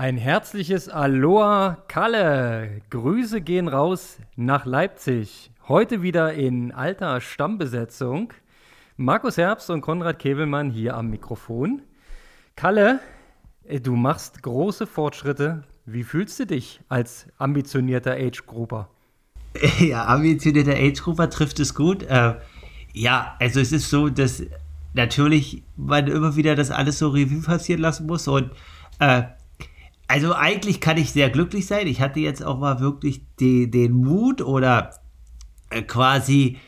Ein 0.00 0.16
herzliches 0.16 0.88
Aloha 0.88 1.76
Kalle. 1.86 2.80
Grüße 2.88 3.42
gehen 3.42 3.68
raus 3.68 4.16
nach 4.34 4.64
Leipzig. 4.64 5.50
Heute 5.68 6.00
wieder 6.00 6.32
in 6.32 6.72
alter 6.72 7.20
Stammbesetzung. 7.20 8.32
Markus 8.96 9.36
Herbst 9.36 9.68
und 9.68 9.82
Konrad 9.82 10.18
Kebelmann 10.18 10.70
hier 10.70 10.96
am 10.96 11.10
Mikrofon. 11.10 11.82
Kalle, 12.56 13.00
äh, 13.64 13.78
du 13.78 13.94
machst 13.94 14.42
große 14.42 14.86
Fortschritte. 14.86 15.64
Wie 15.84 16.02
fühlst 16.02 16.40
du 16.40 16.46
dich 16.46 16.80
als 16.88 17.26
ambitionierter 17.36 18.12
Age-Grupper? 18.12 18.88
Ja, 19.80 20.06
ambitionierter 20.06 20.76
Age-Grupper 20.76 21.28
trifft 21.28 21.60
es 21.60 21.74
gut. 21.74 22.04
Äh, 22.04 22.36
ja, 22.94 23.36
also 23.38 23.60
es 23.60 23.70
ist 23.70 23.90
so, 23.90 24.08
dass 24.08 24.44
natürlich 24.94 25.62
man 25.76 26.06
immer 26.06 26.36
wieder 26.36 26.54
das 26.54 26.70
alles 26.70 26.98
so 26.98 27.10
Revue 27.10 27.42
passieren 27.42 27.82
lassen 27.82 28.06
muss 28.06 28.28
und 28.28 28.50
äh, 28.98 29.24
also 30.10 30.34
eigentlich 30.34 30.80
kann 30.80 30.96
ich 30.96 31.12
sehr 31.12 31.30
glücklich 31.30 31.68
sein. 31.68 31.86
Ich 31.86 32.00
hatte 32.00 32.18
jetzt 32.18 32.44
auch 32.44 32.58
mal 32.58 32.80
wirklich 32.80 33.20
die, 33.38 33.70
den 33.70 33.92
Mut 33.92 34.42
oder 34.42 34.90
äh, 35.70 35.82
quasi 35.82 36.58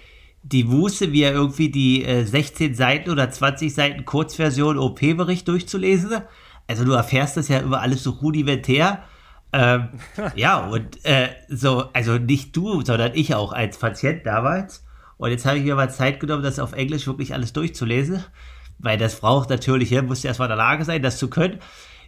die 0.44 0.62
Muße, 0.62 1.08
mir 1.08 1.32
irgendwie 1.32 1.68
die 1.68 2.04
äh, 2.04 2.24
16 2.24 2.76
Seiten 2.76 3.10
oder 3.10 3.28
20 3.30 3.74
Seiten 3.74 4.04
Kurzversion 4.04 4.78
OP-Bericht 4.78 5.48
durchzulesen. 5.48 6.22
Also 6.68 6.84
du 6.84 6.92
erfährst 6.92 7.36
das 7.36 7.48
ja 7.48 7.60
über 7.62 7.80
alles 7.80 8.04
so 8.04 8.10
rudimentär. 8.10 9.02
Ähm, 9.52 9.88
ja, 10.36 10.64
und 10.68 11.04
äh, 11.04 11.30
so, 11.48 11.90
also 11.92 12.18
nicht 12.18 12.56
du, 12.56 12.82
sondern 12.82 13.10
ich 13.14 13.34
auch 13.34 13.52
als 13.52 13.76
Patient 13.76 14.24
damals. 14.24 14.84
Und 15.16 15.30
jetzt 15.30 15.46
habe 15.46 15.58
ich 15.58 15.64
mir 15.64 15.74
mal 15.74 15.90
Zeit 15.90 16.20
genommen, 16.20 16.44
das 16.44 16.60
auf 16.60 16.74
Englisch 16.74 17.08
wirklich 17.08 17.34
alles 17.34 17.52
durchzulesen. 17.52 18.24
Weil 18.78 18.98
das 18.98 19.18
braucht 19.18 19.50
natürlich, 19.50 19.90
ja, 19.90 20.00
musst 20.02 20.22
du 20.22 20.28
erstmal 20.28 20.46
in 20.46 20.56
der 20.56 20.64
Lage 20.64 20.84
sein, 20.84 21.02
das 21.02 21.18
zu 21.18 21.28
können. 21.28 21.58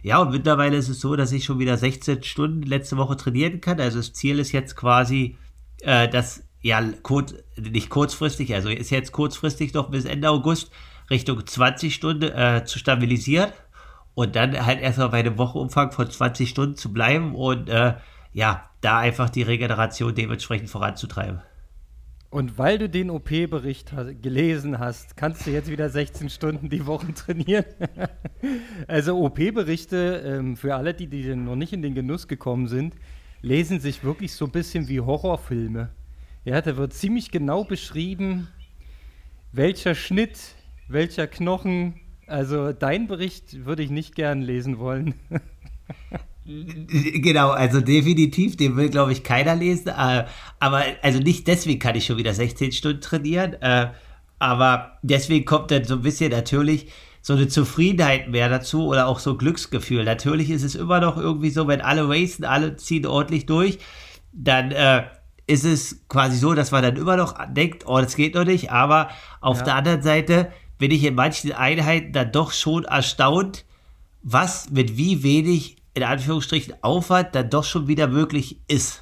Ja, 0.05 0.19
und 0.19 0.29
mittlerweile 0.29 0.77
ist 0.77 0.87
es 0.87 0.99
so, 0.99 1.15
dass 1.15 1.31
ich 1.31 1.45
schon 1.45 1.57
wieder 1.57 1.77
16 1.77 2.21
Stunden 2.21 2.61
letzte 2.61 2.95
Woche 2.95 3.17
trainieren 3.17 3.59
kann. 3.59 3.79
Also 3.81 3.97
das 3.97 4.13
Ziel 4.13 4.37
ist 4.37 4.51
jetzt 4.51 4.75
quasi, 4.75 5.35
äh, 5.81 6.07
das 6.07 6.43
ja 6.61 6.79
kurz, 7.01 7.33
nicht 7.57 7.89
kurzfristig, 7.89 8.53
also 8.53 8.69
ist 8.69 8.91
jetzt 8.91 9.13
kurzfristig 9.13 9.73
noch 9.73 9.89
bis 9.89 10.05
Ende 10.05 10.29
August 10.29 10.69
Richtung 11.09 11.43
20 11.43 11.95
Stunden 11.95 12.31
äh, 12.31 12.63
zu 12.65 12.77
stabilisieren 12.77 13.49
und 14.13 14.35
dann 14.35 14.63
halt 14.63 14.79
erstmal 14.79 15.09
bei 15.09 15.21
einem 15.21 15.39
Wochenumfang 15.39 15.91
von 15.91 16.07
20 16.07 16.51
Stunden 16.51 16.75
zu 16.75 16.93
bleiben 16.93 17.33
und 17.33 17.67
äh, 17.67 17.95
ja, 18.31 18.69
da 18.81 18.99
einfach 18.99 19.31
die 19.31 19.41
Regeneration 19.41 20.13
dementsprechend 20.13 20.69
voranzutreiben. 20.69 21.41
Und 22.35 22.57
weil 22.57 22.77
du 22.77 22.89
den 22.89 23.11
OP-Bericht 23.11 23.93
gelesen 24.21 24.77
hast, 24.77 25.15
kannst 25.15 25.47
du 25.47 25.51
jetzt 25.51 25.71
wieder 25.71 25.89
16 25.89 26.29
Stunden 26.29 26.69
die 26.69 26.85
Woche 26.85 27.13
trainieren. 27.15 27.63
also 28.89 29.17
OP-Berichte, 29.23 30.21
ähm, 30.25 30.57
für 30.57 30.75
alle, 30.75 30.93
die, 30.93 31.07
die 31.07 31.33
noch 31.33 31.55
nicht 31.55 31.71
in 31.71 31.81
den 31.81 31.95
Genuss 31.95 32.27
gekommen 32.27 32.67
sind, 32.67 32.95
lesen 33.41 33.79
sich 33.79 34.03
wirklich 34.03 34.33
so 34.33 34.43
ein 34.43 34.51
bisschen 34.51 34.89
wie 34.89 34.99
Horrorfilme. 34.99 35.91
Ja, 36.43 36.59
da 36.61 36.75
wird 36.75 36.91
ziemlich 36.91 37.31
genau 37.31 37.63
beschrieben, 37.63 38.49
welcher 39.53 39.95
Schnitt, 39.95 40.37
welcher 40.89 41.27
Knochen. 41.27 42.01
Also 42.27 42.73
dein 42.73 43.07
Bericht 43.07 43.63
würde 43.65 43.81
ich 43.81 43.91
nicht 43.91 44.13
gern 44.13 44.41
lesen 44.41 44.77
wollen. 44.77 45.15
Genau, 46.45 47.49
also 47.49 47.81
definitiv, 47.81 48.55
den 48.55 48.75
will, 48.75 48.89
glaube 48.89 49.11
ich, 49.11 49.23
keiner 49.23 49.55
lesen. 49.55 49.87
Äh, 49.87 50.25
aber 50.59 50.83
also 51.01 51.19
nicht 51.19 51.47
deswegen 51.47 51.79
kann 51.79 51.95
ich 51.95 52.05
schon 52.05 52.17
wieder 52.17 52.33
16 52.33 52.71
Stunden 52.71 53.01
trainieren. 53.01 53.53
Äh, 53.61 53.87
aber 54.37 54.99
deswegen 55.01 55.45
kommt 55.45 55.71
dann 55.71 55.85
so 55.85 55.95
ein 55.95 56.01
bisschen 56.01 56.31
natürlich 56.31 56.87
so 57.21 57.33
eine 57.33 57.47
Zufriedenheit 57.47 58.29
mehr 58.29 58.49
dazu 58.49 58.85
oder 58.85 59.07
auch 59.07 59.17
so 59.17 59.35
Glücksgefühl. 59.35 60.03
Natürlich 60.03 60.51
ist 60.51 60.61
es 60.61 60.75
immer 60.75 60.99
noch 60.99 61.17
irgendwie 61.17 61.49
so, 61.49 61.67
wenn 61.67 61.81
alle 61.81 62.07
racen, 62.07 62.45
alle 62.45 62.75
ziehen 62.75 63.07
ordentlich 63.07 63.47
durch, 63.47 63.79
dann 64.31 64.71
äh, 64.71 65.05
ist 65.47 65.65
es 65.65 66.05
quasi 66.07 66.37
so, 66.37 66.53
dass 66.53 66.69
man 66.69 66.83
dann 66.83 66.97
immer 66.97 67.17
noch 67.17 67.35
denkt, 67.49 67.85
oh, 67.87 67.99
das 67.99 68.15
geht 68.15 68.35
noch 68.35 68.45
nicht. 68.45 68.71
Aber 68.71 69.09
auf 69.41 69.59
ja. 69.59 69.63
der 69.63 69.75
anderen 69.75 70.01
Seite 70.03 70.51
bin 70.77 70.91
ich 70.91 71.03
in 71.03 71.15
manchen 71.15 71.51
Einheiten 71.53 72.13
dann 72.13 72.31
doch 72.31 72.51
schon 72.51 72.83
erstaunt, 72.83 73.65
was 74.21 74.69
mit 74.69 74.97
wie 74.97 75.23
wenig 75.23 75.77
in 75.95 76.03
Anführungsstrichen 76.03 76.75
Aufwand 76.81 77.33
dann 77.33 77.49
doch 77.49 77.63
schon 77.63 77.87
wieder 77.87 78.07
möglich 78.07 78.59
ist. 78.67 79.01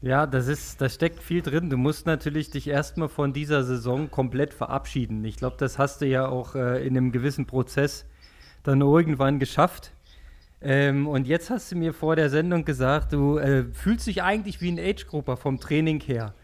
Ja, 0.00 0.26
das 0.26 0.48
ist, 0.48 0.80
da 0.80 0.88
steckt 0.88 1.22
viel 1.22 1.42
drin. 1.42 1.70
Du 1.70 1.76
musst 1.76 2.06
natürlich 2.06 2.50
dich 2.50 2.68
erstmal 2.68 3.08
von 3.08 3.32
dieser 3.32 3.64
Saison 3.64 4.10
komplett 4.10 4.54
verabschieden. 4.54 5.24
Ich 5.24 5.36
glaube, 5.36 5.56
das 5.58 5.76
hast 5.76 6.00
du 6.00 6.06
ja 6.06 6.26
auch 6.26 6.54
äh, 6.54 6.86
in 6.86 6.96
einem 6.96 7.12
gewissen 7.12 7.46
Prozess 7.46 8.06
dann 8.62 8.80
irgendwann 8.80 9.38
geschafft. 9.38 9.92
Ähm, 10.60 11.06
und 11.06 11.26
jetzt 11.26 11.50
hast 11.50 11.70
du 11.70 11.76
mir 11.76 11.92
vor 11.92 12.16
der 12.16 12.30
Sendung 12.30 12.64
gesagt, 12.64 13.12
du 13.12 13.38
äh, 13.38 13.64
fühlst 13.72 14.06
dich 14.06 14.22
eigentlich 14.22 14.60
wie 14.60 14.72
ein 14.72 14.78
Age-Grupper 14.78 15.36
vom 15.36 15.60
Training 15.60 16.00
her. 16.00 16.34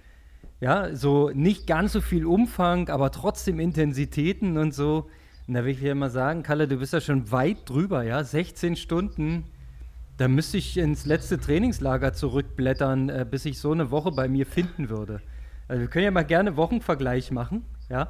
Ja, 0.61 0.95
so 0.95 1.31
nicht 1.31 1.67
ganz 1.67 1.93
so 1.93 2.01
viel 2.01 2.27
Umfang, 2.27 2.89
aber 2.89 3.11
trotzdem 3.11 3.59
Intensitäten 3.59 4.59
und 4.59 4.75
so. 4.75 5.09
Und 5.47 5.55
da 5.55 5.65
will 5.65 5.73
ich 5.73 5.81
dir 5.81 5.95
mal 5.95 6.11
sagen, 6.11 6.43
Kalle, 6.43 6.67
du 6.69 6.79
bist 6.79 6.93
ja 6.93 7.01
schon 7.01 7.31
weit 7.31 7.69
drüber, 7.69 8.03
ja? 8.03 8.25
16 8.25 8.77
Stunden. 8.77 9.45
Da 10.17 10.29
müsste 10.29 10.59
ich 10.59 10.77
ins 10.77 11.07
letzte 11.07 11.39
Trainingslager 11.39 12.13
zurückblättern, 12.13 13.09
äh, 13.09 13.27
bis 13.29 13.45
ich 13.45 13.59
so 13.59 13.73
eine 13.73 13.91
Woche 13.91 14.13
bei 14.13 14.29
mir 14.29 14.47
finden 14.47 14.89
würde. 14.89 15.21
Also 15.69 15.81
wir 15.81 15.89
können 15.89 16.05
ja 16.05 16.11
mal 16.11 16.25
gerne 16.25 16.57
Wochenvergleich 16.57 17.31
machen, 17.31 17.65
ja? 17.89 18.09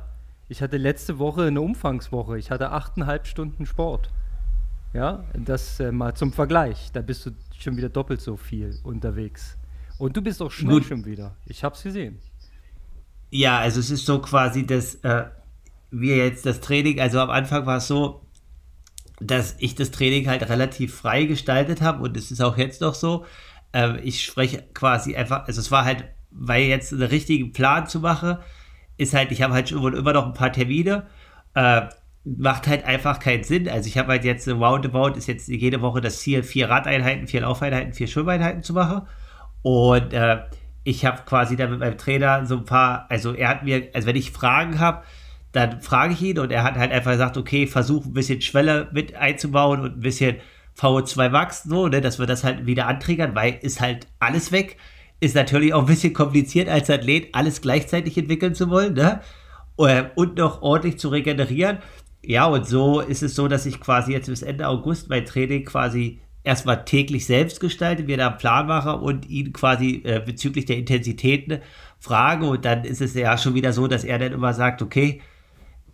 Ich 0.48 0.60
hatte 0.60 0.76
letzte 0.76 1.18
Woche 1.18 1.44
eine 1.44 1.60
Umfangswoche. 1.62 2.38
Ich 2.38 2.50
hatte 2.50 2.70
achteinhalb 2.70 3.26
Stunden 3.26 3.64
Sport. 3.64 4.10
Ja, 4.92 5.24
das 5.32 5.80
äh, 5.80 5.90
mal 5.90 6.14
zum 6.14 6.32
Vergleich. 6.32 6.92
Da 6.92 7.00
bist 7.00 7.26
du 7.26 7.30
schon 7.58 7.76
wieder 7.76 7.88
doppelt 7.88 8.20
so 8.20 8.36
viel 8.36 8.78
unterwegs. 8.84 9.56
Und 9.98 10.16
du 10.16 10.22
bist 10.22 10.42
auch 10.42 10.50
schnell 10.50 10.74
Gut. 10.74 10.84
schon 10.84 11.04
wieder. 11.04 11.34
Ich 11.46 11.64
hab's 11.64 11.82
gesehen. 11.82 12.18
Ja, 13.30 13.58
also 13.58 13.80
es 13.80 13.90
ist 13.90 14.06
so 14.06 14.20
quasi 14.20 14.66
das, 14.66 14.96
äh, 14.96 15.24
wir 16.00 16.16
jetzt 16.16 16.46
das 16.46 16.60
Training, 16.60 17.00
also 17.00 17.20
am 17.20 17.30
Anfang 17.30 17.66
war 17.66 17.78
es 17.78 17.86
so, 17.86 18.26
dass 19.20 19.56
ich 19.58 19.74
das 19.74 19.90
Training 19.90 20.28
halt 20.28 20.48
relativ 20.48 20.94
frei 20.94 21.24
gestaltet 21.24 21.80
habe 21.80 22.02
und 22.02 22.16
es 22.16 22.30
ist 22.30 22.40
auch 22.40 22.56
jetzt 22.56 22.80
noch 22.80 22.94
so. 22.94 23.24
Äh, 23.72 24.00
ich 24.00 24.24
spreche 24.24 24.64
quasi 24.74 25.16
einfach, 25.16 25.46
also 25.46 25.60
es 25.60 25.70
war 25.70 25.84
halt, 25.84 26.04
weil 26.30 26.64
jetzt 26.64 26.92
einen 26.92 27.02
richtigen 27.02 27.52
Plan 27.52 27.86
zu 27.86 28.00
machen, 28.00 28.38
ist 28.96 29.14
halt, 29.14 29.32
ich 29.32 29.42
habe 29.42 29.54
halt 29.54 29.68
schon 29.68 29.94
immer 29.94 30.12
noch 30.12 30.26
ein 30.26 30.34
paar 30.34 30.52
Termine. 30.52 31.06
Äh, 31.54 31.82
macht 32.24 32.66
halt 32.66 32.84
einfach 32.84 33.20
keinen 33.20 33.44
Sinn. 33.44 33.68
Also 33.68 33.88
ich 33.88 33.98
habe 33.98 34.08
halt 34.08 34.24
jetzt 34.24 34.48
Roundabout 34.48 35.16
ist 35.16 35.26
jetzt 35.26 35.48
jede 35.48 35.82
Woche 35.82 36.00
das 36.00 36.20
Ziel, 36.20 36.42
vier 36.42 36.70
Radeinheiten, 36.70 37.26
vier 37.26 37.42
Laufeinheiten, 37.42 37.92
vier 37.92 38.06
Schwimmeinheiten 38.06 38.62
zu 38.62 38.72
machen. 38.72 39.02
Und 39.62 40.12
äh, 40.12 40.42
ich 40.84 41.04
habe 41.04 41.22
quasi 41.26 41.56
da 41.56 41.66
mit 41.66 41.80
meinem 41.80 41.98
Trainer 41.98 42.46
so 42.46 42.56
ein 42.56 42.64
paar, 42.64 43.06
also 43.10 43.34
er 43.34 43.48
hat 43.48 43.62
mir, 43.62 43.88
also 43.94 44.06
wenn 44.06 44.16
ich 44.16 44.30
Fragen 44.30 44.80
habe, 44.80 45.02
dann 45.54 45.80
frage 45.80 46.14
ich 46.14 46.22
ihn 46.22 46.38
und 46.38 46.50
er 46.50 46.64
hat 46.64 46.74
halt 46.74 46.90
einfach 46.90 47.12
gesagt, 47.12 47.36
okay, 47.36 47.66
versuch 47.66 48.04
ein 48.04 48.12
bisschen 48.12 48.40
Schwelle 48.40 48.88
mit 48.92 49.14
einzubauen 49.14 49.80
und 49.80 49.98
ein 49.98 50.00
bisschen 50.00 50.36
VO2 50.76 51.28
Max, 51.28 51.62
so, 51.62 51.86
ne, 51.86 52.00
dass 52.00 52.18
wir 52.18 52.26
das 52.26 52.42
halt 52.42 52.66
wieder 52.66 52.88
antriggern, 52.88 53.36
weil 53.36 53.58
ist 53.62 53.80
halt 53.80 54.08
alles 54.18 54.50
weg. 54.50 54.76
Ist 55.20 55.36
natürlich 55.36 55.72
auch 55.72 55.80
ein 55.80 55.86
bisschen 55.86 56.12
kompliziert 56.12 56.68
als 56.68 56.90
Athlet, 56.90 57.28
alles 57.32 57.60
gleichzeitig 57.60 58.18
entwickeln 58.18 58.54
zu 58.56 58.68
wollen, 58.68 58.94
ne? 58.94 59.20
Äh, 59.78 60.04
und 60.16 60.38
noch 60.38 60.60
ordentlich 60.62 60.98
zu 60.98 61.08
regenerieren. 61.08 61.78
Ja, 62.22 62.46
und 62.46 62.66
so 62.66 63.00
ist 63.00 63.22
es 63.22 63.36
so, 63.36 63.46
dass 63.46 63.64
ich 63.64 63.80
quasi 63.80 64.12
jetzt 64.12 64.26
bis 64.26 64.42
Ende 64.42 64.66
August 64.66 65.08
mein 65.08 65.24
Training 65.24 65.64
quasi 65.64 66.20
erstmal 66.42 66.84
täglich 66.84 67.26
selbst 67.26 67.60
gestalte, 67.60 68.02
mir 68.02 68.16
da 68.16 68.28
einen 68.28 68.38
Plan 68.38 68.66
mache 68.66 68.96
und 68.96 69.28
ihn 69.28 69.52
quasi 69.52 70.02
äh, 70.04 70.20
bezüglich 70.24 70.64
der 70.64 70.78
Intensitäten 70.78 71.60
frage. 72.00 72.46
Und 72.46 72.64
dann 72.64 72.84
ist 72.84 73.00
es 73.00 73.14
ja 73.14 73.38
schon 73.38 73.54
wieder 73.54 73.72
so, 73.72 73.86
dass 73.86 74.04
er 74.04 74.18
dann 74.18 74.32
immer 74.32 74.52
sagt, 74.52 74.82
okay, 74.82 75.20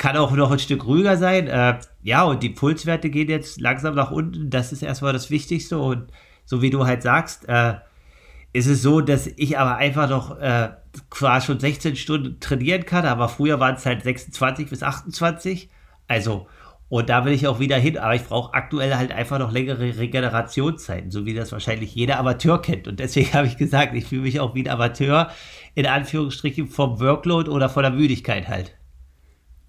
kann 0.01 0.17
auch 0.17 0.33
noch 0.33 0.51
ein 0.51 0.59
Stück 0.59 0.87
ruhiger 0.87 1.19
sein. 1.19 1.47
Äh, 1.47 1.79
ja, 2.03 2.25
und 2.25 2.43
die 2.43 2.49
Pulswerte 2.49 3.11
gehen 3.11 3.29
jetzt 3.29 3.61
langsam 3.61 3.95
nach 3.95 4.11
unten. 4.11 4.49
Das 4.49 4.73
ist 4.73 4.83
erstmal 4.83 5.13
das 5.13 5.31
Wichtigste. 5.31 5.79
Und 5.79 6.11
so 6.47 6.63
wie 6.63 6.71
du 6.71 6.87
halt 6.87 7.03
sagst, 7.03 7.47
äh, 7.51 7.75
ist 8.55 8.67
es 8.67 8.81
so, 8.81 9.03
dass 9.03 9.27
ich 9.27 9.59
aber 9.59 9.77
einfach 9.77 10.09
noch 10.09 10.39
äh, 10.39 10.71
quasi 11.11 11.49
schon 11.49 11.61
16 11.61 11.97
Stunden 11.97 12.41
trainieren 12.41 12.87
kann, 12.87 13.05
aber 13.05 13.29
früher 13.29 13.61
waren 13.61 13.75
es 13.75 13.85
halt 13.85 14.03
26 14.03 14.71
bis 14.71 14.83
28. 14.83 15.69
Also, 16.09 16.47
und 16.89 17.11
da 17.11 17.27
will 17.27 17.35
ich 17.35 17.47
auch 17.47 17.61
wieder 17.61 17.77
hin, 17.77 17.99
aber 17.99 18.15
ich 18.15 18.25
brauche 18.25 18.55
aktuell 18.55 18.97
halt 18.97 19.13
einfach 19.13 19.39
noch 19.39 19.53
längere 19.53 19.99
Regenerationszeiten, 19.99 21.11
so 21.11 21.27
wie 21.27 21.35
das 21.35 21.53
wahrscheinlich 21.53 21.95
jeder 21.95 22.19
Amateur 22.19 22.63
kennt. 22.63 22.89
Und 22.89 23.01
deswegen 23.01 23.33
habe 23.35 23.49
ich 23.49 23.59
gesagt, 23.59 23.95
ich 23.95 24.07
fühle 24.07 24.23
mich 24.23 24.41
auch 24.41 24.55
wie 24.55 24.63
ein 24.63 24.73
Amateur, 24.73 25.31
in 25.75 25.85
Anführungsstrichen 25.85 26.69
vom 26.69 27.01
Workload 27.01 27.51
oder 27.51 27.69
von 27.69 27.83
der 27.83 27.93
Müdigkeit 27.93 28.49
halt. 28.49 28.80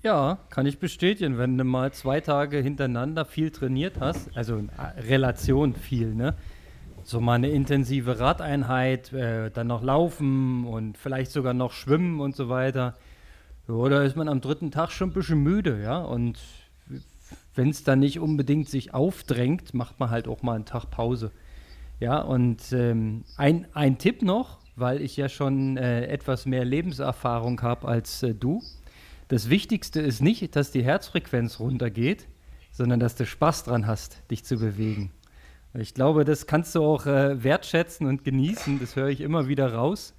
Ja, 0.04 0.40
kann 0.50 0.66
ich 0.66 0.80
bestätigen. 0.80 1.38
Wenn 1.38 1.58
du 1.58 1.64
mal 1.64 1.94
zwei 1.94 2.22
Tage 2.22 2.58
hintereinander 2.58 3.24
viel 3.24 3.52
trainiert 3.52 4.00
hast, 4.00 4.36
also 4.36 4.58
in 4.58 4.72
Relation 5.08 5.76
viel, 5.76 6.16
ne? 6.16 6.36
So 7.04 7.20
mal 7.20 7.36
eine 7.36 7.50
intensive 7.50 8.20
Radeinheit, 8.20 9.12
äh, 9.14 9.52
dann 9.52 9.68
noch 9.68 9.84
laufen 9.84 10.66
und 10.66 10.98
vielleicht 10.98 11.32
sogar 11.32 11.54
noch 11.54 11.72
schwimmen 11.72 12.20
und 12.20 12.36
so 12.36 12.50
weiter. 12.50 12.96
Da 13.68 14.04
ist 14.04 14.16
man 14.16 14.28
am 14.28 14.42
dritten 14.42 14.72
Tag 14.72 14.92
schon 14.92 15.10
ein 15.10 15.14
bisschen 15.14 15.40
müde, 15.40 15.82
ja. 15.84 16.00
Und 16.00 16.40
wenn 17.56 17.70
es 17.70 17.84
dann 17.84 18.00
nicht 18.00 18.20
unbedingt 18.20 18.70
sich 18.70 18.94
aufdrängt, 18.94 19.74
macht 19.74 20.00
man 20.00 20.10
halt 20.10 20.28
auch 20.28 20.42
mal 20.42 20.56
einen 20.56 20.66
Tag 20.66 20.90
Pause. 20.90 21.32
Ja, 22.00 22.20
und 22.22 22.72
ähm, 22.72 23.24
ein, 23.38 23.68
ein 23.74 24.00
Tipp 24.00 24.24
noch, 24.24 24.58
weil 24.76 25.02
ich 25.02 25.16
ja 25.16 25.30
schon 25.30 25.78
äh, 25.78 26.06
etwas 26.08 26.48
mehr 26.48 26.66
Lebenserfahrung 26.66 27.62
habe 27.62 27.88
als 27.88 28.24
äh, 28.24 28.34
du. 28.34 28.64
Das 29.32 29.50
Wichtigste 29.50 30.02
ist 30.02 30.22
nicht, 30.22 30.58
dass 30.58 30.72
die 30.72 30.84
Herzfrequenz 30.84 31.62
runtergeht, 31.62 32.28
sondern 32.70 33.00
dass 33.00 33.16
du 33.16 33.26
Spaß 33.26 33.64
dran 33.64 33.88
hast, 33.88 34.30
dich 34.30 34.44
zu 34.44 34.58
bewegen. 34.58 35.12
Ich 35.74 35.94
glaube, 35.94 36.26
das 36.26 36.48
kannst 36.48 36.76
du 36.76 36.84
auch 36.84 37.06
äh, 37.06 37.42
wertschätzen 37.42 38.08
und 38.08 38.26
genießen. 38.26 38.82
Das 38.82 38.98
höre 38.98 39.08
ich 39.08 39.22
immer 39.22 39.48
wieder 39.48 39.74
raus. 39.74 40.14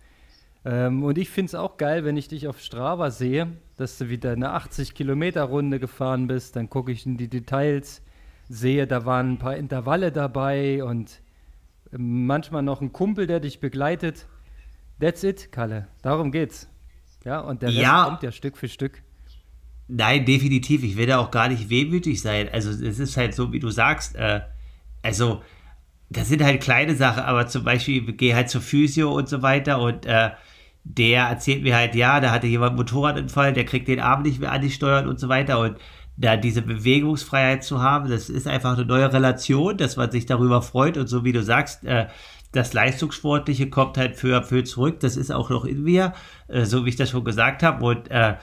Ähm, 0.64 1.03
und 1.03 1.19
ich 1.19 1.29
finde 1.29 1.49
es 1.50 1.55
auch 1.55 1.76
geil, 1.76 2.06
wenn 2.06 2.17
ich 2.17 2.29
dich 2.29 2.49
auf 2.49 2.59
Strava 2.59 3.11
sehe, 3.11 3.49
dass 3.76 3.99
du 3.99 4.09
wieder 4.09 4.32
eine 4.32 4.56
80-Kilometer-Runde 4.56 5.79
gefahren 5.79 6.26
bist. 6.26 6.56
Dann 6.56 6.70
gucke 6.70 6.91
ich 6.91 7.05
in 7.05 7.19
die 7.19 7.29
Details, 7.29 8.00
sehe, 8.49 8.87
da 8.87 9.05
waren 9.05 9.32
ein 9.32 9.38
paar 9.38 9.59
Intervalle 9.59 10.11
dabei 10.11 10.82
und 10.82 11.20
ähm, 11.93 12.25
manchmal 12.25 12.62
noch 12.62 12.81
ein 12.81 12.94
Kumpel, 12.94 13.26
der 13.26 13.41
dich 13.41 13.61
begleitet. 13.61 14.26
That's 15.00 15.23
it, 15.23 15.53
Kalle. 15.53 15.88
Darum 16.00 16.32
geht's. 16.32 16.71
Ja, 17.24 17.40
und 17.40 17.62
der 17.62 17.69
Rest 17.70 17.80
Ja. 17.80 18.04
kommt 18.04 18.22
ja 18.22 18.32
Stück 18.32 18.56
für 18.56 18.69
Stück. 18.69 19.02
Nein, 19.88 20.24
definitiv. 20.24 20.82
Ich 20.84 20.96
will 20.96 21.06
da 21.06 21.19
auch 21.19 21.30
gar 21.30 21.48
nicht 21.48 21.69
wehmütig 21.69 22.20
sein. 22.20 22.48
Also 22.52 22.70
es 22.70 22.98
ist 22.98 23.16
halt 23.16 23.34
so, 23.34 23.52
wie 23.52 23.60
du 23.60 23.70
sagst. 23.70 24.16
Äh, 24.16 24.40
also 25.02 25.42
das 26.08 26.28
sind 26.28 26.42
halt 26.42 26.60
kleine 26.62 26.94
Sachen, 26.94 27.22
aber 27.22 27.46
zum 27.46 27.64
Beispiel 27.64 28.08
ich 28.08 28.16
gehe 28.16 28.34
halt 28.34 28.48
zur 28.50 28.60
Physio 28.60 29.12
und 29.12 29.28
so 29.28 29.42
weiter 29.42 29.80
und 29.80 30.06
äh, 30.06 30.30
der 30.84 31.24
erzählt 31.24 31.62
mir 31.62 31.76
halt, 31.76 31.94
ja, 31.94 32.20
da 32.20 32.30
hatte 32.30 32.46
jemand 32.46 32.70
einen 32.70 32.78
Motorradunfall, 32.78 33.52
der 33.52 33.64
kriegt 33.64 33.88
den 33.88 34.00
Arm 34.00 34.22
nicht 34.22 34.40
mehr 34.40 34.52
angesteuert 34.52 35.06
und 35.06 35.18
so 35.20 35.28
weiter 35.28 35.60
und 35.60 35.76
da 36.16 36.36
diese 36.36 36.60
Bewegungsfreiheit 36.60 37.64
zu 37.64 37.80
haben, 37.80 38.10
das 38.10 38.28
ist 38.28 38.46
einfach 38.46 38.76
eine 38.76 38.84
neue 38.84 39.10
Relation, 39.12 39.76
dass 39.78 39.96
man 39.96 40.10
sich 40.10 40.26
darüber 40.26 40.60
freut 40.60 40.98
und 40.98 41.06
so 41.06 41.25
wie 41.25 41.32
du 41.32 41.42
sagst, 41.42 41.84
äh, 41.84 42.06
das 42.52 42.75
Leistungssportliche 42.75 43.70
kommt 43.70 43.96
halt 43.96 44.16
für, 44.16 44.43
für 44.43 44.62
zurück, 44.64 45.00
das 45.00 45.16
ist 45.16 45.32
auch 45.32 45.50
noch 45.50 45.64
in 45.64 45.82
mir, 45.82 46.12
äh, 46.49 46.64
so 46.64 46.84
wie 46.84 46.90
ich 46.90 46.96
das 46.96 47.10
schon 47.10 47.25
gesagt 47.25 47.62
habe. 47.62 47.84
Und 47.84 48.10
äh, 48.10 48.37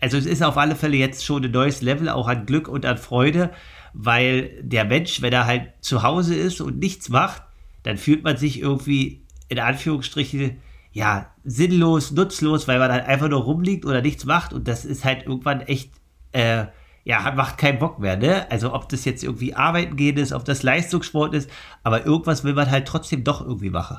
also 0.00 0.16
es 0.16 0.26
ist 0.26 0.42
auf 0.42 0.56
alle 0.58 0.76
Fälle 0.76 0.96
jetzt 0.96 1.24
schon 1.24 1.44
ein 1.44 1.50
neues 1.50 1.80
Level, 1.80 2.08
auch 2.08 2.28
an 2.28 2.46
Glück 2.46 2.68
und 2.68 2.84
an 2.84 2.98
Freude, 2.98 3.50
weil 3.94 4.62
der 4.62 4.84
Mensch, 4.84 5.22
wenn 5.22 5.32
er 5.32 5.46
halt 5.46 5.72
zu 5.80 6.02
Hause 6.02 6.34
ist 6.34 6.60
und 6.60 6.78
nichts 6.78 7.08
macht, 7.08 7.42
dann 7.82 7.96
fühlt 7.96 8.24
man 8.24 8.36
sich 8.36 8.60
irgendwie 8.60 9.24
in 9.48 9.60
Anführungsstrichen 9.60 10.58
ja 10.92 11.30
sinnlos, 11.44 12.10
nutzlos, 12.10 12.66
weil 12.66 12.78
man 12.78 12.90
halt 12.90 13.06
einfach 13.06 13.28
nur 13.28 13.42
rumliegt 13.42 13.84
oder 13.84 14.02
nichts 14.02 14.24
macht. 14.24 14.52
Und 14.52 14.66
das 14.66 14.84
ist 14.84 15.04
halt 15.04 15.26
irgendwann 15.26 15.60
echt 15.60 15.92
äh, 16.32 16.66
ja, 17.06 17.32
macht 17.36 17.56
keinen 17.56 17.78
Bock 17.78 18.00
mehr, 18.00 18.16
ne? 18.16 18.50
Also 18.50 18.74
ob 18.74 18.88
das 18.88 19.04
jetzt 19.04 19.22
irgendwie 19.22 19.54
arbeiten 19.54 19.94
gehen 19.94 20.16
ist, 20.16 20.32
ob 20.32 20.44
das 20.44 20.64
Leistungssport 20.64 21.34
ist, 21.34 21.48
aber 21.84 22.04
irgendwas 22.04 22.42
will 22.42 22.52
man 22.52 22.68
halt 22.68 22.88
trotzdem 22.88 23.22
doch 23.22 23.40
irgendwie 23.40 23.70
machen. 23.70 23.98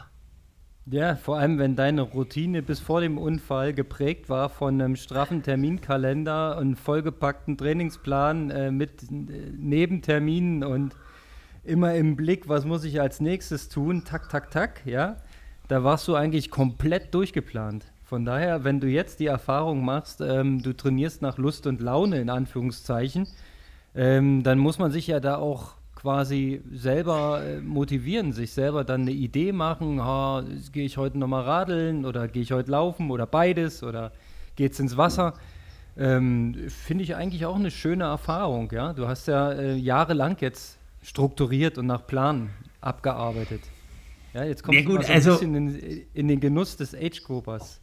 Ja, 0.88 1.16
vor 1.16 1.38
allem, 1.38 1.58
wenn 1.58 1.78
deine 1.78 2.02
Routine 2.02 2.62
bis 2.62 2.82
vor 2.82 3.00
dem 3.00 3.18
Unfall 3.18 3.74
geprägt 3.74 4.28
war 4.28 4.50
von 4.50 4.82
einem 4.82 4.98
straffen 4.98 5.42
Terminkalender 5.42 6.58
und 6.58 6.76
vollgepackten 6.76 7.58
Trainingsplan 7.58 8.50
äh, 8.50 8.72
mit 8.72 9.04
äh, 9.04 9.54
Nebenterminen 9.58 10.66
und 10.66 10.94
immer 11.64 11.96
im 11.96 12.18
Blick, 12.18 12.50
was 12.50 12.66
muss 12.66 12.84
ich 12.84 13.00
als 13.00 13.22
nächstes 13.22 13.70
tun, 13.70 14.04
tak, 14.04 14.28
tak, 14.28 14.52
tak, 14.52 14.82
ja, 14.86 15.16
da 15.70 15.82
warst 15.82 16.10
du 16.10 16.16
eigentlich 16.16 16.52
komplett 16.52 17.14
durchgeplant. 17.14 17.86
Von 18.08 18.24
daher, 18.24 18.64
wenn 18.64 18.80
du 18.80 18.88
jetzt 18.88 19.20
die 19.20 19.26
Erfahrung 19.26 19.84
machst, 19.84 20.22
ähm, 20.22 20.64
du 20.64 20.72
trainierst 20.72 21.22
nach 21.22 21.38
Lust 21.38 21.68
und 21.68 21.82
Laune 21.82 22.22
in 22.22 22.30
Anführungszeichen, 22.30 23.28
ähm, 23.96 24.44
dann 24.44 24.60
muss 24.60 24.80
man 24.80 24.92
sich 24.92 25.08
ja 25.08 25.20
da 25.20 25.36
auch 25.36 25.74
quasi 25.94 26.62
selber 26.72 27.42
äh, 27.44 27.60
motivieren, 27.60 28.32
sich 28.32 28.54
selber 28.54 28.86
dann 28.86 29.02
eine 29.02 29.12
Idee 29.12 29.52
machen, 29.52 30.02
ha, 30.02 30.42
gehe 30.72 30.86
ich 30.86 30.96
heute 30.96 31.18
nochmal 31.18 31.44
radeln 31.44 32.06
oder 32.06 32.30
gehe 32.30 32.44
ich 32.44 32.54
heute 32.54 32.72
laufen 32.72 33.12
oder 33.12 33.26
beides 33.26 33.84
oder 33.84 34.14
geht's 34.56 34.80
ins 34.80 34.96
Wasser. 34.96 35.34
Ähm, 35.98 36.56
Finde 36.70 37.04
ich 37.04 37.14
eigentlich 37.16 37.46
auch 37.46 37.56
eine 37.58 37.72
schöne 37.72 38.06
Erfahrung, 38.06 38.72
ja. 38.72 38.94
Du 38.94 39.08
hast 39.10 39.28
ja 39.28 39.52
äh, 39.52 39.76
jahrelang 39.76 40.38
jetzt 40.40 40.78
strukturiert 41.02 41.78
und 41.78 41.88
nach 41.88 42.08
Plan 42.08 42.52
abgearbeitet. 42.80 43.64
Ja, 44.34 44.46
jetzt 44.46 44.64
kommst 44.64 44.80
Ja, 44.80 44.86
du 44.88 44.92
gut, 44.96 45.04
so 45.04 45.10
ein 45.12 45.16
also- 45.16 45.32
bisschen 45.32 45.56
in, 45.56 46.02
in 46.14 46.28
den 46.30 46.40
Genuss 46.40 46.78
des 46.78 46.96
Age-Groupers. 46.96 47.82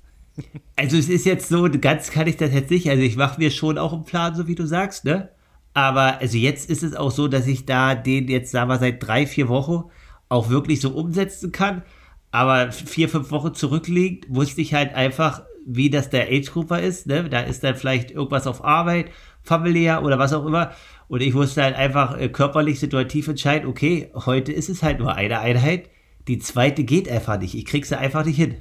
Also 0.76 0.96
es 0.96 1.08
ist 1.08 1.26
jetzt 1.26 1.48
so, 1.48 1.68
ganz 1.80 2.10
kann 2.10 2.26
ich 2.26 2.36
das 2.36 2.52
jetzt 2.52 2.70
nicht. 2.70 2.88
Also 2.90 3.02
ich 3.02 3.16
mache 3.16 3.38
mir 3.38 3.50
schon 3.50 3.78
auch 3.78 3.92
einen 3.92 4.04
Plan, 4.04 4.34
so 4.34 4.48
wie 4.48 4.54
du 4.56 4.66
sagst, 4.66 5.04
ne? 5.04 5.30
Aber 5.72 6.20
also 6.20 6.36
jetzt 6.38 6.70
ist 6.70 6.82
es 6.82 6.94
auch 6.94 7.10
so, 7.10 7.28
dass 7.28 7.46
ich 7.46 7.66
da 7.66 7.94
den 7.94 8.28
jetzt, 8.28 8.52
sagen 8.52 8.70
wir, 8.70 8.78
seit 8.78 9.06
drei, 9.06 9.26
vier 9.26 9.48
Wochen 9.48 9.90
auch 10.28 10.48
wirklich 10.48 10.80
so 10.80 10.90
umsetzen 10.90 11.52
kann. 11.52 11.82
Aber 12.30 12.72
vier, 12.72 13.08
fünf 13.08 13.30
Wochen 13.30 13.54
zurückliegend 13.54 14.26
wusste 14.28 14.60
ich 14.60 14.74
halt 14.74 14.94
einfach, 14.94 15.42
wie 15.66 15.90
das 15.90 16.10
der 16.10 16.28
Age-Grupper 16.28 16.80
ist. 16.80 17.06
Ne? 17.06 17.28
Da 17.28 17.40
ist 17.40 17.62
dann 17.64 17.76
vielleicht 17.76 18.10
irgendwas 18.10 18.46
auf 18.46 18.64
Arbeit, 18.64 19.10
familiär 19.42 20.02
oder 20.02 20.18
was 20.18 20.32
auch 20.32 20.46
immer. 20.46 20.72
Und 21.08 21.22
ich 21.22 21.34
musste 21.34 21.62
halt 21.62 21.76
einfach 21.76 22.18
äh, 22.18 22.28
körperlich 22.28 22.80
situativ 22.80 23.28
entscheiden, 23.28 23.68
okay, 23.68 24.10
heute 24.14 24.52
ist 24.52 24.68
es 24.68 24.82
halt 24.82 24.98
nur 24.98 25.14
eine 25.14 25.40
Einheit. 25.40 25.90
Die 26.28 26.38
zweite 26.38 26.84
geht 26.84 27.08
einfach 27.08 27.38
nicht. 27.38 27.54
Ich 27.54 27.66
krieg 27.66 27.84
sie 27.84 27.98
einfach 27.98 28.24
nicht 28.24 28.36
hin. 28.36 28.56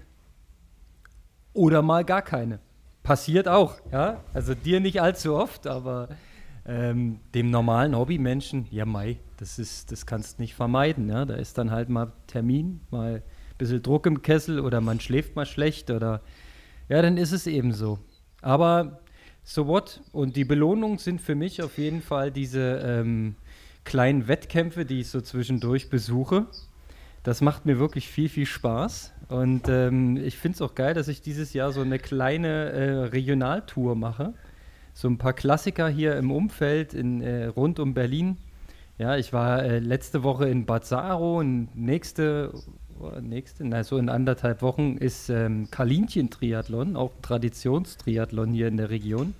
Oder 1.54 1.82
mal 1.82 2.04
gar 2.04 2.22
keine. 2.22 2.60
Passiert 3.04 3.48
auch, 3.48 3.76
ja. 3.92 4.22
Also 4.34 4.54
dir 4.56 4.80
nicht 4.80 5.02
allzu 5.02 5.36
oft, 5.36 5.68
aber 5.68 6.10
ähm, 6.66 7.20
dem 7.34 7.52
normalen 7.52 7.96
Hobbymenschen, 7.98 8.68
ja 8.72 8.86
Mai, 8.86 9.18
das 9.38 9.60
ist, 9.60 9.92
das 9.92 10.06
kannst 10.06 10.40
nicht 10.40 10.56
vermeiden, 10.56 11.10
ja. 11.10 11.26
Da 11.26 11.36
ist 11.36 11.58
dann 11.58 11.72
halt 11.72 11.90
mal 11.90 12.14
Termin, 12.28 12.82
mal 12.90 13.16
ein 13.16 13.58
bisschen 13.58 13.84
Druck 13.84 14.06
im 14.06 14.22
Kessel 14.22 14.60
oder 14.60 14.82
man 14.82 15.00
schläft 15.00 15.36
mal 15.36 15.46
schlecht 15.46 15.92
oder 15.92 16.22
ja, 16.90 17.02
dann 17.02 17.18
ist 17.18 17.32
es 17.32 17.48
eben 17.48 17.74
so. 17.74 18.00
Aber 18.42 19.00
so 19.44 19.68
what? 19.68 20.02
Und 20.12 20.36
die 20.36 20.46
Belohnungen 20.46 20.98
sind 20.98 21.22
für 21.22 21.36
mich 21.36 21.62
auf 21.62 21.78
jeden 21.78 22.02
Fall 22.02 22.32
diese 22.32 22.82
ähm, 22.86 23.36
kleinen 23.84 24.28
Wettkämpfe, 24.28 24.86
die 24.86 25.02
ich 25.02 25.10
so 25.10 25.22
zwischendurch 25.22 25.90
besuche. 25.90 26.48
Das 27.24 27.40
macht 27.40 27.66
mir 27.66 27.80
wirklich 27.80 28.10
viel, 28.10 28.30
viel 28.30 28.46
Spaß. 28.46 29.14
Und 29.30 29.70
ähm, 29.70 30.18
ich 30.18 30.38
finde 30.38 30.58
es 30.58 30.62
auch 30.62 30.76
geil, 30.76 30.94
dass 30.94 31.08
ich 31.08 31.22
dieses 31.22 31.54
Jahr 31.54 31.72
so 31.72 31.82
eine 31.82 31.98
kleine 31.98 32.70
äh, 32.72 32.92
Regionaltour 33.06 33.96
mache. 33.96 34.34
So 34.94 35.08
ein 35.08 35.18
paar 35.18 35.34
Klassiker 35.34 35.88
hier 35.88 36.18
im 36.18 36.32
Umfeld 36.32 36.94
in, 36.94 37.22
äh, 37.22 37.46
rund 37.46 37.80
um 37.80 37.94
Berlin. 37.94 38.38
Ja, 38.98 39.18
ich 39.18 39.34
war 39.34 39.64
äh, 39.64 39.80
letzte 39.80 40.24
Woche 40.24 40.48
in 40.50 40.66
Bad 40.66 40.86
Saro 40.86 41.40
und 41.40 41.70
nächste, 41.76 42.54
oh, 43.00 43.10
nächste, 43.20 43.66
na, 43.66 43.84
so 43.84 43.98
in 43.98 44.10
anderthalb 44.10 44.62
Wochen 44.62 44.98
ist 44.98 45.30
ähm, 45.30 45.72
Kalinchen-Triathlon, 45.72 46.96
auch 46.96 47.12
Traditionstriathlon 47.22 48.52
hier 48.52 48.68
in 48.68 48.78
der 48.78 48.92
Region. 48.92 49.34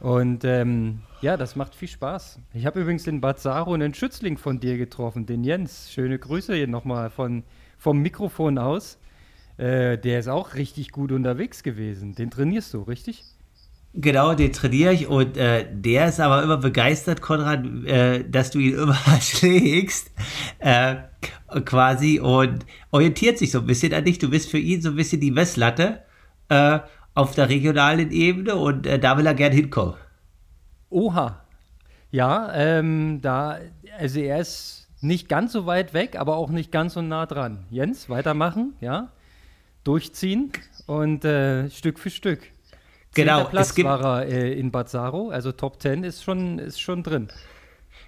Und 0.00 0.44
ähm, 0.44 1.00
ja, 1.22 1.36
das 1.36 1.56
macht 1.56 1.74
viel 1.74 1.88
Spaß. 1.88 2.38
Ich 2.52 2.66
habe 2.66 2.80
übrigens 2.80 3.06
in 3.06 3.20
Bad 3.20 3.40
Saro 3.40 3.72
einen 3.72 3.94
Schützling 3.94 4.36
von 4.36 4.60
dir 4.60 4.76
getroffen, 4.76 5.26
den 5.26 5.42
Jens. 5.42 5.90
Schöne 5.90 6.18
Grüße 6.18 6.54
hier 6.54 6.68
nochmal 6.68 7.10
von, 7.10 7.44
vom 7.78 7.98
Mikrofon 7.98 8.58
aus. 8.58 8.98
Äh, 9.56 9.96
der 9.96 10.18
ist 10.18 10.28
auch 10.28 10.54
richtig 10.54 10.92
gut 10.92 11.12
unterwegs 11.12 11.62
gewesen. 11.62 12.14
Den 12.14 12.30
trainierst 12.30 12.74
du, 12.74 12.82
richtig? 12.82 13.24
Genau, 13.98 14.34
den 14.34 14.52
trainiere 14.52 14.92
ich 14.92 15.06
und 15.06 15.38
äh, 15.38 15.66
der 15.72 16.08
ist 16.08 16.20
aber 16.20 16.42
immer 16.42 16.58
begeistert, 16.58 17.22
Konrad, 17.22 17.64
äh, 17.86 18.28
dass 18.28 18.50
du 18.50 18.58
ihn 18.58 18.74
immer 18.74 18.98
schlägst, 19.22 20.10
äh, 20.58 20.96
quasi 21.64 22.20
und 22.20 22.66
orientiert 22.90 23.38
sich 23.38 23.50
so 23.50 23.60
ein 23.60 23.66
bisschen 23.66 23.94
an 23.94 24.04
dich. 24.04 24.18
Du 24.18 24.28
bist 24.28 24.50
für 24.50 24.58
ihn 24.58 24.82
so 24.82 24.90
ein 24.90 24.96
bisschen 24.96 25.22
die 25.22 25.30
Messlatte 25.30 26.02
äh, 26.50 26.80
auf 27.16 27.34
der 27.34 27.48
regionalen 27.48 28.10
Ebene 28.12 28.54
und 28.56 28.86
äh, 28.86 28.98
da 28.98 29.16
will 29.18 29.26
er 29.26 29.34
gern 29.34 29.52
hinkommen. 29.52 29.94
Oha. 30.90 31.42
Ja, 32.10 32.52
ähm, 32.54 33.20
da, 33.22 33.58
also 33.98 34.20
er 34.20 34.38
ist 34.40 34.88
nicht 35.00 35.28
ganz 35.28 35.52
so 35.52 35.66
weit 35.66 35.92
weg, 35.94 36.16
aber 36.18 36.36
auch 36.36 36.50
nicht 36.50 36.70
ganz 36.70 36.94
so 36.94 37.02
nah 37.02 37.26
dran. 37.26 37.64
Jens, 37.70 38.08
weitermachen, 38.08 38.74
ja. 38.80 39.08
Durchziehen 39.82 40.52
und 40.86 41.24
äh, 41.24 41.70
Stück 41.70 41.98
für 41.98 42.10
Stück. 42.10 42.40
Genau, 43.14 43.36
Zehnter 43.38 43.50
Platz 43.50 43.68
es 43.70 43.74
gibt- 43.74 43.88
war 43.88 44.24
er 44.24 44.26
äh, 44.28 44.52
in 44.58 44.70
Bad 44.70 44.88
Saro, 44.88 45.30
also 45.30 45.52
Top 45.52 45.80
10 45.80 46.04
ist 46.04 46.22
schon, 46.22 46.58
ist 46.58 46.80
schon 46.80 47.02
drin. 47.02 47.28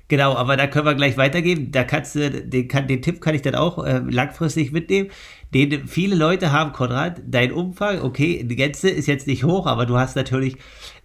Genau, 0.09 0.35
aber 0.35 0.57
da 0.57 0.67
können 0.67 0.87
wir 0.87 0.95
gleich 0.95 1.19
weitergeben. 1.19 1.71
Da 1.71 1.85
kannst 1.85 2.15
du, 2.15 2.31
den, 2.31 2.67
kann, 2.67 2.89
den 2.89 3.03
Tipp 3.03 3.21
kann 3.21 3.35
ich 3.35 3.43
dann 3.43 3.55
auch 3.55 3.85
äh, 3.85 3.99
langfristig 3.99 4.73
mitnehmen. 4.73 5.11
Den 5.53 5.87
viele 5.87 6.17
Leute 6.17 6.51
haben, 6.51 6.73
Konrad, 6.73 7.21
dein 7.27 7.53
Umfang, 7.53 8.03
okay, 8.03 8.43
die 8.43 8.57
Gänze 8.57 8.89
ist 8.89 9.07
jetzt 9.07 9.27
nicht 9.27 9.45
hoch, 9.45 9.67
aber 9.67 9.85
du 9.85 9.99
hast 9.99 10.17
natürlich 10.17 10.57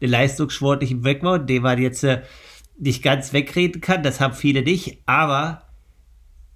einen 0.02 0.12
leistungssportlichen 0.12 1.02
Background, 1.02 1.50
den 1.50 1.64
man 1.64 1.82
jetzt 1.82 2.04
äh, 2.04 2.22
nicht 2.80 3.04
ganz 3.04 3.34
wegreden 3.34 3.82
kann. 3.82 4.04
Das 4.04 4.22
haben 4.22 4.34
viele 4.34 4.64
nicht, 4.64 5.00
aber 5.06 5.64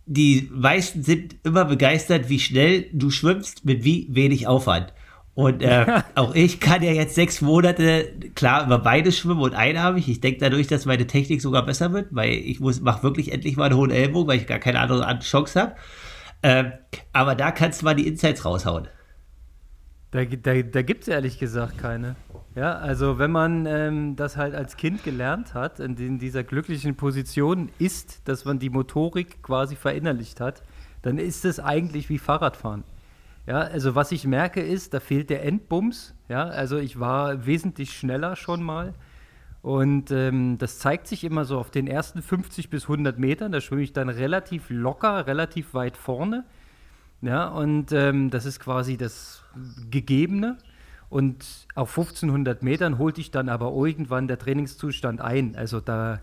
die 0.05 0.49
meisten 0.53 1.03
sind 1.03 1.35
immer 1.43 1.65
begeistert, 1.65 2.29
wie 2.29 2.39
schnell 2.39 2.89
du 2.93 3.09
schwimmst, 3.09 3.65
mit 3.65 3.83
wie 3.83 4.07
wenig 4.09 4.47
Aufwand. 4.47 4.93
Und 5.37 5.61
äh, 5.61 6.01
auch 6.15 6.33
ich 6.33 6.59
kann 6.59 6.81
ja 6.81 6.91
jetzt 6.91 7.13
sechs 7.13 7.41
Monate 7.41 8.11
klar 8.33 8.65
über 8.65 8.79
beide 8.79 9.11
schwimmen 9.11 9.41
und 9.41 9.53
einarmig. 9.53 10.09
Ich 10.09 10.19
denke 10.19 10.39
dadurch, 10.39 10.65
dass 10.65 10.87
meine 10.87 11.05
Technik 11.05 11.43
sogar 11.43 11.63
besser 11.63 11.93
wird, 11.93 12.07
weil 12.09 12.31
ich 12.31 12.59
muss 12.59 12.81
mache 12.81 13.03
wirklich 13.03 13.31
endlich 13.31 13.55
mal 13.55 13.65
einen 13.65 13.75
hohen 13.75 13.91
Ellbogen, 13.91 14.27
weil 14.27 14.39
ich 14.39 14.47
gar 14.47 14.57
keine 14.57 14.79
andere 14.79 15.19
Chance 15.19 15.61
habe. 15.61 15.75
Ähm, 16.41 16.71
aber 17.13 17.35
da 17.35 17.51
kannst 17.51 17.81
du 17.81 17.85
mal 17.85 17.93
die 17.93 18.07
Insights 18.07 18.45
raushauen. 18.45 18.87
Da, 20.09 20.25
da, 20.25 20.59
da 20.63 20.81
gibt 20.81 21.03
es 21.03 21.07
ehrlich 21.07 21.37
gesagt 21.37 21.77
keine. 21.77 22.15
Ja, 22.55 22.73
also 22.73 23.19
wenn 23.19 23.29
man 23.31 23.67
ähm, 23.67 24.15
das 24.15 24.37
halt 24.37 24.55
als 24.55 24.75
Kind 24.75 25.03
gelernt 25.03 25.53
hat, 25.53 25.79
in, 25.79 25.97
in 25.97 26.17
dieser 26.17 26.43
glücklichen 26.43 26.95
Position 26.95 27.69
ist, 27.77 28.27
dass 28.27 28.43
man 28.43 28.57
die 28.57 28.71
Motorik 28.71 29.43
quasi 29.43 29.75
verinnerlicht 29.75 30.41
hat, 30.41 30.63
dann 31.03 31.19
ist 31.19 31.45
es 31.45 31.59
eigentlich 31.59 32.09
wie 32.09 32.17
Fahrradfahren. 32.17 32.83
Ja, 33.47 33.59
also 33.59 33.95
was 33.95 34.11
ich 34.11 34.27
merke 34.27 34.61
ist, 34.61 34.93
da 34.93 34.99
fehlt 34.99 35.29
der 35.29 35.43
Endbums. 35.43 36.13
Ja, 36.27 36.43
also 36.43 36.77
ich 36.77 36.99
war 36.99 37.45
wesentlich 37.45 37.93
schneller 37.97 38.35
schon 38.35 38.61
mal. 38.61 38.93
Und 39.61 40.11
ähm, 40.11 40.57
das 40.57 40.79
zeigt 40.79 41.07
sich 41.07 41.23
immer 41.23 41.45
so 41.45 41.57
auf 41.57 41.71
den 41.71 41.87
ersten 41.87 42.21
50 42.21 42.69
bis 42.69 42.83
100 42.83 43.17
Metern. 43.17 43.53
Da 43.53 43.61
schwimme 43.61 43.81
ich 43.81 43.93
dann 43.93 44.09
relativ 44.09 44.69
locker, 44.69 45.27
relativ 45.27 45.73
weit 45.73 45.95
vorne. 45.95 46.43
Ja, 47.21 47.47
und 47.47 47.91
ähm, 47.93 48.29
das 48.29 48.45
ist 48.45 48.59
quasi 48.59 48.97
das 48.97 49.43
Gegebene. 49.89 50.57
Und 51.09 51.67
auf 51.73 51.89
1500 51.97 52.63
Metern 52.63 52.97
holt 52.97 53.17
ich 53.17 53.31
dann 53.31 53.47
aber 53.47 53.71
irgendwann 53.71 54.27
der 54.27 54.37
Trainingszustand 54.37 55.21
ein. 55.21 55.55
Also 55.55 55.79
da 55.79 56.19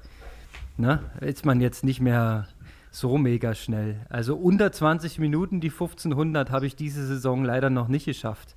ne, 0.77 1.01
ist 1.21 1.47
man 1.47 1.63
jetzt 1.63 1.85
nicht 1.85 2.01
mehr 2.01 2.49
so 2.95 3.19
mega 3.19 3.55
schnell. 3.55 4.07
Also 4.09 4.37
unter 4.37 4.71
20 4.71 5.19
Minuten 5.19 5.61
die 5.61 5.71
1500 5.71 6.51
habe 6.51 6.67
ich 6.67 6.77
diese 6.77 7.05
Saison 7.05 7.45
leider 7.45 7.69
noch 7.69 7.89
nicht 7.89 8.05
geschafft. 8.05 8.55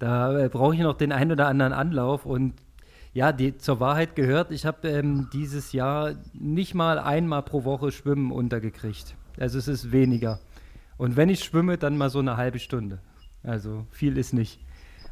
Da 0.00 0.36
äh, 0.38 0.48
brauche 0.48 0.74
ich 0.74 0.80
noch 0.80 0.96
den 0.96 1.12
einen 1.12 1.32
oder 1.32 1.46
anderen 1.46 1.72
Anlauf 1.72 2.26
und 2.26 2.54
ja, 3.12 3.32
die, 3.32 3.56
zur 3.56 3.80
Wahrheit 3.80 4.16
gehört, 4.16 4.50
ich 4.50 4.66
habe 4.66 4.88
ähm, 4.88 5.30
dieses 5.32 5.72
Jahr 5.72 6.16
nicht 6.34 6.74
mal 6.74 6.98
einmal 6.98 7.42
pro 7.42 7.64
Woche 7.64 7.92
Schwimmen 7.92 8.32
untergekriegt. 8.32 9.14
Also 9.38 9.58
es 9.58 9.68
ist 9.68 9.92
weniger. 9.92 10.40
Und 10.98 11.16
wenn 11.16 11.28
ich 11.28 11.44
schwimme, 11.44 11.78
dann 11.78 11.96
mal 11.96 12.10
so 12.10 12.18
eine 12.18 12.36
halbe 12.36 12.58
Stunde. 12.58 12.98
Also 13.42 13.86
viel 13.90 14.18
ist 14.18 14.34
nicht. 14.34 14.60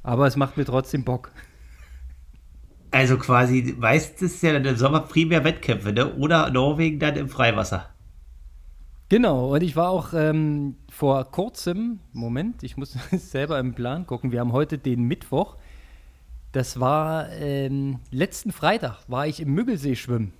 Aber 0.02 0.26
es 0.26 0.36
macht 0.36 0.56
mir 0.56 0.64
trotzdem 0.64 1.04
Bock. 1.04 1.30
Also 2.90 3.16
quasi, 3.18 3.76
es 3.80 4.42
ja 4.42 4.52
dann 4.52 4.64
im 4.64 4.76
Sommer 4.76 5.00
primär 5.00 5.44
Wettkämpfe, 5.44 5.92
ne? 5.92 6.14
Oder 6.14 6.50
Norwegen 6.50 6.98
dann 6.98 7.16
im 7.16 7.28
Freiwasser. 7.28 7.93
Genau, 9.10 9.52
und 9.54 9.62
ich 9.62 9.76
war 9.76 9.90
auch 9.90 10.14
ähm, 10.14 10.76
vor 10.88 11.24
kurzem, 11.30 12.00
Moment, 12.12 12.62
ich 12.62 12.76
muss 12.76 12.96
selber 13.12 13.58
im 13.58 13.74
Plan 13.74 14.06
gucken, 14.06 14.32
wir 14.32 14.40
haben 14.40 14.52
heute 14.52 14.78
den 14.78 15.04
Mittwoch. 15.04 15.56
Das 16.52 16.80
war 16.80 17.30
ähm, 17.32 17.98
letzten 18.10 18.50
Freitag, 18.50 19.00
war 19.08 19.26
ich 19.26 19.40
im 19.40 19.52
Müggelsee 19.52 19.96
schwimmen. 19.96 20.32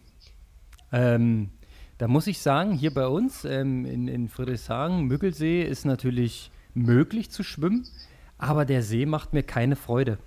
Ähm, 0.93 1.51
da 1.99 2.09
muss 2.09 2.27
ich 2.27 2.39
sagen, 2.39 2.73
hier 2.73 2.95
bei 2.95 3.07
uns 3.07 3.45
ähm, 3.45 3.85
in, 3.85 4.09
in 4.09 4.29
Friedrichshagen, 4.29 5.05
Müggelsee 5.05 5.63
ist 5.63 5.85
natürlich 5.85 6.51
möglich 6.73 7.31
zu 7.31 7.43
schwimmen, 7.43 7.87
aber 8.39 8.65
der 8.65 8.83
See 8.83 9.05
macht 9.07 9.33
mir 9.35 9.43
keine 9.43 9.77
Freude. 9.77 10.19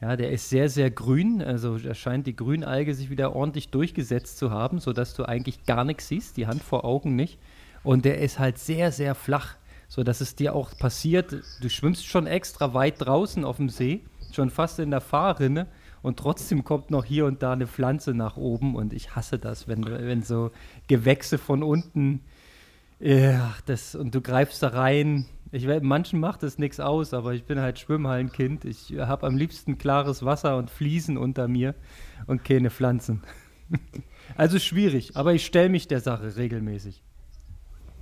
Ja, 0.00 0.16
der 0.16 0.30
ist 0.32 0.50
sehr, 0.50 0.68
sehr 0.68 0.90
grün, 0.90 1.40
also 1.40 1.78
da 1.78 1.94
scheint 1.94 2.26
die 2.26 2.36
Grünalge 2.36 2.94
sich 2.94 3.10
wieder 3.10 3.34
ordentlich 3.34 3.70
durchgesetzt 3.70 4.38
zu 4.38 4.50
haben, 4.50 4.78
sodass 4.78 5.14
du 5.14 5.24
eigentlich 5.24 5.64
gar 5.64 5.84
nichts 5.84 6.08
siehst, 6.08 6.36
die 6.36 6.46
Hand 6.46 6.62
vor 6.62 6.84
Augen 6.84 7.14
nicht. 7.14 7.38
Und 7.86 8.04
der 8.04 8.18
ist 8.18 8.40
halt 8.40 8.58
sehr, 8.58 8.90
sehr 8.90 9.14
flach, 9.14 9.54
sodass 9.86 10.20
es 10.20 10.34
dir 10.34 10.56
auch 10.56 10.76
passiert, 10.76 11.36
du 11.60 11.70
schwimmst 11.70 12.04
schon 12.04 12.26
extra 12.26 12.74
weit 12.74 12.96
draußen 12.98 13.44
auf 13.44 13.58
dem 13.58 13.68
See, 13.68 14.00
schon 14.32 14.50
fast 14.50 14.80
in 14.80 14.90
der 14.90 15.00
Fahrrinne 15.00 15.68
und 16.02 16.18
trotzdem 16.18 16.64
kommt 16.64 16.90
noch 16.90 17.04
hier 17.04 17.26
und 17.26 17.44
da 17.44 17.52
eine 17.52 17.68
Pflanze 17.68 18.12
nach 18.12 18.36
oben 18.36 18.74
und 18.74 18.92
ich 18.92 19.14
hasse 19.14 19.38
das, 19.38 19.68
wenn, 19.68 19.84
wenn 19.84 20.24
so 20.24 20.50
Gewächse 20.88 21.38
von 21.38 21.62
unten, 21.62 22.22
ja, 22.98 23.54
das, 23.66 23.94
und 23.94 24.12
du 24.16 24.20
greifst 24.20 24.64
da 24.64 24.70
rein. 24.70 25.26
Ich, 25.52 25.68
manchen 25.82 26.18
macht 26.18 26.42
das 26.42 26.58
nichts 26.58 26.80
aus, 26.80 27.14
aber 27.14 27.34
ich 27.34 27.44
bin 27.44 27.60
halt 27.60 27.78
Schwimmhallenkind. 27.78 28.64
Ich 28.64 28.94
habe 28.98 29.28
am 29.28 29.36
liebsten 29.36 29.78
klares 29.78 30.24
Wasser 30.24 30.56
und 30.56 30.70
Fliesen 30.70 31.16
unter 31.16 31.46
mir 31.46 31.76
und 32.26 32.42
keine 32.42 32.70
Pflanzen. 32.70 33.22
also 34.36 34.58
schwierig, 34.58 35.14
aber 35.14 35.34
ich 35.34 35.46
stelle 35.46 35.68
mich 35.68 35.86
der 35.86 36.00
Sache 36.00 36.34
regelmäßig. 36.34 37.04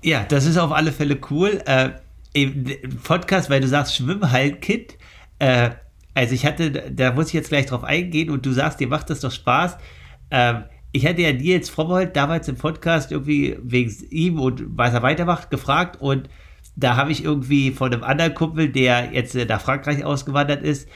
Ja, 0.05 0.23
das 0.23 0.45
ist 0.45 0.59
auf 0.59 0.71
alle 0.71 0.93
Fälle 0.93 1.19
cool. 1.31 1.63
Äh, 1.65 1.93
Podcast, 3.05 3.49
weil 3.49 3.63
du 3.63 3.69
sagst 3.69 3.97
Schwimmhallenkind, 3.97 4.99
äh, 5.39 5.71
also 6.13 6.35
ich 6.35 6.45
hatte, 6.45 6.71
da 6.71 7.13
muss 7.13 7.29
ich 7.29 7.33
jetzt 7.33 7.49
gleich 7.49 7.65
drauf 7.65 7.85
eingehen 7.85 8.29
und 8.29 8.45
du 8.45 8.53
sagst, 8.53 8.81
dir 8.81 8.87
macht 8.87 9.09
das 9.09 9.21
doch 9.21 9.33
Spaß. 9.33 9.79
Ähm, 10.31 10.65
ich 10.93 11.07
hatte 11.07 11.23
ja 11.23 11.33
Nils 11.33 11.71
Frommold 11.71 12.15
damals 12.15 12.49
im 12.49 12.57
Podcast 12.57 13.13
irgendwie 13.13 13.57
wegen 13.63 13.95
ihm 14.11 14.41
und 14.41 14.65
was 14.77 14.93
er 14.93 15.03
weitermacht 15.03 15.51
gefragt 15.51 15.99
und 16.03 16.29
da 16.77 16.97
habe 16.97 17.11
ich 17.11 17.25
irgendwie 17.25 17.71
von 17.71 17.91
einem 17.91 18.05
anderen 18.05 18.35
Kumpel, 18.35 18.69
der 18.69 19.11
jetzt 19.15 19.35
nach 19.35 19.61
Frankreich 19.63 20.05
ausgewandert 20.05 20.63
ist, 20.63 20.87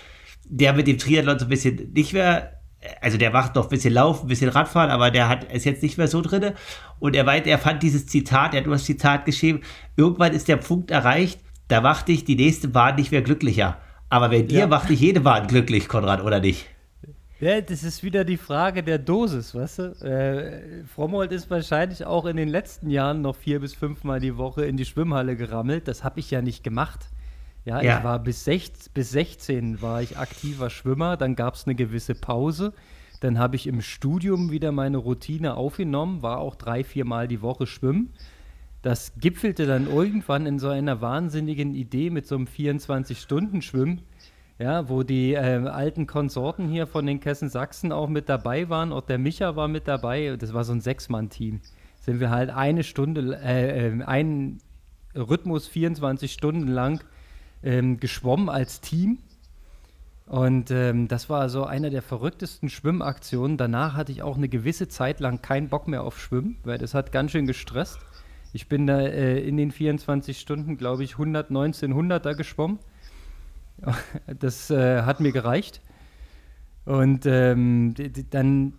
der 0.44 0.74
mit 0.74 0.86
dem 0.86 0.98
Triathlon 0.98 1.38
so 1.38 1.46
ein 1.46 1.48
bisschen 1.48 1.94
nicht 1.94 2.12
mehr, 2.12 2.57
also 3.00 3.18
der 3.18 3.30
macht 3.30 3.54
noch 3.54 3.64
ein 3.64 3.70
bisschen 3.70 3.94
Laufen, 3.94 4.26
ein 4.26 4.28
bisschen 4.28 4.50
Radfahren, 4.50 4.90
aber 4.90 5.10
der 5.10 5.28
hat 5.28 5.52
ist 5.52 5.64
jetzt 5.64 5.82
nicht 5.82 5.98
mehr 5.98 6.08
so 6.08 6.20
drinne. 6.20 6.54
Und 6.98 7.16
er 7.16 7.24
meinte, 7.24 7.50
er 7.50 7.58
fand 7.58 7.82
dieses 7.82 8.06
Zitat, 8.06 8.54
er 8.54 8.60
hat 8.60 8.66
nur 8.66 8.76
das 8.76 8.84
Zitat 8.84 9.24
geschrieben, 9.24 9.60
irgendwann 9.96 10.32
ist 10.32 10.48
der 10.48 10.56
Punkt 10.56 10.90
erreicht, 10.90 11.40
da 11.68 11.80
macht 11.80 12.08
dich 12.08 12.24
die 12.24 12.36
nächste 12.36 12.68
Bahn 12.68 12.96
nicht 12.96 13.12
mehr 13.12 13.22
glücklicher. 13.22 13.78
Aber 14.08 14.30
bei 14.30 14.42
dir 14.42 14.60
ja. 14.60 14.66
macht 14.66 14.88
dich 14.88 15.00
jede 15.00 15.20
Bahn 15.20 15.46
glücklich, 15.48 15.88
Konrad, 15.88 16.22
oder 16.22 16.40
nicht? 16.40 16.66
Ja, 17.40 17.60
das 17.60 17.84
ist 17.84 18.02
wieder 18.02 18.24
die 18.24 18.36
Frage 18.36 18.82
der 18.82 18.98
Dosis, 18.98 19.54
weißt 19.54 19.78
du? 19.78 19.82
Äh, 20.04 20.84
Frommold 20.86 21.30
ist 21.30 21.48
wahrscheinlich 21.50 22.04
auch 22.04 22.24
in 22.24 22.36
den 22.36 22.48
letzten 22.48 22.90
Jahren 22.90 23.22
noch 23.22 23.36
vier 23.36 23.60
bis 23.60 23.74
fünfmal 23.74 24.18
die 24.18 24.36
Woche 24.36 24.64
in 24.64 24.76
die 24.76 24.84
Schwimmhalle 24.84 25.36
gerammelt. 25.36 25.86
Das 25.86 26.02
habe 26.02 26.18
ich 26.18 26.30
ja 26.30 26.42
nicht 26.42 26.64
gemacht. 26.64 27.10
Ja, 27.68 27.82
ja, 27.82 27.98
ich 27.98 28.04
war 28.04 28.18
bis, 28.18 28.44
16, 28.44 28.92
bis 28.94 29.10
16 29.10 29.82
war 29.82 30.00
ich 30.00 30.16
aktiver 30.16 30.70
Schwimmer, 30.70 31.18
dann 31.18 31.36
gab 31.36 31.52
es 31.52 31.66
eine 31.66 31.74
gewisse 31.74 32.14
Pause. 32.14 32.72
Dann 33.20 33.38
habe 33.38 33.56
ich 33.56 33.66
im 33.66 33.82
Studium 33.82 34.50
wieder 34.50 34.72
meine 34.72 34.96
Routine 34.96 35.54
aufgenommen, 35.54 36.22
war 36.22 36.38
auch 36.38 36.54
drei, 36.54 36.82
vier 36.82 37.04
Mal 37.04 37.28
die 37.28 37.42
Woche 37.42 37.66
schwimmen. 37.66 38.14
Das 38.80 39.12
gipfelte 39.18 39.66
dann 39.66 39.86
irgendwann 39.86 40.46
in 40.46 40.58
so 40.58 40.68
einer 40.68 41.02
wahnsinnigen 41.02 41.74
Idee 41.74 42.08
mit 42.08 42.26
so 42.26 42.36
einem 42.36 42.46
24-Stunden-Schwimmen, 42.46 44.00
ja, 44.58 44.88
wo 44.88 45.02
die 45.02 45.34
äh, 45.34 45.66
alten 45.66 46.06
Konsorten 46.06 46.68
hier 46.68 46.86
von 46.86 47.04
den 47.04 47.20
Kessen 47.20 47.50
Sachsen 47.50 47.92
auch 47.92 48.08
mit 48.08 48.30
dabei 48.30 48.70
waren. 48.70 48.92
Auch 48.92 49.02
der 49.02 49.18
Micha 49.18 49.56
war 49.56 49.68
mit 49.68 49.86
dabei. 49.88 50.36
Das 50.38 50.54
war 50.54 50.64
so 50.64 50.72
ein 50.72 50.80
Sechs-Mann-Team. 50.80 51.60
Sind 52.00 52.18
wir 52.18 52.30
halt 52.30 52.48
eine 52.48 52.82
Stunde, 52.82 53.38
äh, 53.42 53.88
äh, 53.88 54.02
einen 54.04 54.58
Rhythmus 55.14 55.66
24 55.66 56.32
Stunden 56.32 56.68
lang 56.68 57.04
ähm, 57.62 58.00
geschwommen 58.00 58.48
als 58.48 58.80
Team. 58.80 59.18
Und 60.26 60.70
ähm, 60.70 61.08
das 61.08 61.30
war 61.30 61.48
so 61.48 61.64
eine 61.64 61.88
der 61.88 62.02
verrücktesten 62.02 62.68
Schwimmaktionen. 62.68 63.56
Danach 63.56 63.94
hatte 63.94 64.12
ich 64.12 64.22
auch 64.22 64.36
eine 64.36 64.48
gewisse 64.48 64.88
Zeit 64.88 65.20
lang 65.20 65.40
keinen 65.40 65.68
Bock 65.68 65.88
mehr 65.88 66.02
auf 66.02 66.20
Schwimmen, 66.20 66.58
weil 66.64 66.76
das 66.76 66.92
hat 66.92 67.12
ganz 67.12 67.30
schön 67.30 67.46
gestresst. 67.46 67.98
Ich 68.52 68.68
bin 68.68 68.86
da 68.86 69.00
äh, 69.00 69.40
in 69.40 69.56
den 69.56 69.70
24 69.70 70.38
Stunden, 70.38 70.76
glaube 70.76 71.04
ich, 71.04 71.12
119 71.12 71.94
100er 71.94 72.34
geschwommen. 72.34 72.78
Das 74.40 74.70
äh, 74.70 75.02
hat 75.02 75.20
mir 75.20 75.30
gereicht. 75.30 75.80
Und 76.84 77.26
ähm, 77.26 77.94
dann, 78.30 78.72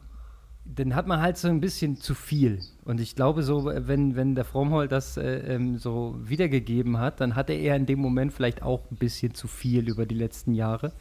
dann 0.75 0.95
hat 0.95 1.07
man 1.07 1.21
halt 1.21 1.37
so 1.37 1.47
ein 1.47 1.61
bisschen 1.61 1.97
zu 1.97 2.13
viel. 2.13 2.59
Und 2.85 2.99
ich 2.99 3.15
glaube, 3.15 3.43
so, 3.43 3.65
wenn, 3.65 4.15
wenn 4.15 4.35
der 4.35 4.45
Fromhold 4.45 4.91
das 4.91 5.17
äh, 5.17 5.55
ähm, 5.55 5.77
so 5.77 6.15
wiedergegeben 6.21 6.99
hat, 6.99 7.19
dann 7.21 7.35
hatte 7.35 7.53
er 7.53 7.75
in 7.75 7.85
dem 7.85 7.99
Moment 7.99 8.33
vielleicht 8.33 8.61
auch 8.61 8.89
ein 8.91 8.97
bisschen 8.97 9.33
zu 9.33 9.47
viel 9.47 9.89
über 9.89 10.05
die 10.05 10.15
letzten 10.15 10.53
Jahre. 10.53 10.93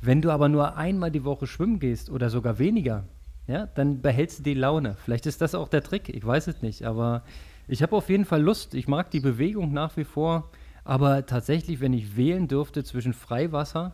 Wenn 0.00 0.22
du 0.22 0.30
aber 0.30 0.48
nur 0.48 0.76
einmal 0.76 1.10
die 1.10 1.24
Woche 1.24 1.46
schwimmen 1.46 1.80
gehst 1.80 2.10
oder 2.10 2.30
sogar 2.30 2.58
weniger, 2.58 3.04
ja, 3.46 3.66
dann 3.66 4.00
behältst 4.00 4.40
du 4.40 4.42
die 4.42 4.54
Laune. 4.54 4.96
Vielleicht 5.04 5.26
ist 5.26 5.40
das 5.40 5.54
auch 5.54 5.68
der 5.68 5.82
Trick, 5.82 6.08
ich 6.08 6.24
weiß 6.24 6.46
es 6.46 6.62
nicht, 6.62 6.84
aber 6.84 7.24
ich 7.68 7.82
habe 7.82 7.96
auf 7.96 8.08
jeden 8.08 8.24
Fall 8.24 8.42
Lust. 8.42 8.74
Ich 8.74 8.88
mag 8.88 9.10
die 9.10 9.20
Bewegung 9.20 9.72
nach 9.72 9.96
wie 9.96 10.04
vor. 10.04 10.50
Aber 10.84 11.24
tatsächlich, 11.24 11.80
wenn 11.80 11.94
ich 11.94 12.16
wählen 12.16 12.46
dürfte 12.46 12.84
zwischen 12.84 13.14
Freiwasser 13.14 13.92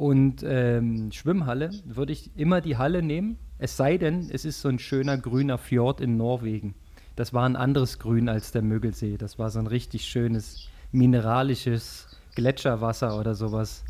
und 0.00 0.42
ähm, 0.46 1.12
Schwimmhalle, 1.12 1.70
würde 1.84 2.14
ich 2.14 2.30
immer 2.34 2.62
die 2.62 2.78
Halle 2.78 3.02
nehmen. 3.02 3.36
Es 3.58 3.76
sei 3.76 3.98
denn, 3.98 4.30
es 4.32 4.46
ist 4.46 4.62
so 4.62 4.70
ein 4.70 4.78
schöner 4.78 5.18
grüner 5.18 5.58
Fjord 5.58 6.00
in 6.00 6.16
Norwegen. 6.16 6.74
Das 7.16 7.34
war 7.34 7.44
ein 7.44 7.54
anderes 7.54 7.98
Grün 7.98 8.30
als 8.30 8.50
der 8.50 8.62
Mögelsee. 8.62 9.18
Das 9.18 9.38
war 9.38 9.50
so 9.50 9.58
ein 9.58 9.66
richtig 9.66 10.06
schönes, 10.06 10.70
mineralisches 10.90 12.16
Gletscherwasser 12.34 13.18
oder 13.20 13.34
sowas. 13.34 13.84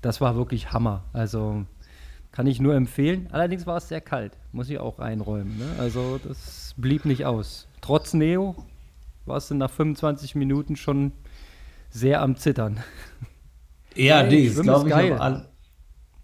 Das 0.00 0.22
war 0.22 0.34
wirklich 0.34 0.72
Hammer. 0.72 1.04
Also 1.12 1.66
kann 2.32 2.46
ich 2.46 2.58
nur 2.58 2.74
empfehlen. 2.74 3.28
Allerdings 3.30 3.66
war 3.66 3.76
es 3.76 3.88
sehr 3.88 4.00
kalt, 4.00 4.38
muss 4.52 4.70
ich 4.70 4.78
auch 4.78 4.98
einräumen. 4.98 5.58
Ne? 5.58 5.66
Also 5.78 6.18
das 6.26 6.72
blieb 6.78 7.04
nicht 7.04 7.26
aus. 7.26 7.68
Trotz 7.82 8.14
Neo 8.14 8.56
warst 9.26 9.50
du 9.50 9.56
nach 9.56 9.70
25 9.70 10.36
Minuten 10.36 10.76
schon 10.76 11.12
sehr 11.90 12.22
am 12.22 12.36
Zittern. 12.36 12.80
Ja, 13.94 14.20
hey, 14.20 14.30
nee, 14.30 14.48
das 14.48 14.62
glaube 14.62 14.88
ich 14.88 14.94
geil. 14.94 15.46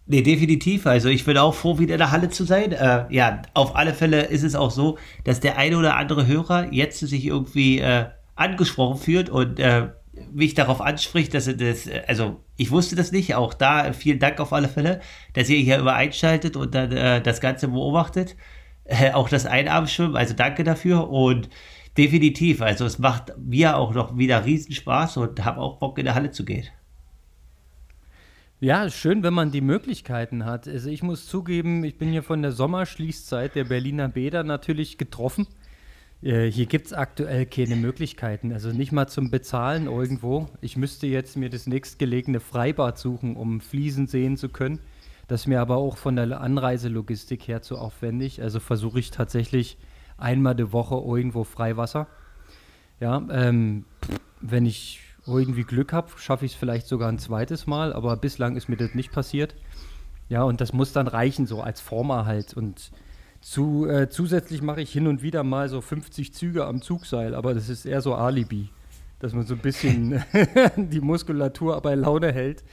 Nee, 0.09 0.23
definitiv. 0.23 0.87
Also 0.87 1.09
ich 1.09 1.25
bin 1.25 1.37
auch 1.37 1.55
froh, 1.55 1.79
wieder 1.81 1.95
in 1.95 1.99
der 1.99 2.13
Halle 2.13 2.29
zu 2.29 2.45
sein. 2.45 2.73
Äh, 2.73 3.07
ja, 3.11 3.43
auf 3.55 3.75
alle 3.75 3.93
Fälle 3.93 4.23
ist 4.23 4.45
es 4.45 4.55
auch 4.55 4.71
so, 4.71 4.99
dass 5.25 5.41
der 5.41 5.59
eine 5.59 5.77
oder 5.77 5.97
andere 5.97 6.27
Hörer 6.27 6.73
jetzt 6.73 7.01
sich 7.01 7.25
irgendwie 7.25 7.81
äh, 7.81 8.07
angesprochen 8.37 8.99
fühlt 8.99 9.29
und 9.29 9.59
äh, 9.59 9.89
mich 10.33 10.55
darauf 10.55 10.81
anspricht, 10.81 11.35
dass 11.35 11.49
er 11.49 11.55
das, 11.55 11.89
also 12.07 12.41
ich 12.57 12.71
wusste 12.71 12.95
das 12.95 13.11
nicht, 13.11 13.35
auch 13.35 13.53
da 13.53 13.93
vielen 13.93 14.21
Dank 14.21 14.41
auf 14.41 14.53
alle 14.53 14.69
Fälle, 14.69 15.01
dass 15.35 15.49
ihr 15.49 15.59
hier 15.59 15.79
immer 15.79 15.95
einschaltet 15.95 16.57
und 16.57 16.75
dann 16.75 16.93
äh, 16.93 17.21
das 17.21 17.41
Ganze 17.41 17.69
beobachtet. 17.69 18.37
Äh, 18.85 19.13
auch 19.13 19.29
das 19.29 19.45
Einarmschwimmen, 19.47 20.17
also 20.17 20.35
danke 20.35 20.63
dafür 20.63 21.11
und 21.11 21.49
definitiv, 21.99 22.63
also 22.63 22.85
es 22.87 22.99
macht 23.01 23.37
mir 23.39 23.77
auch 23.77 23.93
noch 23.93 24.17
wieder 24.17 24.45
Riesenspaß 24.45 25.17
und 25.17 25.45
habe 25.45 25.61
auch 25.61 25.79
Bock 25.79 25.99
in 25.99 26.05
der 26.05 26.15
Halle 26.15 26.31
zu 26.31 26.45
gehen. 26.45 26.67
Ja, 28.59 28.89
schön, 28.89 29.23
wenn 29.23 29.35
man 29.35 29.51
die 29.51 29.61
Möglichkeiten 29.61 30.47
hat. 30.47 30.67
Also 30.67 30.89
ich 30.89 31.03
muss 31.03 31.27
zugeben, 31.27 31.85
ich 31.85 31.99
bin 31.99 32.09
hier 32.09 32.23
von 32.23 32.41
der 32.41 32.53
Sommerschließzeit 32.53 33.55
der 33.55 33.65
Berliner 33.65 34.09
Bäder 34.09 34.45
natürlich 34.45 34.97
getroffen. 34.97 35.47
Äh, 36.23 36.47
hier 36.47 36.65
gibt 36.65 36.87
es 36.87 36.93
aktuell 36.95 37.45
keine 37.45 37.77
Möglichkeiten, 37.77 38.53
also 38.53 38.71
nicht 38.71 38.93
mal 38.93 39.09
zum 39.09 39.31
Bezahlen 39.31 39.89
irgendwo. 39.89 40.49
Ich 40.63 40.79
müsste 40.79 41.07
jetzt 41.07 41.37
mir 41.37 41.51
das 41.51 41.67
nächstgelegene 41.67 42.41
Freibad 42.41 42.97
suchen, 42.99 43.37
um 43.37 43.61
Fliesen 43.61 44.07
sehen 44.07 44.39
zu 44.39 44.49
können. 44.49 44.81
Das 45.29 45.43
ist 45.43 45.49
mir 45.49 45.61
aber 45.61 45.77
auch 45.77 45.99
von 45.99 46.17
der 46.17 46.41
Anreiselogistik 46.41 47.47
her 47.49 47.61
zu 47.61 47.77
aufwendig. 47.77 48.41
Also 48.41 48.59
versuche 48.59 49.01
ich 49.01 49.11
tatsächlich 49.11 49.77
einmal 50.17 50.55
die 50.55 50.73
Woche 50.73 50.95
irgendwo 50.95 51.45
Freiwasser. 51.45 52.07
Ja, 53.01 53.23
ähm, 53.31 53.85
wenn 54.41 54.65
ich 54.65 55.03
irgendwie 55.27 55.65
Glück 55.65 55.93
habe, 55.93 56.11
schaffe 56.19 56.45
ich 56.47 56.53
es 56.53 56.59
vielleicht 56.59 56.87
sogar 56.87 57.09
ein 57.09 57.19
zweites 57.19 57.67
Mal, 57.67 57.93
aber 57.93 58.17
bislang 58.17 58.57
ist 58.57 58.69
mir 58.69 58.77
das 58.77 58.95
nicht 58.95 59.13
passiert. 59.13 59.55
Ja, 60.29 60.43
und 60.43 60.61
das 60.61 60.73
muss 60.73 60.93
dann 60.93 61.07
reichen, 61.07 61.47
so 61.47 61.61
als 61.61 61.81
Former 61.81 62.27
halt. 62.27 62.55
Und 62.55 62.91
zu, 63.41 63.87
äh, 63.87 64.09
zusätzlich 64.09 64.63
mache 64.63 64.81
ich 64.81 64.93
hin 64.93 65.07
und 65.07 65.23
wieder 65.23 65.45
mal 65.45 65.69
so 65.69 65.81
50 65.81 66.35
Züge 66.35 66.67
am 66.67 66.83
Zugseil, 66.83 67.35
aber 67.35 67.55
das 67.55 67.69
ist 67.69 67.87
eher 67.87 68.01
so 68.01 68.15
Alibi, 68.15 68.71
dass 69.21 69.35
man 69.35 69.47
so 69.47 69.55
ein 69.55 69.61
bisschen 69.61 70.23
die 70.77 71.01
Muskulatur 71.01 71.81
bei 71.81 71.95
Laune 71.95 72.33
hält, 72.33 72.65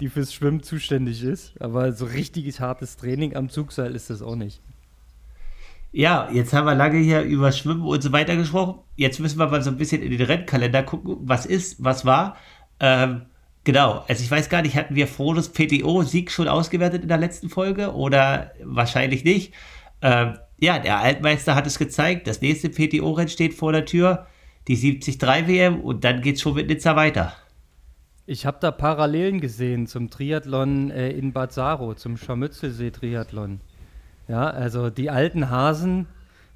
die 0.00 0.08
fürs 0.08 0.32
Schwimmen 0.32 0.62
zuständig 0.62 1.22
ist. 1.22 1.60
Aber 1.60 1.92
so 1.92 2.06
richtiges 2.06 2.60
hartes 2.60 2.96
Training 2.96 3.36
am 3.36 3.48
Zugseil 3.48 3.94
ist 3.94 4.10
das 4.10 4.22
auch 4.22 4.36
nicht. 4.36 4.60
Ja, 5.94 6.30
jetzt 6.32 6.54
haben 6.54 6.64
wir 6.64 6.74
lange 6.74 6.98
hier 6.98 7.20
über 7.20 7.52
Schwimmen 7.52 7.82
und 7.82 8.02
so 8.02 8.12
weiter 8.12 8.34
gesprochen. 8.34 8.80
Jetzt 8.96 9.20
müssen 9.20 9.38
wir 9.38 9.48
mal 9.48 9.62
so 9.62 9.68
ein 9.68 9.76
bisschen 9.76 10.02
in 10.02 10.10
den 10.10 10.22
Rennkalender 10.22 10.82
gucken, 10.82 11.18
was 11.20 11.44
ist, 11.44 11.84
was 11.84 12.06
war. 12.06 12.36
Ähm, 12.80 13.26
genau, 13.64 14.02
also 14.08 14.24
ich 14.24 14.30
weiß 14.30 14.48
gar 14.48 14.62
nicht, 14.62 14.74
hatten 14.74 14.94
wir 14.94 15.06
Frodes 15.06 15.50
PTO-Sieg 15.50 16.30
schon 16.30 16.48
ausgewertet 16.48 17.02
in 17.02 17.08
der 17.08 17.18
letzten 17.18 17.50
Folge 17.50 17.92
oder 17.92 18.52
wahrscheinlich 18.64 19.22
nicht. 19.24 19.52
Ähm, 20.00 20.38
ja, 20.58 20.78
der 20.78 20.98
Altmeister 20.98 21.54
hat 21.54 21.66
es 21.66 21.78
gezeigt. 21.78 22.26
Das 22.26 22.40
nächste 22.40 22.70
PTO-Rennen 22.70 23.28
steht 23.28 23.52
vor 23.52 23.72
der 23.72 23.84
Tür, 23.84 24.26
die 24.68 24.76
73 24.76 25.46
WM 25.46 25.80
und 25.80 26.04
dann 26.04 26.22
geht 26.22 26.36
es 26.36 26.40
schon 26.40 26.54
mit 26.54 26.68
Nizza 26.68 26.96
weiter. 26.96 27.34
Ich 28.24 28.46
habe 28.46 28.58
da 28.60 28.70
Parallelen 28.70 29.40
gesehen 29.42 29.86
zum 29.86 30.08
Triathlon 30.08 30.90
äh, 30.90 31.10
in 31.10 31.34
Bad 31.34 31.52
Saro, 31.52 31.92
zum 31.94 32.16
Scharmützelsee-Triathlon. 32.16 33.60
Ja, 34.28 34.48
also 34.48 34.90
die 34.90 35.10
alten 35.10 35.50
Hasen 35.50 36.06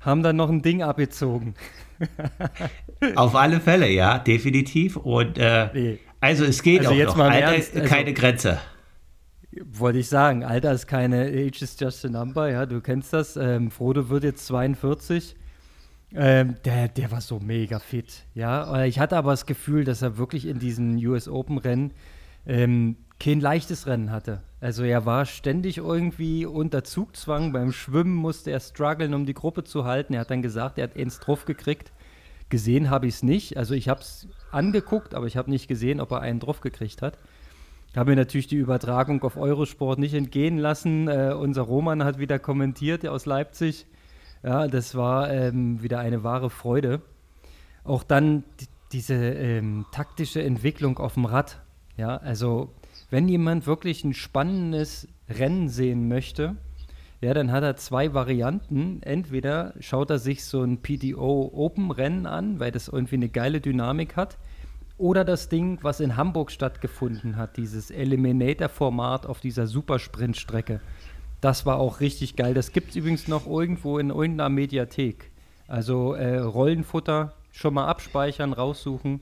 haben 0.00 0.22
dann 0.22 0.36
noch 0.36 0.48
ein 0.48 0.62
Ding 0.62 0.82
abgezogen. 0.82 1.54
Auf 3.16 3.34
alle 3.34 3.60
Fälle, 3.60 3.90
ja, 3.90 4.18
definitiv. 4.18 4.96
Und 4.96 5.38
äh, 5.38 5.68
nee. 5.72 5.98
also 6.20 6.44
es 6.44 6.62
geht 6.62 6.80
also 6.80 6.92
auch 6.92 6.96
jetzt 6.96 7.08
noch. 7.08 7.16
Mal 7.16 7.30
Alter, 7.30 7.54
Ernst, 7.54 7.76
also, 7.76 7.88
keine 7.88 8.12
Grenze. 8.12 8.58
Wollte 9.64 9.98
ich 9.98 10.08
sagen, 10.08 10.44
Alter 10.44 10.72
ist 10.72 10.86
keine 10.86 11.26
Age 11.26 11.62
is 11.62 11.76
just 11.78 12.04
a 12.04 12.08
number, 12.08 12.50
ja, 12.50 12.66
du 12.66 12.80
kennst 12.80 13.12
das. 13.12 13.36
Ähm, 13.36 13.70
Frodo 13.70 14.08
wird 14.10 14.24
jetzt 14.24 14.46
42. 14.46 15.34
Ähm, 16.14 16.56
der, 16.64 16.88
der 16.88 17.10
war 17.10 17.20
so 17.20 17.40
mega 17.40 17.78
fit, 17.78 18.24
ja. 18.34 18.84
Ich 18.84 19.00
hatte 19.00 19.16
aber 19.16 19.32
das 19.32 19.44
Gefühl, 19.44 19.84
dass 19.84 20.02
er 20.02 20.18
wirklich 20.18 20.46
in 20.46 20.58
diesen 20.58 20.96
US 21.06 21.26
Open 21.26 21.58
Rennen 21.58 21.92
ähm, 22.46 22.96
kein 23.18 23.40
leichtes 23.40 23.86
Rennen 23.86 24.10
hatte. 24.10 24.42
Also 24.60 24.84
er 24.84 25.04
war 25.04 25.26
ständig 25.26 25.78
irgendwie 25.78 26.46
unter 26.46 26.82
Zugzwang. 26.82 27.52
Beim 27.52 27.72
Schwimmen 27.72 28.14
musste 28.14 28.50
er 28.50 28.60
strugglen, 28.60 29.12
um 29.14 29.26
die 29.26 29.34
Gruppe 29.34 29.64
zu 29.64 29.84
halten. 29.84 30.14
Er 30.14 30.20
hat 30.20 30.30
dann 30.30 30.42
gesagt, 30.42 30.78
er 30.78 30.84
hat 30.84 30.96
eins 30.96 31.20
drauf 31.20 31.44
gekriegt. 31.44 31.92
Gesehen 32.48 32.90
habe 32.90 33.06
ich 33.06 33.14
es 33.14 33.22
nicht. 33.22 33.56
Also 33.56 33.74
ich 33.74 33.88
habe 33.88 34.00
es 34.00 34.28
angeguckt, 34.52 35.14
aber 35.14 35.26
ich 35.26 35.36
habe 35.36 35.50
nicht 35.50 35.68
gesehen, 35.68 36.00
ob 36.00 36.12
er 36.12 36.20
einen 36.20 36.40
drauf 36.40 36.60
gekriegt 36.60 37.02
hat. 37.02 37.18
Habe 37.94 38.10
mir 38.10 38.16
natürlich 38.16 38.46
die 38.46 38.56
Übertragung 38.56 39.22
auf 39.22 39.36
Eurosport 39.36 39.98
nicht 39.98 40.14
entgehen 40.14 40.58
lassen. 40.58 41.08
Äh, 41.08 41.34
unser 41.38 41.62
Roman 41.62 42.04
hat 42.04 42.18
wieder 42.18 42.38
kommentiert 42.38 43.06
aus 43.06 43.26
Leipzig. 43.26 43.86
Ja, 44.42 44.68
das 44.68 44.94
war 44.94 45.30
ähm, 45.30 45.82
wieder 45.82 45.98
eine 45.98 46.22
wahre 46.22 46.50
Freude. 46.50 47.00
Auch 47.84 48.02
dann 48.02 48.44
die, 48.60 48.66
diese 48.92 49.14
ähm, 49.14 49.86
taktische 49.92 50.42
Entwicklung 50.42 50.98
auf 50.98 51.14
dem 51.14 51.24
Rad. 51.24 51.62
Ja, 51.96 52.18
also 52.18 52.70
wenn 53.10 53.28
jemand 53.28 53.66
wirklich 53.66 54.04
ein 54.04 54.14
spannendes 54.14 55.08
Rennen 55.28 55.68
sehen 55.68 56.08
möchte, 56.08 56.56
ja, 57.20 57.32
dann 57.32 57.50
hat 57.50 57.62
er 57.62 57.76
zwei 57.76 58.12
Varianten. 58.14 59.02
Entweder 59.02 59.74
schaut 59.80 60.10
er 60.10 60.18
sich 60.18 60.44
so 60.44 60.62
ein 60.62 60.82
PDO 60.82 61.50
Open 61.54 61.90
Rennen 61.90 62.26
an, 62.26 62.60
weil 62.60 62.72
das 62.72 62.88
irgendwie 62.88 63.16
eine 63.16 63.28
geile 63.28 63.60
Dynamik 63.60 64.16
hat, 64.16 64.36
oder 64.98 65.24
das 65.24 65.48
Ding, 65.48 65.78
was 65.82 66.00
in 66.00 66.16
Hamburg 66.16 66.50
stattgefunden 66.50 67.36
hat, 67.36 67.58
dieses 67.58 67.90
Eliminator-Format 67.90 69.26
auf 69.26 69.40
dieser 69.40 69.66
Supersprint-Strecke. 69.66 70.80
Das 71.42 71.66
war 71.66 71.78
auch 71.78 72.00
richtig 72.00 72.34
geil. 72.36 72.54
Das 72.54 72.72
gibt 72.72 72.90
es 72.90 72.96
übrigens 72.96 73.28
noch 73.28 73.46
irgendwo 73.46 73.98
in 73.98 74.08
irgendeiner 74.08 74.48
Mediathek. 74.48 75.30
Also 75.68 76.14
äh, 76.14 76.38
Rollenfutter 76.38 77.34
schon 77.52 77.74
mal 77.74 77.86
abspeichern, 77.86 78.54
raussuchen. 78.54 79.20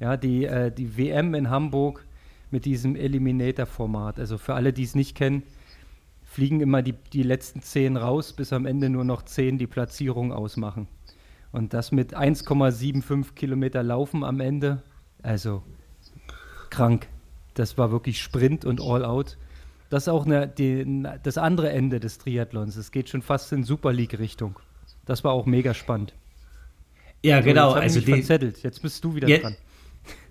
Ja, 0.00 0.16
die, 0.16 0.44
äh, 0.44 0.72
die 0.72 0.96
WM 0.96 1.34
in 1.34 1.50
Hamburg 1.50 2.04
mit 2.52 2.64
diesem 2.64 2.96
Eliminator-Format. 2.96 4.18
Also 4.18 4.38
für 4.38 4.54
alle, 4.54 4.72
die 4.72 4.84
es 4.84 4.94
nicht 4.94 5.16
kennen, 5.16 5.42
fliegen 6.24 6.60
immer 6.60 6.82
die, 6.82 6.94
die 7.12 7.22
letzten 7.22 7.62
zehn 7.62 7.96
raus, 7.96 8.32
bis 8.32 8.52
am 8.52 8.66
Ende 8.66 8.88
nur 8.88 9.04
noch 9.04 9.22
zehn 9.22 9.58
die 9.58 9.66
Platzierung 9.66 10.32
ausmachen. 10.32 10.88
Und 11.52 11.74
das 11.74 11.92
mit 11.92 12.16
1,75 12.16 13.34
Kilometer 13.34 13.82
Laufen 13.82 14.24
am 14.24 14.40
Ende, 14.40 14.82
also 15.22 15.62
krank. 16.70 17.08
Das 17.54 17.76
war 17.76 17.92
wirklich 17.92 18.20
Sprint 18.22 18.64
und 18.64 18.80
All-Out. 18.80 19.36
Das 19.90 20.04
ist 20.04 20.08
auch 20.08 20.24
eine, 20.24 20.48
die, 20.48 21.06
das 21.22 21.36
andere 21.36 21.70
Ende 21.70 22.00
des 22.00 22.16
Triathlons. 22.16 22.76
Es 22.76 22.90
geht 22.92 23.10
schon 23.10 23.20
fast 23.20 23.52
in 23.52 23.62
Super 23.62 23.92
League-Richtung. 23.92 24.58
Das 25.04 25.22
war 25.22 25.32
auch 25.32 25.44
mega 25.44 25.74
spannend. 25.74 26.14
Ja, 27.22 27.42
so, 27.42 27.44
genau. 27.44 27.72
also 27.72 28.00
die, 28.00 28.06
verzettelt. 28.06 28.62
Jetzt 28.62 28.80
bist 28.80 29.04
du 29.04 29.14
wieder 29.14 29.28
ja, 29.28 29.38
dran. 29.38 29.56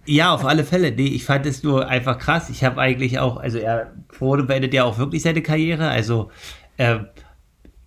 Ja, 0.06 0.34
auf 0.34 0.46
alle 0.46 0.64
Fälle. 0.64 0.92
Nee, 0.92 1.08
ich 1.08 1.26
fand 1.26 1.46
es 1.46 1.64
nur 1.64 1.88
einfach 1.88 2.18
krass. 2.18 2.50
Ich 2.50 2.64
habe 2.64 2.82
eigentlich 2.82 3.20
auch, 3.20 3.38
also 3.38 3.60
er, 3.60 3.94
Frodo 4.10 4.46
beendet 4.46 4.74
ja 4.74 4.84
auch 4.84 4.98
wirklich 4.98 5.22
seine 5.22 5.42
Karriere. 5.42 5.90
Also 5.90 6.32
äh, 6.78 7.00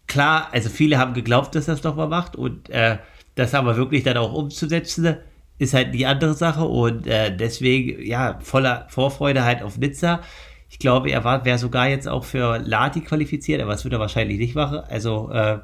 klar, 0.06 0.48
also 0.52 0.68
viele 0.68 0.98
haben 0.98 1.14
geglaubt, 1.14 1.54
dass 1.54 1.68
er 1.68 1.74
es 1.74 1.80
doch 1.80 1.96
mal 1.96 2.08
macht 2.08 2.36
und 2.36 2.70
äh, 2.70 2.98
das 3.34 3.54
aber 3.54 3.76
wirklich 3.76 4.04
dann 4.04 4.16
auch 4.16 4.32
umzusetzen, 4.32 5.16
ist 5.58 5.74
halt 5.74 5.94
die 5.94 6.06
andere 6.06 6.34
Sache 6.34 6.64
und 6.64 7.06
äh, 7.06 7.36
deswegen, 7.36 8.04
ja, 8.04 8.38
voller 8.40 8.86
Vorfreude 8.90 9.44
halt 9.44 9.62
auf 9.62 9.78
Nizza. 9.78 10.20
Ich 10.68 10.78
glaube, 10.78 11.10
er 11.10 11.24
wäre 11.44 11.58
sogar 11.58 11.88
jetzt 11.88 12.08
auch 12.08 12.24
für 12.24 12.58
Lati 12.58 13.00
qualifiziert, 13.00 13.60
aber 13.60 13.72
das 13.72 13.84
wird 13.84 13.94
er 13.94 14.00
wahrscheinlich 14.00 14.38
nicht 14.38 14.54
machen. 14.54 14.78
Also 14.88 15.30
äh, 15.30 15.58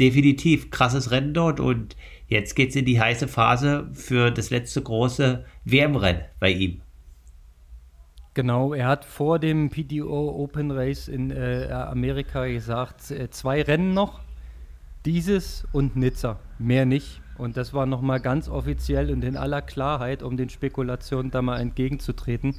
definitiv 0.00 0.70
krasses 0.70 1.10
Rennen 1.10 1.34
dort 1.34 1.60
und 1.60 1.96
Jetzt 2.28 2.54
geht 2.54 2.70
es 2.70 2.76
in 2.76 2.84
die 2.84 3.00
heiße 3.00 3.26
Phase 3.26 3.88
für 3.94 4.30
das 4.30 4.50
letzte 4.50 4.82
große 4.82 5.46
WM-Rennen 5.64 6.24
bei 6.38 6.50
ihm. 6.50 6.82
Genau, 8.34 8.74
er 8.74 8.86
hat 8.86 9.06
vor 9.06 9.38
dem 9.38 9.70
PDO 9.70 10.36
Open 10.36 10.70
Race 10.70 11.08
in 11.08 11.30
äh, 11.30 11.70
Amerika 11.72 12.46
gesagt, 12.46 13.10
äh, 13.10 13.30
zwei 13.30 13.62
Rennen 13.62 13.94
noch, 13.94 14.20
dieses 15.06 15.66
und 15.72 15.96
Nizza, 15.96 16.38
mehr 16.58 16.84
nicht. 16.84 17.22
Und 17.38 17.56
das 17.56 17.72
war 17.72 17.86
nochmal 17.86 18.20
ganz 18.20 18.48
offiziell 18.48 19.10
und 19.10 19.24
in 19.24 19.36
aller 19.36 19.62
Klarheit, 19.62 20.22
um 20.22 20.36
den 20.36 20.50
Spekulationen 20.50 21.30
da 21.30 21.40
mal 21.40 21.58
entgegenzutreten. 21.58 22.56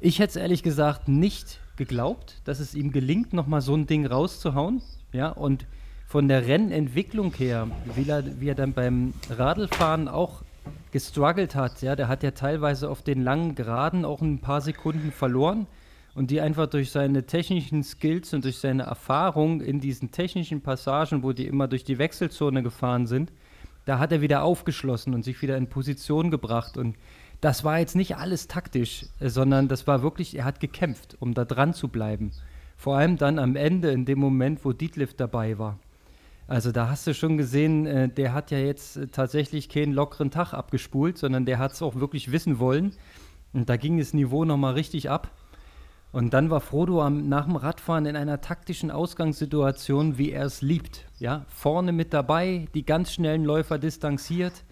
Ich 0.00 0.18
hätte 0.18 0.30
es 0.30 0.36
ehrlich 0.36 0.62
gesagt 0.62 1.08
nicht 1.08 1.60
geglaubt, 1.76 2.42
dass 2.44 2.60
es 2.60 2.74
ihm 2.74 2.92
gelingt, 2.92 3.32
nochmal 3.32 3.62
so 3.62 3.74
ein 3.74 3.86
Ding 3.86 4.04
rauszuhauen. 4.04 4.82
Ja, 5.12 5.30
und 5.30 5.66
von 6.12 6.28
der 6.28 6.46
Rennentwicklung 6.46 7.32
her, 7.32 7.68
wie 7.94 8.06
er, 8.06 8.22
wie 8.38 8.50
er 8.50 8.54
dann 8.54 8.74
beim 8.74 9.14
Radlfahren 9.30 10.08
auch 10.08 10.42
gestruggelt 10.90 11.54
hat, 11.54 11.80
ja, 11.80 11.96
der 11.96 12.06
hat 12.08 12.22
ja 12.22 12.32
teilweise 12.32 12.90
auf 12.90 13.00
den 13.00 13.22
langen 13.22 13.54
Geraden 13.54 14.04
auch 14.04 14.20
ein 14.20 14.38
paar 14.38 14.60
Sekunden 14.60 15.10
verloren 15.10 15.66
und 16.14 16.30
die 16.30 16.42
einfach 16.42 16.66
durch 16.66 16.90
seine 16.90 17.24
technischen 17.24 17.82
Skills 17.82 18.34
und 18.34 18.44
durch 18.44 18.58
seine 18.58 18.82
Erfahrung 18.82 19.62
in 19.62 19.80
diesen 19.80 20.10
technischen 20.10 20.60
Passagen, 20.60 21.22
wo 21.22 21.32
die 21.32 21.46
immer 21.46 21.66
durch 21.66 21.82
die 21.82 21.96
Wechselzone 21.96 22.62
gefahren 22.62 23.06
sind, 23.06 23.32
da 23.86 23.98
hat 23.98 24.12
er 24.12 24.20
wieder 24.20 24.42
aufgeschlossen 24.42 25.14
und 25.14 25.24
sich 25.24 25.40
wieder 25.40 25.56
in 25.56 25.68
Position 25.68 26.30
gebracht 26.30 26.76
und 26.76 26.94
das 27.40 27.64
war 27.64 27.78
jetzt 27.78 27.96
nicht 27.96 28.18
alles 28.18 28.48
taktisch, 28.48 29.06
äh, 29.18 29.30
sondern 29.30 29.66
das 29.66 29.86
war 29.86 30.02
wirklich, 30.02 30.36
er 30.36 30.44
hat 30.44 30.60
gekämpft, 30.60 31.16
um 31.20 31.32
da 31.32 31.46
dran 31.46 31.72
zu 31.72 31.88
bleiben. 31.88 32.32
Vor 32.76 32.98
allem 32.98 33.16
dann 33.16 33.38
am 33.38 33.56
Ende, 33.56 33.92
in 33.92 34.04
dem 34.04 34.18
Moment, 34.18 34.62
wo 34.66 34.74
Dietliff 34.74 35.14
dabei 35.14 35.58
war. 35.58 35.78
Also 36.52 36.70
da 36.70 36.90
hast 36.90 37.06
du 37.06 37.14
schon 37.14 37.38
gesehen, 37.38 37.86
äh, 37.86 38.10
der 38.10 38.34
hat 38.34 38.50
ja 38.50 38.58
jetzt 38.58 38.98
äh, 38.98 39.06
tatsächlich 39.06 39.70
keinen 39.70 39.94
lockeren 39.94 40.30
Tag 40.30 40.52
abgespult, 40.52 41.16
sondern 41.16 41.46
der 41.46 41.58
hat 41.58 41.72
es 41.72 41.80
auch 41.80 41.94
wirklich 41.94 42.30
wissen 42.30 42.58
wollen. 42.58 42.92
Und 43.54 43.70
da 43.70 43.78
ging 43.78 43.96
das 43.96 44.12
Niveau 44.12 44.44
nochmal 44.44 44.74
richtig 44.74 45.08
ab. 45.08 45.30
Und 46.12 46.34
dann 46.34 46.50
war 46.50 46.60
Frodo 46.60 47.00
am, 47.00 47.26
nach 47.30 47.46
dem 47.46 47.56
Radfahren 47.56 48.04
in 48.04 48.16
einer 48.16 48.42
taktischen 48.42 48.90
Ausgangssituation, 48.90 50.18
wie 50.18 50.30
er 50.30 50.44
es 50.44 50.60
liebt. 50.60 51.06
Ja, 51.18 51.46
vorne 51.48 51.90
mit 51.90 52.12
dabei, 52.12 52.68
die 52.74 52.84
ganz 52.84 53.14
schnellen 53.14 53.44
Läufer 53.44 53.78
distanziert. 53.78 54.62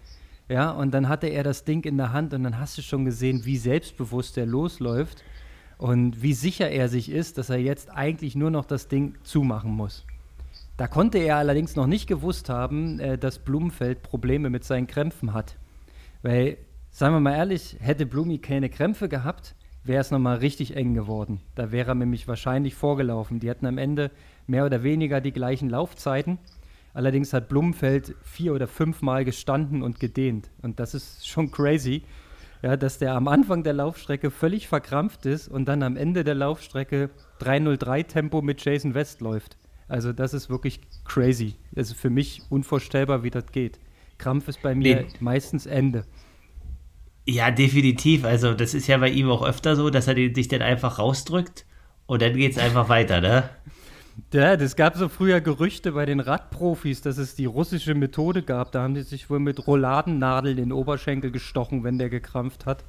Ja, 0.49 0.69
und 0.69 0.91
dann 0.91 1.09
hatte 1.09 1.29
er 1.29 1.41
das 1.41 1.63
Ding 1.63 1.83
in 1.85 1.97
der 1.97 2.13
Hand 2.13 2.35
und 2.35 2.43
dann 2.43 2.59
hast 2.59 2.77
du 2.77 2.83
schon 2.83 3.05
gesehen, 3.05 3.43
wie 3.45 3.57
selbstbewusst 3.57 4.37
er 4.37 4.45
losläuft 4.45 5.23
und 5.79 6.21
wie 6.21 6.33
sicher 6.33 6.69
er 6.69 6.89
sich 6.89 7.09
ist, 7.09 7.39
dass 7.39 7.49
er 7.49 7.57
jetzt 7.57 7.89
eigentlich 7.89 8.35
nur 8.35 8.51
noch 8.51 8.65
das 8.65 8.87
Ding 8.87 9.17
zumachen 9.23 9.71
muss. 9.71 10.05
Da 10.81 10.87
konnte 10.87 11.19
er 11.19 11.37
allerdings 11.37 11.75
noch 11.75 11.85
nicht 11.85 12.07
gewusst 12.07 12.49
haben, 12.49 12.99
äh, 12.99 13.15
dass 13.15 13.37
Blumenfeld 13.37 14.01
Probleme 14.01 14.49
mit 14.49 14.63
seinen 14.63 14.87
Krämpfen 14.87 15.31
hat. 15.31 15.59
Weil, 16.23 16.57
seien 16.89 17.13
wir 17.13 17.19
mal 17.19 17.35
ehrlich, 17.35 17.77
hätte 17.79 18.07
Blumi 18.07 18.39
keine 18.39 18.67
Krämpfe 18.67 19.07
gehabt, 19.07 19.53
wäre 19.83 20.01
es 20.01 20.09
nochmal 20.09 20.37
richtig 20.37 20.75
eng 20.75 20.95
geworden. 20.95 21.39
Da 21.53 21.71
wäre 21.71 21.91
er 21.91 21.93
nämlich 21.93 22.27
wahrscheinlich 22.27 22.73
vorgelaufen. 22.73 23.39
Die 23.39 23.47
hatten 23.47 23.67
am 23.67 23.77
Ende 23.77 24.09
mehr 24.47 24.65
oder 24.65 24.81
weniger 24.81 25.21
die 25.21 25.31
gleichen 25.31 25.69
Laufzeiten. 25.69 26.39
Allerdings 26.95 27.31
hat 27.31 27.47
Blumenfeld 27.47 28.15
vier 28.23 28.51
oder 28.55 28.67
fünfmal 28.67 29.23
gestanden 29.23 29.83
und 29.83 29.99
gedehnt. 29.99 30.49
Und 30.63 30.79
das 30.79 30.95
ist 30.95 31.27
schon 31.27 31.51
crazy, 31.51 32.01
ja, 32.63 32.75
dass 32.75 32.97
der 32.97 33.13
am 33.13 33.27
Anfang 33.27 33.61
der 33.61 33.73
Laufstrecke 33.73 34.31
völlig 34.31 34.67
verkrampft 34.67 35.27
ist 35.27 35.47
und 35.47 35.65
dann 35.65 35.83
am 35.83 35.95
Ende 35.95 36.23
der 36.23 36.33
Laufstrecke 36.33 37.11
303 37.37 38.01
Tempo 38.01 38.41
mit 38.41 38.65
Jason 38.65 38.95
West 38.95 39.21
läuft. 39.21 39.60
Also 39.91 40.13
das 40.13 40.33
ist 40.33 40.49
wirklich 40.49 40.79
crazy. 41.03 41.55
Das 41.73 41.89
ist 41.89 41.99
für 41.99 42.09
mich 42.09 42.43
unvorstellbar, 42.49 43.23
wie 43.23 43.29
das 43.29 43.51
geht. 43.51 43.77
Krampf 44.17 44.47
ist 44.47 44.61
bei 44.61 44.73
mir 44.73 45.01
nee. 45.01 45.07
meistens 45.19 45.65
Ende. 45.65 46.05
Ja, 47.27 47.51
definitiv. 47.51 48.23
Also 48.23 48.53
das 48.53 48.73
ist 48.73 48.87
ja 48.87 48.97
bei 48.99 49.09
ihm 49.09 49.29
auch 49.29 49.43
öfter 49.43 49.75
so, 49.75 49.89
dass 49.89 50.07
er 50.07 50.15
sich 50.15 50.47
dann 50.47 50.61
einfach 50.61 50.97
rausdrückt 50.97 51.65
und 52.05 52.21
dann 52.21 52.37
geht 52.37 52.53
es 52.53 52.57
einfach 52.57 52.87
weiter, 52.87 53.19
ne? 53.21 53.49
Ja, 54.33 54.57
das 54.57 54.75
gab 54.75 54.97
so 54.97 55.07
früher 55.07 55.39
Gerüchte 55.39 55.93
bei 55.93 56.05
den 56.05 56.19
Radprofis, 56.19 57.01
dass 57.01 57.17
es 57.17 57.33
die 57.33 57.45
russische 57.45 57.95
Methode 57.95 58.43
gab. 58.43 58.71
Da 58.73 58.83
haben 58.83 58.93
die 58.93 59.01
sich 59.01 59.29
wohl 59.29 59.39
mit 59.39 59.65
Rouladennadeln 59.65 60.57
in 60.57 60.65
den 60.65 60.71
Oberschenkel 60.73 61.31
gestochen, 61.31 61.85
wenn 61.85 61.97
der 61.97 62.09
gekrampft 62.09 62.65
hat. 62.65 62.83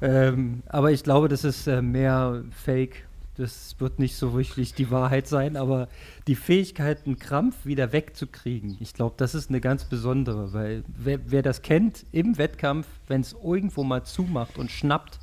Ähm, 0.00 0.62
aber 0.68 0.92
ich 0.92 1.02
glaube, 1.02 1.28
das 1.28 1.44
ist 1.44 1.66
äh, 1.66 1.82
mehr 1.82 2.44
Fake. 2.50 3.04
Das 3.36 3.76
wird 3.78 3.98
nicht 3.98 4.16
so 4.16 4.34
wirklich 4.34 4.74
die 4.74 4.90
Wahrheit 4.90 5.26
sein, 5.26 5.56
aber 5.56 5.88
die 6.26 6.34
Fähigkeit, 6.34 7.06
einen 7.06 7.18
Krampf 7.18 7.64
wieder 7.64 7.92
wegzukriegen, 7.92 8.76
ich 8.80 8.92
glaube, 8.92 9.14
das 9.16 9.34
ist 9.34 9.48
eine 9.48 9.60
ganz 9.60 9.84
besondere, 9.84 10.52
weil 10.52 10.84
wer, 10.86 11.18
wer 11.26 11.42
das 11.42 11.62
kennt 11.62 12.04
im 12.12 12.36
Wettkampf, 12.36 12.86
wenn 13.08 13.22
es 13.22 13.32
irgendwo 13.32 13.84
mal 13.84 14.04
zumacht 14.04 14.58
und 14.58 14.70
schnappt, 14.70 15.18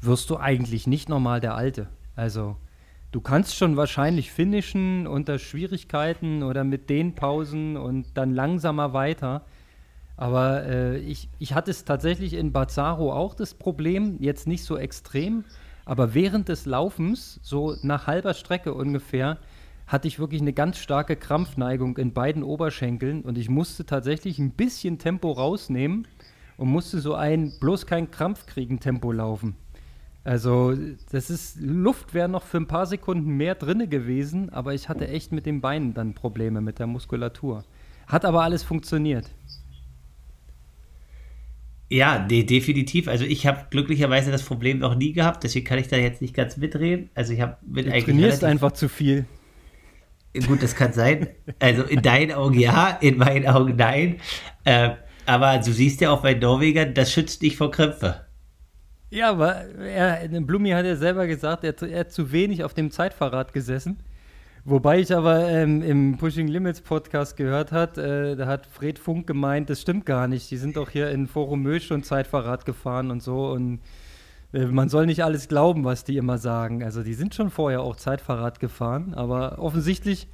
wirst 0.00 0.28
du 0.30 0.38
eigentlich 0.38 0.88
nicht 0.88 1.08
normal 1.08 1.40
der 1.40 1.54
Alte. 1.54 1.88
Also 2.16 2.56
du 3.12 3.20
kannst 3.20 3.54
schon 3.54 3.76
wahrscheinlich 3.76 4.32
finishen 4.32 5.06
unter 5.06 5.38
Schwierigkeiten 5.38 6.42
oder 6.42 6.64
mit 6.64 6.90
den 6.90 7.14
Pausen 7.14 7.76
und 7.76 8.06
dann 8.14 8.34
langsamer 8.34 8.92
weiter. 8.92 9.42
Aber 10.16 10.64
äh, 10.64 10.98
ich, 10.98 11.28
ich 11.38 11.54
hatte 11.54 11.70
es 11.70 11.84
tatsächlich 11.84 12.32
in 12.32 12.52
Bazzaro 12.52 13.12
auch 13.12 13.34
das 13.34 13.54
Problem, 13.54 14.16
jetzt 14.18 14.46
nicht 14.46 14.64
so 14.64 14.76
extrem, 14.76 15.44
aber 15.86 16.14
während 16.14 16.48
des 16.48 16.66
Laufens, 16.66 17.40
so 17.42 17.76
nach 17.82 18.06
halber 18.06 18.34
Strecke 18.34 18.74
ungefähr, 18.74 19.38
hatte 19.86 20.08
ich 20.08 20.18
wirklich 20.18 20.42
eine 20.42 20.52
ganz 20.52 20.78
starke 20.78 21.14
Krampfneigung 21.14 21.96
in 21.96 22.12
beiden 22.12 22.42
Oberschenkeln 22.42 23.22
und 23.22 23.38
ich 23.38 23.48
musste 23.48 23.86
tatsächlich 23.86 24.40
ein 24.40 24.50
bisschen 24.50 24.98
Tempo 24.98 25.30
rausnehmen 25.30 26.08
und 26.56 26.68
musste 26.68 27.00
so 27.00 27.14
ein 27.14 27.52
bloß 27.60 27.86
kein 27.86 28.10
Krampf 28.10 28.46
kriegen 28.46 28.80
Tempo 28.80 29.12
laufen. 29.12 29.54
Also, 30.24 30.74
das 31.12 31.30
ist 31.30 31.60
Luft 31.60 32.14
wäre 32.14 32.28
noch 32.28 32.42
für 32.42 32.56
ein 32.56 32.66
paar 32.66 32.86
Sekunden 32.86 33.36
mehr 33.36 33.54
drinne 33.54 33.86
gewesen, 33.86 34.50
aber 34.50 34.74
ich 34.74 34.88
hatte 34.88 35.06
echt 35.06 35.30
mit 35.30 35.46
den 35.46 35.60
Beinen 35.60 35.94
dann 35.94 36.14
Probleme 36.14 36.60
mit 36.60 36.80
der 36.80 36.88
Muskulatur. 36.88 37.62
Hat 38.08 38.24
aber 38.24 38.42
alles 38.42 38.64
funktioniert. 38.64 39.30
Ja, 41.88 42.18
de 42.18 42.42
definitiv. 42.42 43.06
Also 43.06 43.24
ich 43.24 43.46
habe 43.46 43.66
glücklicherweise 43.70 44.32
das 44.32 44.42
Problem 44.42 44.78
noch 44.78 44.96
nie 44.96 45.12
gehabt, 45.12 45.44
deswegen 45.44 45.64
kann 45.64 45.78
ich 45.78 45.88
da 45.88 45.96
jetzt 45.96 46.20
nicht 46.20 46.34
ganz 46.34 46.56
mitreden. 46.56 47.10
Also 47.14 47.32
ich 47.32 47.40
habe 47.40 47.56
mit 47.66 47.86
du 47.86 47.92
eigentlich 47.92 48.04
trainierst 48.04 48.44
einfach 48.44 48.72
zu 48.72 48.88
viel. 48.88 49.24
Gut, 50.46 50.62
das 50.62 50.74
kann 50.74 50.92
sein. 50.92 51.28
Also 51.60 51.84
in 51.84 52.02
deinen 52.02 52.32
Augen 52.32 52.58
ja, 52.58 52.90
in 53.00 53.16
meinen 53.16 53.46
Augen 53.46 53.76
nein. 53.76 54.16
Äh, 54.64 54.90
aber 55.24 55.58
du 55.58 55.72
siehst 55.72 56.00
ja 56.00 56.10
auch 56.10 56.22
bei 56.22 56.34
Norwegern, 56.34 56.92
das 56.92 57.12
schützt 57.12 57.42
dich 57.42 57.56
vor 57.56 57.70
Krämpfe. 57.70 58.26
Ja, 59.10 59.30
aber 59.30 59.64
er, 59.78 60.28
Blumi 60.40 60.70
hat 60.70 60.84
ja 60.84 60.96
selber 60.96 61.26
gesagt, 61.26 61.64
er, 61.64 61.80
er 61.82 62.00
hat 62.00 62.12
zu 62.12 62.32
wenig 62.32 62.64
auf 62.64 62.74
dem 62.74 62.90
Zeitfahrrad 62.90 63.52
gesessen. 63.52 63.98
Wobei 64.68 64.98
ich 64.98 65.14
aber 65.14 65.48
ähm, 65.48 65.80
im 65.80 66.16
Pushing 66.18 66.48
Limits 66.48 66.80
Podcast 66.80 67.36
gehört 67.36 67.70
hat, 67.70 67.98
äh, 67.98 68.34
da 68.34 68.48
hat 68.48 68.66
Fred 68.66 68.98
Funk 68.98 69.28
gemeint, 69.28 69.70
das 69.70 69.80
stimmt 69.80 70.06
gar 70.06 70.26
nicht. 70.26 70.50
Die 70.50 70.56
sind 70.56 70.76
doch 70.76 70.90
hier 70.90 71.08
in 71.10 71.28
Forum 71.28 71.62
Mö 71.62 71.78
schon 71.78 72.02
Zeitfahrrad 72.02 72.64
gefahren 72.64 73.12
und 73.12 73.22
so 73.22 73.52
und 73.52 73.78
äh, 74.52 74.64
man 74.66 74.88
soll 74.88 75.06
nicht 75.06 75.22
alles 75.22 75.46
glauben, 75.46 75.84
was 75.84 76.02
die 76.02 76.16
immer 76.16 76.38
sagen. 76.38 76.82
Also 76.82 77.04
die 77.04 77.14
sind 77.14 77.32
schon 77.32 77.50
vorher 77.50 77.80
auch 77.80 77.94
Zeitfahrrad 77.94 78.58
gefahren, 78.58 79.14
aber 79.14 79.60
offensichtlich, 79.60 80.26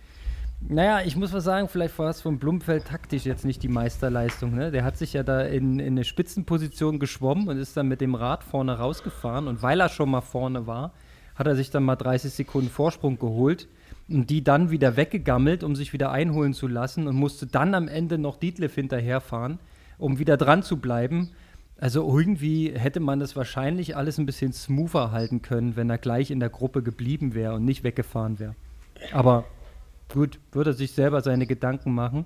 naja, 0.66 1.02
ich 1.04 1.14
muss 1.14 1.34
was 1.34 1.44
sagen, 1.44 1.68
vielleicht 1.68 1.98
war 1.98 2.08
es 2.08 2.22
von 2.22 2.38
Blumfeld 2.38 2.86
taktisch 2.86 3.26
jetzt 3.26 3.44
nicht 3.44 3.62
die 3.62 3.68
Meisterleistung. 3.68 4.54
Ne? 4.54 4.70
Der 4.70 4.82
hat 4.82 4.96
sich 4.96 5.12
ja 5.12 5.24
da 5.24 5.42
in, 5.42 5.78
in 5.78 5.88
eine 5.88 6.04
Spitzenposition 6.04 6.98
geschwommen 6.98 7.48
und 7.48 7.58
ist 7.58 7.76
dann 7.76 7.86
mit 7.86 8.00
dem 8.00 8.14
Rad 8.14 8.44
vorne 8.44 8.78
rausgefahren 8.78 9.46
und 9.46 9.62
weil 9.62 9.78
er 9.78 9.90
schon 9.90 10.08
mal 10.08 10.22
vorne 10.22 10.66
war, 10.66 10.94
hat 11.34 11.46
er 11.46 11.54
sich 11.54 11.68
dann 11.68 11.84
mal 11.84 11.96
30 11.96 12.32
Sekunden 12.32 12.70
Vorsprung 12.70 13.18
geholt 13.18 13.68
und 14.08 14.30
die 14.30 14.44
dann 14.44 14.70
wieder 14.70 14.96
weggegammelt, 14.96 15.62
um 15.62 15.76
sich 15.76 15.92
wieder 15.92 16.10
einholen 16.10 16.54
zu 16.54 16.66
lassen 16.66 17.06
und 17.06 17.16
musste 17.16 17.46
dann 17.46 17.74
am 17.74 17.88
Ende 17.88 18.18
noch 18.18 18.36
Dietliff 18.36 18.74
hinterherfahren, 18.74 19.58
um 19.98 20.18
wieder 20.18 20.36
dran 20.36 20.62
zu 20.62 20.78
bleiben. 20.78 21.30
Also 21.78 22.06
irgendwie 22.06 22.72
hätte 22.72 23.00
man 23.00 23.20
das 23.20 23.34
wahrscheinlich 23.34 23.96
alles 23.96 24.18
ein 24.18 24.26
bisschen 24.26 24.52
smoother 24.52 25.10
halten 25.10 25.42
können, 25.42 25.76
wenn 25.76 25.90
er 25.90 25.98
gleich 25.98 26.30
in 26.30 26.40
der 26.40 26.50
Gruppe 26.50 26.82
geblieben 26.82 27.34
wäre 27.34 27.54
und 27.54 27.64
nicht 27.64 27.82
weggefahren 27.84 28.38
wäre. 28.38 28.54
Aber 29.12 29.44
gut, 30.12 30.38
würde 30.52 30.70
er 30.70 30.74
sich 30.74 30.92
selber 30.92 31.22
seine 31.22 31.46
Gedanken 31.46 31.94
machen. 31.94 32.24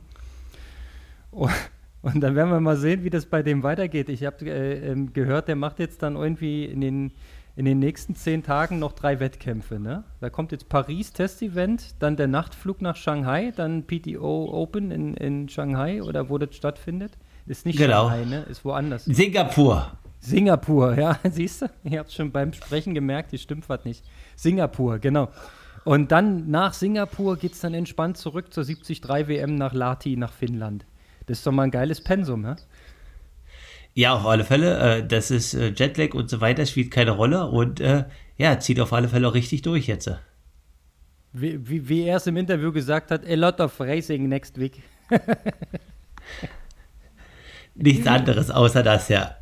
Und 2.02 2.20
dann 2.20 2.36
werden 2.36 2.50
wir 2.50 2.60
mal 2.60 2.76
sehen, 2.76 3.02
wie 3.02 3.10
das 3.10 3.26
bei 3.26 3.42
dem 3.42 3.64
weitergeht. 3.64 4.08
Ich 4.08 4.24
habe 4.24 4.44
äh, 4.44 4.92
ähm, 4.92 5.12
gehört, 5.12 5.48
der 5.48 5.56
macht 5.56 5.80
jetzt 5.80 6.04
dann 6.04 6.14
irgendwie 6.14 6.64
in 6.64 6.80
den 6.80 7.10
in 7.56 7.64
den 7.64 7.78
nächsten 7.78 8.14
zehn 8.14 8.42
Tagen 8.42 8.78
noch 8.78 8.92
drei 8.92 9.18
Wettkämpfe. 9.18 9.80
Ne? 9.80 10.04
Da 10.20 10.28
kommt 10.28 10.52
jetzt 10.52 10.68
Paris 10.68 11.12
Test-Event, 11.12 11.94
dann 12.00 12.16
der 12.16 12.26
Nachtflug 12.26 12.82
nach 12.82 12.96
Shanghai, 12.96 13.52
dann 13.56 13.84
PTO 13.86 14.50
Open 14.52 14.90
in, 14.90 15.14
in 15.14 15.48
Shanghai 15.48 16.02
oder 16.02 16.28
wo 16.28 16.36
das 16.36 16.54
stattfindet. 16.54 17.12
Ist 17.46 17.64
nicht 17.64 17.78
genau. 17.78 18.10
Shanghai, 18.10 18.24
ne? 18.26 18.42
Ist 18.50 18.64
woanders. 18.64 19.06
Singapur. 19.06 19.90
Singapur, 20.20 20.98
ja, 20.98 21.18
siehst 21.30 21.62
du? 21.62 21.66
Ich 21.84 21.96
habe 21.96 22.10
schon 22.10 22.30
beim 22.30 22.52
Sprechen 22.52 22.94
gemerkt, 22.94 23.32
die 23.32 23.38
stimmt 23.38 23.68
was 23.68 23.84
nicht. 23.84 24.04
Singapur, 24.34 24.98
genau. 24.98 25.30
Und 25.84 26.12
dann 26.12 26.50
nach 26.50 26.74
Singapur 26.74 27.36
geht 27.36 27.52
es 27.52 27.60
dann 27.60 27.72
entspannt 27.72 28.18
zurück 28.18 28.52
zur 28.52 28.64
73 28.64 29.02
WM 29.28 29.54
nach 29.54 29.72
Lahti, 29.72 30.16
nach 30.16 30.32
Finnland. 30.32 30.84
Das 31.26 31.38
ist 31.38 31.46
doch 31.46 31.52
mal 31.52 31.62
ein 31.62 31.70
geiles 31.70 32.02
Pensum, 32.02 32.42
ne? 32.42 32.56
Ja, 33.96 34.12
auf 34.12 34.26
alle 34.26 34.44
Fälle. 34.44 34.98
Äh, 34.98 35.06
das 35.06 35.30
ist 35.30 35.54
äh, 35.54 35.72
Jetlag 35.74 36.12
und 36.12 36.28
so 36.28 36.42
weiter, 36.42 36.66
spielt 36.66 36.90
keine 36.90 37.12
Rolle 37.12 37.46
und 37.46 37.80
äh, 37.80 38.04
ja, 38.36 38.58
zieht 38.58 38.78
auf 38.78 38.92
alle 38.92 39.08
Fälle 39.08 39.26
auch 39.26 39.32
richtig 39.32 39.62
durch 39.62 39.86
jetzt. 39.86 40.10
Wie, 41.32 41.66
wie, 41.66 41.88
wie 41.88 42.02
er 42.02 42.18
es 42.18 42.26
im 42.26 42.36
Interview 42.36 42.72
gesagt 42.72 43.10
hat, 43.10 43.26
a 43.26 43.34
lot 43.34 43.58
of 43.58 43.80
racing 43.80 44.28
next 44.28 44.60
week. 44.60 44.82
Nichts 47.74 48.06
anderes 48.06 48.50
außer 48.50 48.82
das, 48.82 49.08
ja. 49.08 49.36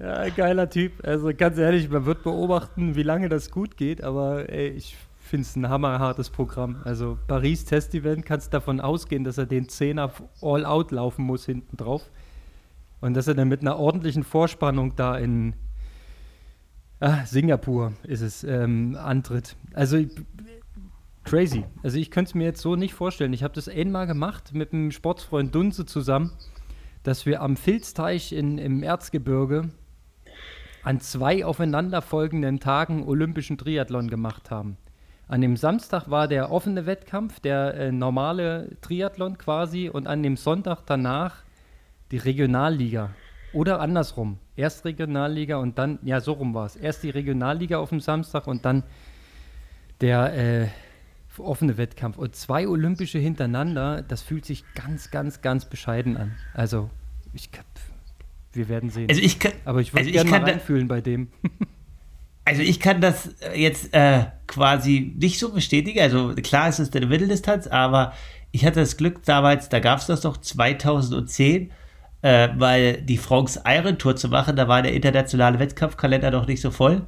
Ja, 0.00 0.30
geiler 0.30 0.70
Typ. 0.70 1.04
Also 1.06 1.32
ganz 1.36 1.58
ehrlich, 1.58 1.90
man 1.90 2.06
wird 2.06 2.22
beobachten, 2.22 2.96
wie 2.96 3.02
lange 3.02 3.28
das 3.28 3.50
gut 3.50 3.76
geht, 3.76 4.02
aber 4.02 4.48
ey, 4.48 4.68
ich 4.68 4.96
finde 5.20 5.42
es 5.42 5.56
ein 5.56 5.68
hammerhartes 5.68 6.30
Programm. 6.30 6.80
Also 6.84 7.18
Paris 7.26 7.66
Test 7.66 7.94
Event 7.94 8.24
kannst 8.24 8.54
davon 8.54 8.80
ausgehen, 8.80 9.24
dass 9.24 9.36
er 9.36 9.44
den 9.44 9.68
Zehner 9.68 10.10
all 10.40 10.64
out 10.64 10.90
laufen 10.90 11.26
muss 11.26 11.44
hinten 11.44 11.76
drauf. 11.76 12.08
Und 13.00 13.14
dass 13.14 13.26
er 13.26 13.34
dann 13.34 13.48
mit 13.48 13.62
einer 13.62 13.78
ordentlichen 13.78 14.24
Vorspannung 14.24 14.94
da 14.96 15.16
in 15.16 15.54
ah, 17.00 17.24
Singapur 17.24 17.92
ist 18.04 18.20
es, 18.20 18.44
ähm, 18.44 18.96
antritt. 18.96 19.56
Also 19.74 20.04
crazy. 21.24 21.64
Also 21.82 21.98
ich 21.98 22.10
könnte 22.10 22.30
es 22.30 22.34
mir 22.34 22.44
jetzt 22.44 22.60
so 22.60 22.76
nicht 22.76 22.94
vorstellen. 22.94 23.32
Ich 23.32 23.42
habe 23.42 23.54
das 23.54 23.68
einmal 23.68 24.06
gemacht 24.06 24.52
mit 24.54 24.72
einem 24.72 24.90
Sportsfreund 24.90 25.54
Dunze 25.54 25.86
zusammen, 25.86 26.32
dass 27.02 27.24
wir 27.26 27.42
am 27.42 27.56
Filzteich 27.56 28.32
in, 28.32 28.58
im 28.58 28.82
Erzgebirge 28.82 29.70
an 30.82 31.00
zwei 31.00 31.44
aufeinanderfolgenden 31.44 32.60
Tagen 32.60 33.04
olympischen 33.06 33.58
Triathlon 33.58 34.08
gemacht 34.08 34.50
haben. 34.50 34.76
An 35.28 35.40
dem 35.40 35.56
Samstag 35.56 36.10
war 36.10 36.26
der 36.26 36.50
offene 36.50 36.86
Wettkampf, 36.86 37.38
der 37.38 37.74
äh, 37.74 37.92
normale 37.92 38.76
Triathlon 38.80 39.38
quasi, 39.38 39.88
und 39.88 40.06
an 40.06 40.22
dem 40.22 40.36
Sonntag 40.36 40.82
danach 40.86 41.44
die 42.10 42.18
Regionalliga. 42.18 43.10
Oder 43.52 43.80
andersrum. 43.80 44.38
Erst 44.56 44.84
Regionalliga 44.84 45.56
und 45.56 45.78
dann, 45.78 45.98
ja, 46.02 46.20
so 46.20 46.32
rum 46.32 46.54
war 46.54 46.66
es. 46.66 46.76
Erst 46.76 47.02
die 47.02 47.10
Regionalliga 47.10 47.78
auf 47.78 47.88
dem 47.88 48.00
Samstag 48.00 48.46
und 48.46 48.64
dann 48.64 48.84
der 50.00 50.34
äh, 50.34 50.68
offene 51.38 51.76
Wettkampf. 51.76 52.16
Und 52.16 52.36
zwei 52.36 52.68
Olympische 52.68 53.18
hintereinander, 53.18 54.02
das 54.02 54.22
fühlt 54.22 54.44
sich 54.44 54.64
ganz, 54.74 55.10
ganz, 55.10 55.40
ganz 55.40 55.64
bescheiden 55.64 56.16
an. 56.16 56.32
Also, 56.54 56.90
ich, 57.32 57.50
wir 58.52 58.68
werden 58.68 58.90
sehen. 58.90 59.08
Also 59.08 59.20
ich 59.20 59.38
kann, 59.38 59.52
Aber 59.64 59.80
ich 59.80 59.92
würde 59.92 60.06
also 60.06 60.12
gerne 60.12 60.30
mal 60.30 60.42
reinfühlen 60.42 60.88
bei 60.88 61.00
dem. 61.00 61.28
Also 62.42 62.62
ich 62.62 62.80
kann 62.80 63.00
das 63.00 63.36
jetzt 63.54 63.94
äh, 63.94 64.24
quasi 64.48 65.14
nicht 65.16 65.38
so 65.38 65.52
bestätigen. 65.52 66.00
Also 66.00 66.34
klar 66.34 66.68
ist 66.68 66.80
es 66.80 66.92
eine 66.92 67.06
Mitteldistanz, 67.06 67.68
aber 67.68 68.12
ich 68.50 68.64
hatte 68.64 68.80
das 68.80 68.96
Glück 68.96 69.22
damals, 69.24 69.68
da 69.68 69.78
gab 69.78 70.00
es 70.00 70.06
das 70.06 70.22
doch 70.22 70.36
2010, 70.36 71.70
äh, 72.22 72.48
weil 72.56 73.02
die 73.02 73.16
France 73.16 73.62
Iron 73.66 73.98
Tour 73.98 74.16
zu 74.16 74.28
machen, 74.28 74.56
da 74.56 74.68
war 74.68 74.82
der 74.82 74.92
internationale 74.92 75.58
Wettkampfkalender 75.58 76.30
noch 76.30 76.46
nicht 76.46 76.60
so 76.60 76.70
voll. 76.70 77.02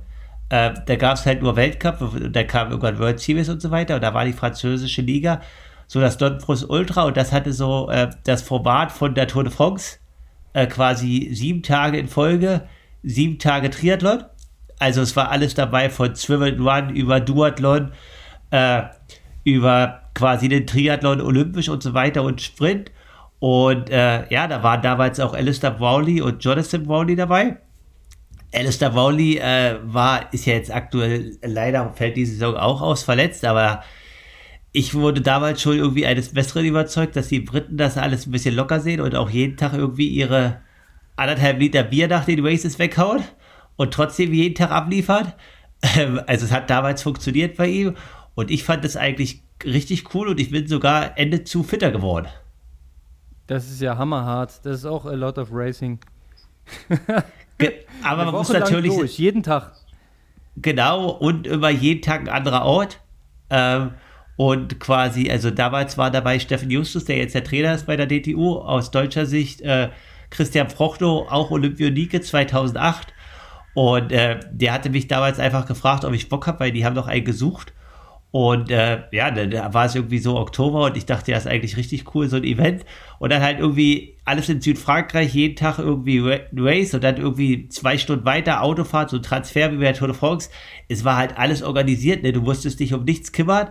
Äh, 0.49 0.75
da 0.87 0.97
gab 0.97 1.17
es 1.17 1.27
halt 1.27 1.43
nur 1.43 1.57
Weltcup, 1.57 1.99
da 2.31 2.45
kam 2.45 2.71
irgendwann 2.71 2.99
World 2.99 3.21
Series 3.21 3.49
und 3.49 3.63
so 3.63 3.71
weiter 3.71 3.95
und 3.95 4.03
da 4.03 4.15
war 4.15 4.25
die 4.25 4.33
französische 4.33 5.03
Liga, 5.03 5.41
so 5.87 6.01
das 6.01 6.19
Don 6.19 6.39
Plus 6.39 6.65
Ultra 6.65 7.05
und 7.05 7.17
das 7.17 7.33
hatte 7.33 7.53
so 7.53 7.89
äh, 7.91 8.11
das 8.25 8.43
Format 8.43 8.93
von 8.93 9.15
der 9.15 9.27
Tour 9.29 9.45
de 9.45 9.53
France, 9.53 9.99
äh, 10.53 10.67
quasi 10.67 11.31
sieben 11.33 11.63
Tage 11.63 11.99
in 11.99 12.09
Folge, 12.09 12.69
sieben 13.03 13.39
Tage 13.39 13.71
Triathlon. 13.71 14.25
Also 14.79 15.01
es 15.01 15.15
war 15.17 15.31
alles 15.31 15.55
dabei 15.55 15.91
von 15.91 16.15
Swivel 16.17 16.61
Run 16.61 16.91
über 16.91 17.21
Duathlon, 17.21 17.93
äh, 18.51 18.83
über 19.45 20.03
quasi 20.15 20.49
den 20.49 20.67
Triathlon 20.67 21.21
olympisch 21.21 21.69
und 21.69 21.83
so 21.83 21.95
weiter 21.95 22.23
und 22.23 22.41
Sprint. 22.41 22.91
Und 23.43 23.91
äh, 23.91 24.33
ja, 24.33 24.47
da 24.47 24.63
waren 24.63 24.83
damals 24.83 25.19
auch 25.19 25.35
Alistair 25.35 25.73
Bowley 25.73 26.21
und 26.21 26.45
Jonathan 26.45 26.87
Bowley 26.87 27.17
dabei. 27.17 27.57
Alistair 28.55 28.91
Bowley 28.91 29.39
äh, 29.39 29.79
war, 29.83 30.33
ist 30.33 30.47
ja 30.47 30.53
jetzt 30.53 30.73
aktuell, 30.73 31.39
leider 31.43 31.93
fällt 31.93 32.17
die 32.17 32.25
Saison 32.25 32.55
auch 32.55 32.81
aus, 32.81 33.03
verletzt, 33.03 33.45
aber 33.45 33.83
ich 34.71 34.95
wurde 34.95 35.23
damals 35.23 35.61
schon 35.61 35.77
irgendwie 35.77 36.07
eines 36.07 36.33
Besseren 36.33 36.67
überzeugt, 36.67 37.17
dass 37.17 37.27
die 37.27 37.41
Briten 37.41 37.77
das 37.77 37.99
alles 37.99 38.29
ein 38.29 38.31
bisschen 38.31 38.55
locker 38.55 38.79
sehen 38.79 39.01
und 39.01 39.17
auch 39.17 39.29
jeden 39.29 39.57
Tag 39.57 39.73
irgendwie 39.73 40.07
ihre 40.07 40.61
anderthalb 41.17 41.59
Liter 41.59 41.83
Bier 41.83 42.07
nach 42.07 42.25
den 42.25 42.47
Races 42.47 42.79
weghauen 42.79 43.25
und 43.75 43.93
trotzdem 43.93 44.33
jeden 44.33 44.55
Tag 44.55 44.71
abliefert. 44.71 45.35
Ähm, 45.97 46.21
also 46.29 46.45
es 46.45 46.53
hat 46.53 46.71
damals 46.71 47.03
funktioniert 47.03 47.57
bei 47.57 47.67
ihm 47.67 47.97
und 48.37 48.53
ich 48.53 48.63
fand 48.63 48.85
das 48.85 48.97
eigentlich 48.97 49.43
richtig 49.65 50.15
cool 50.15 50.29
und 50.29 50.39
ich 50.39 50.51
bin 50.51 50.69
sogar 50.69 51.19
Ende 51.19 51.43
zu 51.43 51.65
fitter 51.65 51.91
geworden. 51.91 52.29
Das 53.47 53.71
ist 53.71 53.81
ja 53.81 53.97
hammerhart. 53.99 54.65
Das 54.65 54.79
ist 54.79 54.87
auch 54.87 55.07
a 55.07 55.13
lot 55.13 55.39
of 55.39 55.49
racing. 55.53 55.99
Aber 58.03 58.25
man 58.25 58.35
muss 58.35 58.49
natürlich. 58.51 58.95
Durch, 58.95 59.19
jeden 59.19 59.43
Tag. 59.43 59.73
Genau, 60.57 61.09
und 61.11 61.47
über 61.47 61.71
jeden 61.71 62.03
Tag 62.03 62.21
ein 62.21 62.29
anderer 62.29 62.65
Ort. 62.65 63.01
Ähm, 63.51 63.93
und 64.37 64.81
quasi, 64.81 65.31
also 65.31 65.51
damals 65.51 65.99
war 65.99 66.11
dabei 66.11 66.39
Steffen 66.39 66.71
Justus, 66.71 67.05
der 67.05 67.19
jetzt 67.19 67.35
der 67.35 67.45
Trainer 67.45 67.75
ist 67.75 67.87
bei 67.87 67.97
der 67.97 68.07
DTU, 68.07 68.57
aus 68.57 68.91
deutscher 68.91 69.27
Sicht 69.27 69.61
äh, 69.61 69.91
Christian 70.31 70.71
Frochto, 70.71 71.27
auch 71.29 71.51
Olympionike 71.51 72.21
2008. 72.21 73.13
Und 73.75 74.13
äh, 74.13 74.41
der 74.51 74.73
hatte 74.73 74.91
mich 74.91 75.09
damals 75.09 75.39
einfach 75.39 75.67
gefragt, 75.67 76.05
ob 76.05 76.13
ich 76.13 76.29
Bock 76.29 76.47
habe, 76.47 76.61
weil 76.61 76.73
die 76.73 76.85
haben 76.85 76.95
doch 76.95 77.07
einen 77.07 77.25
gesucht. 77.25 77.73
Und 78.33 78.71
äh, 78.71 79.03
ja, 79.13 79.31
da, 79.31 79.45
da, 79.45 79.75
war 79.75 79.85
es 79.85 79.95
irgendwie 79.95 80.19
so 80.19 80.39
Oktober 80.39 80.87
und 80.87 80.97
ich 80.97 81.05
dachte, 81.05 81.31
ja, 81.31 81.37
ist 81.37 81.47
eigentlich 81.47 81.77
richtig 81.77 82.15
cool, 82.15 82.29
so 82.29 82.37
ein 82.37 82.45
Event. 82.45 82.87
Und 83.19 83.31
dann 83.31 83.43
halt 83.43 83.59
irgendwie 83.61 84.17
alles 84.25 84.49
in 84.49 84.63
Südfrankreich, 84.63 85.35
jeden 85.35 85.55
Tag 85.55 85.79
irgendwie 85.79 86.19
Race 86.57 86.95
und 86.95 87.05
dann 87.05 87.19
irgendwie 87.19 87.69
zwei 87.69 87.99
Stunden 87.99 88.25
weiter 88.25 88.63
Autofahrt, 88.63 89.11
so 89.11 89.19
Transfer 89.19 89.71
wie 89.71 89.77
bei 89.77 89.85
der 89.85 89.95
Tour 89.95 90.09
de 90.09 90.17
France. 90.17 90.49
Es 90.89 91.05
war 91.05 91.19
halt 91.19 91.37
alles 91.37 91.63
organisiert, 91.63 92.23
ne? 92.23 92.33
Du 92.33 92.41
musstest 92.41 92.81
dich 92.81 92.95
um 92.95 93.05
nichts 93.05 93.33
kümmern. 93.33 93.69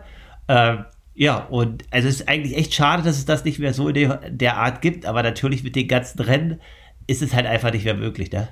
Ähm, 0.47 0.85
ja, 1.15 1.39
und 1.47 1.83
also 1.89 2.07
es 2.07 2.21
ist 2.21 2.29
eigentlich 2.29 2.55
echt 2.55 2.75
schade, 2.75 3.01
dass 3.01 3.17
es 3.17 3.25
das 3.25 3.43
nicht 3.43 3.57
mehr 3.57 3.73
so 3.73 3.87
in 3.87 3.95
der, 3.95 4.29
der 4.29 4.57
Art 4.57 4.83
gibt, 4.83 5.07
aber 5.07 5.23
natürlich 5.23 5.63
mit 5.63 5.75
den 5.75 5.87
ganzen 5.87 6.21
Rennen 6.21 6.61
ist 7.07 7.23
es 7.23 7.33
halt 7.33 7.47
einfach 7.47 7.73
nicht 7.73 7.85
mehr 7.85 7.95
möglich, 7.95 8.31
ne? 8.31 8.49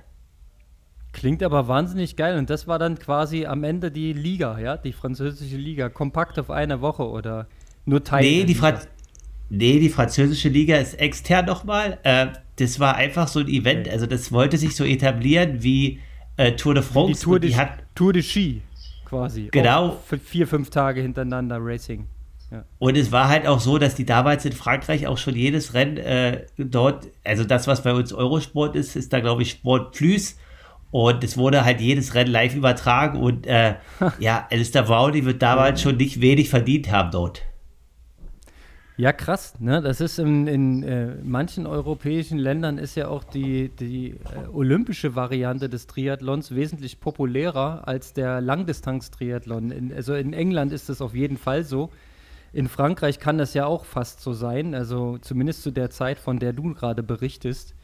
Klingt 1.19 1.43
aber 1.43 1.67
wahnsinnig 1.67 2.15
geil. 2.15 2.37
Und 2.37 2.49
das 2.49 2.65
war 2.65 2.79
dann 2.79 2.97
quasi 2.97 3.45
am 3.45 3.65
Ende 3.65 3.91
die 3.91 4.13
Liga, 4.13 4.57
ja, 4.57 4.77
die 4.77 4.93
französische 4.93 5.57
Liga, 5.57 5.89
kompakt 5.89 6.39
auf 6.39 6.49
eine 6.49 6.79
Woche 6.79 7.03
oder 7.03 7.47
nur 7.83 8.01
Teil. 8.05 8.21
Nee, 8.21 8.45
die, 8.45 8.55
Fra 8.55 8.79
nee 9.49 9.79
die 9.79 9.89
französische 9.89 10.47
Liga 10.47 10.77
ist 10.77 10.93
extern 10.93 11.45
nochmal. 11.45 11.97
Äh, 12.03 12.27
das 12.55 12.79
war 12.79 12.95
einfach 12.95 13.27
so 13.27 13.41
ein 13.41 13.49
Event. 13.49 13.87
Okay. 13.87 13.91
Also 13.91 14.05
das 14.05 14.31
wollte 14.31 14.57
sich 14.57 14.77
so 14.77 14.85
etablieren 14.85 15.61
wie 15.61 15.99
äh, 16.37 16.53
Tour 16.53 16.75
de 16.75 16.83
France. 16.83 17.11
Die 17.11 17.25
Tour, 17.25 17.39
de, 17.41 17.49
die 17.49 17.57
hat, 17.57 17.83
Tour 17.95 18.13
de 18.13 18.23
Ski 18.23 18.61
quasi. 19.03 19.49
Genau. 19.51 19.97
Für 20.05 20.17
vier, 20.17 20.47
fünf 20.47 20.69
Tage 20.69 21.01
hintereinander 21.01 21.57
Racing. 21.59 22.07
Ja. 22.49 22.63
Und 22.77 22.95
es 22.95 23.11
war 23.11 23.27
halt 23.27 23.45
auch 23.45 23.59
so, 23.59 23.77
dass 23.77 23.93
die 23.93 24.05
damals 24.05 24.45
in 24.45 24.53
Frankreich 24.53 25.05
auch 25.05 25.17
schon 25.17 25.35
jedes 25.35 25.73
Rennen 25.73 25.97
äh, 25.97 26.45
dort, 26.57 27.07
also 27.25 27.43
das, 27.43 27.67
was 27.67 27.83
bei 27.83 27.93
uns 27.93 28.13
Eurosport 28.13 28.77
ist, 28.77 28.95
ist 28.95 29.11
da 29.11 29.19
glaube 29.19 29.41
ich 29.41 29.51
Sport 29.51 29.91
Plus 29.91 30.37
und 30.91 31.23
es 31.23 31.37
wurde 31.37 31.65
halt 31.65 31.81
jedes 31.81 32.15
Rennen 32.15 32.31
live 32.31 32.55
übertragen 32.55 33.19
und 33.19 33.45
äh, 33.45 33.75
ja, 34.19 34.47
Alistair 34.51 34.87
Rowley 34.87 35.25
wird 35.25 35.41
damals 35.41 35.81
schon 35.81 35.97
nicht 35.97 36.21
wenig 36.21 36.49
verdient 36.49 36.91
haben 36.91 37.11
dort. 37.11 37.43
Ja, 38.99 39.13
krass, 39.13 39.57
ne? 39.61 39.81
Das 39.81 40.01
ist 40.01 40.19
in, 40.19 40.45
in 40.47 40.83
äh, 40.83 41.15
manchen 41.23 41.65
europäischen 41.65 42.37
Ländern 42.37 42.77
ist 42.77 42.95
ja 42.95 43.07
auch 43.07 43.23
die, 43.23 43.69
die 43.69 44.09
äh, 44.09 44.49
olympische 44.51 45.15
Variante 45.15 45.69
des 45.69 45.87
Triathlons 45.87 46.53
wesentlich 46.53 46.99
populärer 46.99 47.87
als 47.87 48.11
der 48.11 48.41
Langdistanz-Triathlon. 48.41 49.93
also 49.95 50.15
in 50.15 50.33
England 50.33 50.73
ist 50.73 50.89
das 50.89 51.01
auf 51.01 51.15
jeden 51.15 51.37
Fall 51.37 51.63
so. 51.63 51.91
In 52.51 52.67
Frankreich 52.67 53.19
kann 53.19 53.37
das 53.37 53.53
ja 53.53 53.65
auch 53.65 53.85
fast 53.85 54.19
so 54.19 54.33
sein, 54.33 54.75
also 54.75 55.17
zumindest 55.19 55.63
zu 55.63 55.71
der 55.71 55.91
Zeit, 55.91 56.19
von 56.19 56.37
der 56.37 56.51
du 56.51 56.73
gerade 56.73 57.01
berichtest. 57.01 57.75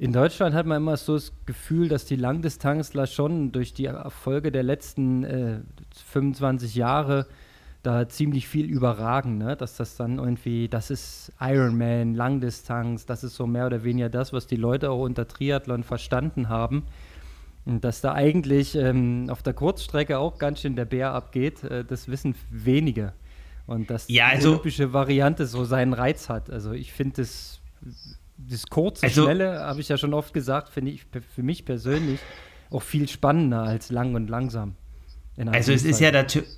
In 0.00 0.12
Deutschland 0.12 0.54
hat 0.54 0.64
man 0.64 0.76
immer 0.76 0.96
so 0.96 1.14
das 1.14 1.32
Gefühl, 1.44 1.88
dass 1.88 2.04
die 2.04 2.14
Langdistanzler 2.14 3.08
schon 3.08 3.50
durch 3.50 3.74
die 3.74 3.86
Erfolge 3.86 4.52
der 4.52 4.62
letzten 4.62 5.24
äh, 5.24 5.60
25 6.06 6.76
Jahre 6.76 7.26
da 7.82 8.08
ziemlich 8.08 8.46
viel 8.46 8.66
überragen, 8.66 9.38
ne? 9.38 9.56
dass 9.56 9.76
das 9.76 9.96
dann 9.96 10.18
irgendwie, 10.18 10.68
das 10.68 10.90
ist 10.90 11.32
Ironman, 11.40 12.14
Langdistanz, 12.14 13.06
das 13.06 13.24
ist 13.24 13.34
so 13.34 13.46
mehr 13.46 13.66
oder 13.66 13.82
weniger 13.82 14.08
das, 14.08 14.32
was 14.32 14.46
die 14.46 14.56
Leute 14.56 14.90
auch 14.90 15.02
unter 15.02 15.26
Triathlon 15.26 15.82
verstanden 15.82 16.48
haben. 16.48 16.84
Und 17.64 17.84
dass 17.84 18.00
da 18.00 18.14
eigentlich 18.14 18.76
ähm, 18.76 19.28
auf 19.30 19.42
der 19.42 19.52
Kurzstrecke 19.52 20.18
auch 20.18 20.38
ganz 20.38 20.60
schön 20.60 20.76
der 20.76 20.84
Bär 20.84 21.12
abgeht, 21.12 21.64
äh, 21.64 21.84
das 21.84 22.08
wissen 22.08 22.34
wenige. 22.50 23.12
Und 23.66 23.90
dass 23.90 24.08
ja, 24.08 24.28
also, 24.28 24.48
die 24.48 24.52
olympische 24.54 24.92
Variante 24.92 25.46
so 25.46 25.64
seinen 25.64 25.92
Reiz 25.92 26.28
hat. 26.28 26.50
Also 26.50 26.72
ich 26.72 26.92
finde 26.92 27.22
das 27.22 27.60
das 28.38 28.66
kurze, 28.66 29.04
also, 29.04 29.24
schnelle, 29.24 29.60
habe 29.60 29.80
ich 29.80 29.88
ja 29.88 29.98
schon 29.98 30.14
oft 30.14 30.32
gesagt, 30.32 30.68
finde 30.68 30.92
ich 30.92 31.04
für 31.34 31.42
mich 31.42 31.64
persönlich 31.64 32.20
auch 32.70 32.82
viel 32.82 33.08
spannender 33.08 33.62
als 33.62 33.90
lang 33.90 34.14
und 34.14 34.28
langsam. 34.28 34.76
Also 35.46 35.72
es 35.72 35.82
Zeit. 35.82 35.90
ist 35.90 36.00
ja 36.00 36.12
natürlich, 36.12 36.48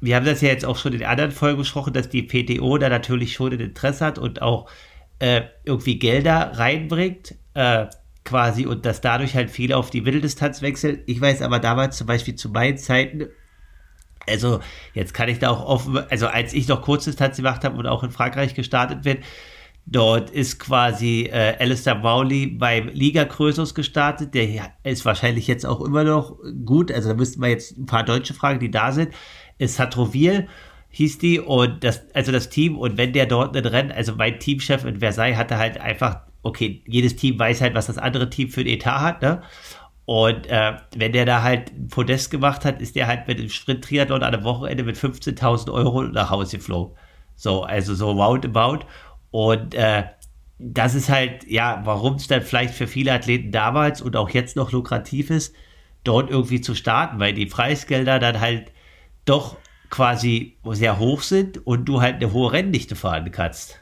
wir 0.00 0.16
haben 0.16 0.26
das 0.26 0.40
ja 0.40 0.48
jetzt 0.48 0.64
auch 0.64 0.76
schon 0.76 0.92
in 0.92 1.04
anderen 1.04 1.30
Folgen 1.30 1.58
besprochen, 1.58 1.92
dass 1.92 2.08
die 2.08 2.22
PTO 2.22 2.78
da 2.78 2.88
natürlich 2.88 3.34
schon 3.34 3.52
ein 3.52 3.60
Interesse 3.60 4.04
hat 4.04 4.18
und 4.18 4.42
auch 4.42 4.70
äh, 5.18 5.42
irgendwie 5.64 5.98
Gelder 5.98 6.52
reinbringt, 6.54 7.34
äh, 7.54 7.86
quasi, 8.24 8.66
und 8.66 8.86
dass 8.86 9.00
dadurch 9.00 9.34
halt 9.34 9.50
viele 9.50 9.76
auf 9.76 9.90
die 9.90 10.00
Mitteldistanz 10.00 10.62
wechseln. 10.62 11.00
Ich 11.06 11.20
weiß 11.20 11.42
aber 11.42 11.58
damals 11.58 11.96
zum 11.96 12.06
Beispiel 12.06 12.34
zu 12.34 12.48
meinen 12.48 12.78
Zeiten, 12.78 13.28
also 14.28 14.60
jetzt 14.94 15.14
kann 15.14 15.28
ich 15.28 15.38
da 15.38 15.50
auch 15.50 15.64
offen, 15.64 15.98
also 16.10 16.26
als 16.26 16.52
ich 16.52 16.68
noch 16.68 16.82
Kurzdistanz 16.82 17.36
gemacht 17.36 17.64
habe 17.64 17.76
und 17.76 17.86
auch 17.86 18.02
in 18.02 18.10
Frankreich 18.10 18.54
gestartet 18.54 19.02
bin, 19.02 19.18
Dort 19.90 20.30
ist 20.30 20.60
quasi 20.60 21.28
äh, 21.32 21.56
Alistair 21.58 21.96
Bowley 21.96 22.46
beim 22.46 22.88
Liga 22.88 23.24
Krösus 23.24 23.74
gestartet. 23.74 24.34
Der 24.34 24.72
ist 24.84 25.04
wahrscheinlich 25.04 25.48
jetzt 25.48 25.66
auch 25.66 25.80
immer 25.80 26.04
noch 26.04 26.36
gut. 26.64 26.92
Also 26.92 27.08
da 27.08 27.14
müssten 27.14 27.42
wir 27.42 27.48
jetzt 27.48 27.76
ein 27.76 27.86
paar 27.86 28.04
Deutsche 28.04 28.32
fragen, 28.32 28.60
die 28.60 28.70
da 28.70 28.92
sind. 28.92 29.12
Ist 29.58 29.76
Satroville 29.76 30.46
hieß 30.90 31.18
die 31.18 31.40
und 31.40 31.82
das, 31.84 32.02
also 32.14 32.32
das 32.32 32.50
Team. 32.50 32.76
Und 32.76 32.98
wenn 32.98 33.12
der 33.12 33.26
dort 33.26 33.56
ein 33.56 33.64
Rennen, 33.64 33.92
also 33.92 34.14
mein 34.16 34.38
Teamchef 34.38 34.84
in 34.84 35.00
Versailles 35.00 35.36
hatte 35.36 35.56
halt 35.56 35.80
einfach, 35.80 36.20
okay, 36.42 36.82
jedes 36.86 37.16
Team 37.16 37.38
weiß 37.38 37.60
halt, 37.60 37.74
was 37.74 37.86
das 37.86 37.98
andere 37.98 38.28
Team 38.30 38.48
für 38.48 38.60
ein 38.60 38.66
Etat 38.66 39.00
hat, 39.00 39.22
ne? 39.22 39.42
Und 40.06 40.48
äh, 40.48 40.72
wenn 40.96 41.12
der 41.12 41.24
da 41.24 41.42
halt 41.42 41.70
ein 41.72 41.86
Podest 41.86 42.32
gemacht 42.32 42.64
hat, 42.64 42.82
ist 42.82 42.96
der 42.96 43.06
halt 43.06 43.28
mit 43.28 43.38
dem 43.38 43.48
Sprint-Triathlon 43.48 44.24
an 44.24 44.34
einem 44.34 44.42
Wochenende 44.42 44.82
mit 44.82 44.96
15.000 44.96 45.72
Euro 45.72 46.02
nach 46.02 46.30
Hause 46.30 46.56
geflogen. 46.56 46.96
So, 47.36 47.62
also 47.62 47.94
so 47.94 48.10
roundabout. 48.10 48.80
Und 49.30 49.74
äh, 49.74 50.04
das 50.58 50.94
ist 50.94 51.08
halt, 51.08 51.46
ja, 51.46 51.80
warum 51.84 52.16
es 52.16 52.26
dann 52.26 52.42
vielleicht 52.42 52.74
für 52.74 52.86
viele 52.86 53.12
Athleten 53.12 53.50
damals 53.50 54.02
und 54.02 54.16
auch 54.16 54.30
jetzt 54.30 54.56
noch 54.56 54.72
lukrativ 54.72 55.30
ist, 55.30 55.54
dort 56.04 56.30
irgendwie 56.30 56.60
zu 56.60 56.74
starten, 56.74 57.18
weil 57.18 57.32
die 57.32 57.46
Preisgelder 57.46 58.18
dann 58.18 58.40
halt 58.40 58.72
doch 59.24 59.56
quasi 59.88 60.56
sehr 60.64 60.98
hoch 60.98 61.22
sind 61.22 61.66
und 61.66 61.86
du 61.86 62.00
halt 62.00 62.16
eine 62.16 62.32
hohe 62.32 62.52
Renndichte 62.52 62.94
fahren 62.94 63.30
kannst. 63.30 63.78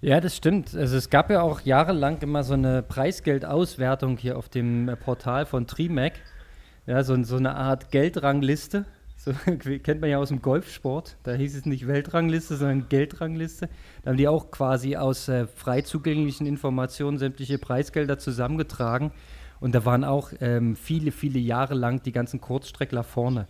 Ja, 0.00 0.20
das 0.20 0.36
stimmt. 0.36 0.74
Also 0.74 0.96
es 0.96 1.10
gab 1.10 1.30
ja 1.30 1.42
auch 1.42 1.60
jahrelang 1.60 2.20
immer 2.22 2.42
so 2.42 2.54
eine 2.54 2.82
Preisgeldauswertung 2.82 4.16
hier 4.16 4.36
auf 4.36 4.48
dem 4.48 4.90
Portal 5.04 5.46
von 5.46 5.68
Trimac. 5.68 6.14
Ja, 6.86 7.04
so, 7.04 7.22
so 7.22 7.36
eine 7.36 7.54
Art 7.54 7.92
Geldrangliste. 7.92 8.84
So, 9.24 9.32
kennt 9.84 10.00
man 10.00 10.10
ja 10.10 10.18
aus 10.18 10.30
dem 10.30 10.42
Golfsport. 10.42 11.16
Da 11.22 11.34
hieß 11.34 11.54
es 11.54 11.64
nicht 11.64 11.86
Weltrangliste, 11.86 12.56
sondern 12.56 12.88
Geldrangliste. 12.88 13.68
Da 14.02 14.10
haben 14.10 14.16
die 14.16 14.26
auch 14.26 14.50
quasi 14.50 14.96
aus 14.96 15.28
äh, 15.28 15.46
frei 15.46 15.82
zugänglichen 15.82 16.44
Informationen 16.44 17.18
sämtliche 17.18 17.58
Preisgelder 17.58 18.18
zusammengetragen. 18.18 19.12
Und 19.60 19.76
da 19.76 19.84
waren 19.84 20.02
auch 20.02 20.32
ähm, 20.40 20.74
viele, 20.74 21.12
viele 21.12 21.38
Jahre 21.38 21.74
lang 21.74 22.02
die 22.02 22.10
ganzen 22.10 22.40
Kurzstreckler 22.40 23.04
vorne. 23.04 23.46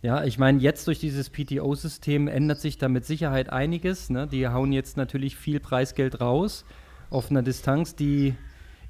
Ja, 0.00 0.24
ich 0.24 0.38
meine, 0.38 0.60
jetzt 0.60 0.86
durch 0.86 0.98
dieses 0.98 1.28
PTO-System 1.28 2.26
ändert 2.26 2.60
sich 2.60 2.78
da 2.78 2.88
mit 2.88 3.04
Sicherheit 3.04 3.50
einiges. 3.50 4.08
Ne? 4.08 4.26
Die 4.26 4.48
hauen 4.48 4.72
jetzt 4.72 4.96
natürlich 4.96 5.36
viel 5.36 5.60
Preisgeld 5.60 6.22
raus 6.22 6.64
auf 7.10 7.30
einer 7.30 7.42
Distanz, 7.42 7.94
die 7.94 8.34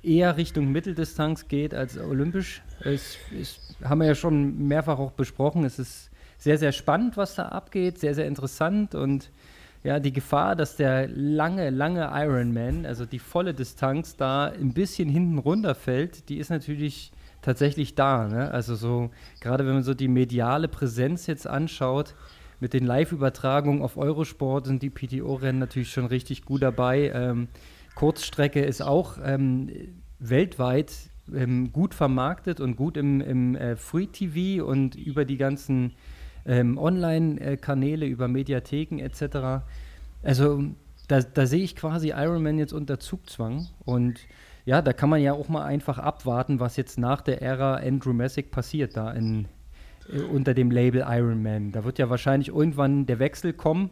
eher 0.04 0.36
Richtung 0.36 0.70
Mitteldistanz 0.70 1.48
geht 1.48 1.74
als 1.74 1.98
olympisch. 1.98 2.62
Es, 2.84 3.16
es 3.38 3.76
haben 3.82 3.98
wir 4.00 4.06
ja 4.06 4.14
schon 4.14 4.68
mehrfach 4.68 5.00
auch 5.00 5.12
besprochen. 5.12 5.64
Es 5.64 5.80
ist 5.80 6.11
sehr, 6.42 6.58
sehr 6.58 6.72
spannend, 6.72 7.16
was 7.16 7.36
da 7.36 7.46
abgeht, 7.46 8.00
sehr, 8.00 8.16
sehr 8.16 8.26
interessant 8.26 8.96
und 8.96 9.30
ja, 9.84 10.00
die 10.00 10.12
Gefahr, 10.12 10.56
dass 10.56 10.74
der 10.74 11.06
lange, 11.08 11.70
lange 11.70 12.10
Ironman, 12.12 12.84
also 12.84 13.06
die 13.06 13.20
volle 13.20 13.54
Distanz, 13.54 14.16
da 14.16 14.46
ein 14.46 14.74
bisschen 14.74 15.08
hinten 15.08 15.38
runterfällt, 15.38 16.28
die 16.28 16.38
ist 16.38 16.50
natürlich 16.50 17.12
tatsächlich 17.42 17.94
da. 17.94 18.26
Ne? 18.26 18.50
Also 18.50 18.74
so, 18.74 19.10
gerade 19.40 19.64
wenn 19.66 19.74
man 19.74 19.82
so 19.84 19.94
die 19.94 20.08
mediale 20.08 20.66
Präsenz 20.66 21.28
jetzt 21.28 21.46
anschaut, 21.46 22.16
mit 22.58 22.72
den 22.72 22.86
Live-Übertragungen 22.86 23.80
auf 23.80 23.96
Eurosport 23.96 24.66
sind 24.66 24.82
die 24.82 24.90
PTO-Rennen 24.90 25.60
natürlich 25.60 25.92
schon 25.92 26.06
richtig 26.06 26.44
gut 26.44 26.62
dabei. 26.62 27.12
Ähm, 27.14 27.48
Kurzstrecke 27.94 28.62
ist 28.62 28.82
auch 28.82 29.18
ähm, 29.24 29.70
weltweit 30.18 30.92
ähm, 31.32 31.72
gut 31.72 31.94
vermarktet 31.94 32.60
und 32.60 32.74
gut 32.76 32.96
im, 32.96 33.20
im 33.20 33.54
äh, 33.54 33.76
Free 33.76 34.06
TV 34.06 34.64
und 34.64 34.96
über 34.96 35.24
die 35.24 35.36
ganzen 35.36 35.92
ähm, 36.46 36.78
Online-Kanäle, 36.78 38.06
über 38.06 38.28
Mediatheken 38.28 38.98
etc. 38.98 39.64
Also 40.22 40.64
da, 41.08 41.20
da 41.20 41.46
sehe 41.46 41.62
ich 41.62 41.76
quasi 41.76 42.10
Ironman 42.10 42.58
jetzt 42.58 42.72
unter 42.72 42.98
Zugzwang 42.98 43.68
und 43.84 44.20
ja, 44.64 44.80
da 44.80 44.92
kann 44.92 45.10
man 45.10 45.20
ja 45.20 45.32
auch 45.32 45.48
mal 45.48 45.64
einfach 45.64 45.98
abwarten, 45.98 46.60
was 46.60 46.76
jetzt 46.76 46.98
nach 46.98 47.20
der 47.20 47.42
Ära 47.42 47.76
Andrew 47.76 48.12
Messick 48.12 48.50
passiert, 48.50 48.96
da 48.96 49.10
in, 49.10 49.46
äh, 50.08 50.20
unter 50.20 50.54
dem 50.54 50.70
Label 50.70 51.04
Iron 51.08 51.42
Man. 51.42 51.72
Da 51.72 51.84
wird 51.84 51.98
ja 51.98 52.08
wahrscheinlich 52.10 52.48
irgendwann 52.48 53.06
der 53.06 53.18
Wechsel 53.18 53.52
kommen. 53.52 53.90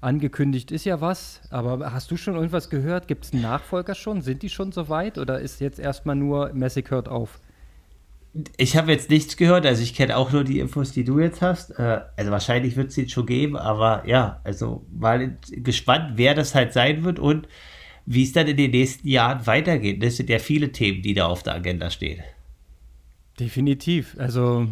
Angekündigt 0.00 0.70
ist 0.70 0.84
ja 0.84 1.00
was, 1.00 1.40
aber 1.50 1.92
hast 1.92 2.12
du 2.12 2.16
schon 2.16 2.36
irgendwas 2.36 2.70
gehört? 2.70 3.08
Gibt 3.08 3.24
es 3.24 3.32
einen 3.32 3.42
Nachfolger 3.42 3.96
schon? 3.96 4.22
Sind 4.22 4.42
die 4.42 4.48
schon 4.48 4.70
so 4.70 4.88
weit 4.88 5.18
oder 5.18 5.40
ist 5.40 5.60
jetzt 5.60 5.80
erstmal 5.80 6.14
nur 6.14 6.52
Messick 6.52 6.92
hört 6.92 7.08
auf? 7.08 7.40
Ich 8.56 8.76
habe 8.76 8.92
jetzt 8.92 9.10
nichts 9.10 9.36
gehört, 9.36 9.66
also 9.66 9.82
ich 9.82 9.94
kenne 9.94 10.16
auch 10.16 10.32
nur 10.32 10.44
die 10.44 10.60
Infos, 10.60 10.92
die 10.92 11.04
du 11.04 11.18
jetzt 11.18 11.42
hast. 11.42 11.70
Äh, 11.78 12.00
also 12.16 12.30
wahrscheinlich 12.30 12.76
wird 12.76 12.90
es 12.90 12.98
ihn 12.98 13.08
schon 13.08 13.26
geben, 13.26 13.56
aber 13.56 14.06
ja, 14.06 14.40
also 14.44 14.86
mal 14.92 15.36
gespannt, 15.50 16.12
wer 16.16 16.34
das 16.34 16.54
halt 16.54 16.72
sein 16.72 17.04
wird 17.04 17.18
und 17.18 17.48
wie 18.06 18.22
es 18.22 18.32
dann 18.32 18.46
in 18.46 18.56
den 18.56 18.70
nächsten 18.70 19.06
Jahren 19.08 19.46
weitergeht. 19.46 20.02
Das 20.02 20.16
sind 20.16 20.30
ja 20.30 20.38
viele 20.38 20.72
Themen, 20.72 21.02
die 21.02 21.14
da 21.14 21.26
auf 21.26 21.42
der 21.42 21.54
Agenda 21.54 21.90
stehen. 21.90 22.22
Definitiv. 23.38 24.16
Also 24.18 24.66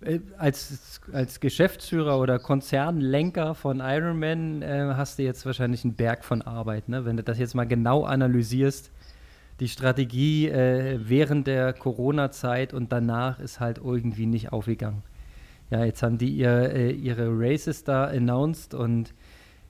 äh, 0.00 0.20
als, 0.38 1.00
als 1.12 1.40
Geschäftsführer 1.40 2.18
oder 2.18 2.38
Konzernlenker 2.38 3.54
von 3.54 3.80
Ironman 3.80 4.62
äh, 4.62 4.92
hast 4.96 5.18
du 5.18 5.22
jetzt 5.22 5.46
wahrscheinlich 5.46 5.84
einen 5.84 5.94
Berg 5.94 6.24
von 6.24 6.42
Arbeit, 6.42 6.88
ne? 6.88 7.04
wenn 7.04 7.16
du 7.16 7.22
das 7.22 7.38
jetzt 7.38 7.54
mal 7.54 7.64
genau 7.64 8.04
analysierst. 8.04 8.90
Die 9.60 9.68
Strategie 9.68 10.48
äh, 10.48 10.98
während 11.02 11.46
der 11.46 11.72
Corona-Zeit 11.72 12.74
und 12.74 12.92
danach 12.92 13.38
ist 13.38 13.60
halt 13.60 13.78
irgendwie 13.78 14.26
nicht 14.26 14.52
aufgegangen. 14.52 15.02
Ja, 15.70 15.84
jetzt 15.84 16.02
haben 16.02 16.18
die 16.18 16.30
ihr, 16.30 16.70
äh, 16.72 16.90
ihre 16.90 17.28
Races 17.30 17.84
da 17.84 18.04
announced 18.04 18.74
und 18.74 19.14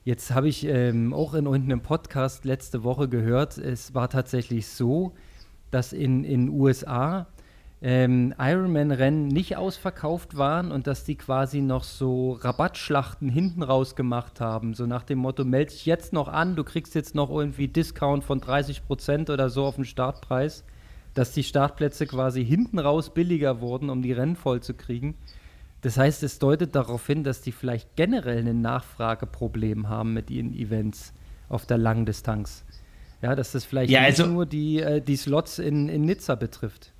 Jetzt 0.05 0.35
habe 0.35 0.47
ich 0.47 0.63
ähm, 0.67 1.15
auch 1.15 1.33
in 1.33 1.47
irgendeinem 1.47 1.81
Podcast 1.81 2.45
letzte 2.45 2.83
Woche 2.83 3.09
gehört, 3.09 3.57
es 3.57 3.95
war 3.95 4.07
tatsächlich 4.07 4.67
so, 4.67 5.15
dass 5.71 5.93
in 5.93 6.21
den 6.21 6.49
USA 6.49 7.25
ähm, 7.81 8.33
Ironman-Rennen 8.37 9.27
nicht 9.27 9.57
ausverkauft 9.57 10.37
waren 10.37 10.71
und 10.71 10.87
dass 10.87 11.03
die 11.03 11.15
quasi 11.15 11.61
noch 11.61 11.83
so 11.83 12.33
Rabattschlachten 12.33 13.29
hinten 13.29 13.63
raus 13.63 13.95
gemacht 13.95 14.39
haben. 14.39 14.73
So 14.73 14.85
nach 14.85 15.03
dem 15.03 15.19
Motto, 15.19 15.43
melde 15.43 15.71
dich 15.71 15.85
jetzt 15.85 16.13
noch 16.13 16.27
an, 16.27 16.55
du 16.55 16.63
kriegst 16.63 16.95
jetzt 16.95 17.15
noch 17.15 17.29
irgendwie 17.29 17.67
Discount 17.67 18.23
von 18.23 18.39
30 18.39 18.85
Prozent 18.85 19.29
oder 19.29 19.49
so 19.49 19.65
auf 19.65 19.75
den 19.75 19.85
Startpreis. 19.85 20.63
Dass 21.13 21.31
die 21.31 21.43
Startplätze 21.43 22.07
quasi 22.07 22.45
hinten 22.45 22.77
raus 22.77 23.13
billiger 23.13 23.61
wurden, 23.61 23.89
um 23.89 24.01
die 24.01 24.11
Rennen 24.11 24.35
voll 24.35 24.61
zu 24.61 24.73
kriegen. 24.73 25.15
Das 25.79 25.97
heißt, 25.97 26.23
es 26.23 26.39
deutet 26.39 26.75
darauf 26.75 27.05
hin, 27.05 27.23
dass 27.23 27.41
die 27.41 27.51
vielleicht 27.51 27.95
generell 27.95 28.45
ein 28.45 28.61
Nachfrageproblem 28.61 29.87
haben 29.87 30.13
mit 30.13 30.29
ihren 30.29 30.53
Events 30.53 31.13
auf 31.47 31.65
der 31.65 31.77
langen 31.77 32.05
Distanz. 32.05 32.65
Ja, 33.21 33.35
dass 33.35 33.51
das 33.51 33.65
vielleicht 33.65 33.91
ja, 33.91 34.01
also, 34.01 34.23
nicht 34.23 34.33
nur 34.33 34.45
die, 34.45 34.81
äh, 34.81 34.99
die 34.99 35.15
Slots 35.15 35.59
in, 35.59 35.87
in 35.87 36.01
Nizza 36.01 36.35
betrifft. 36.35 36.91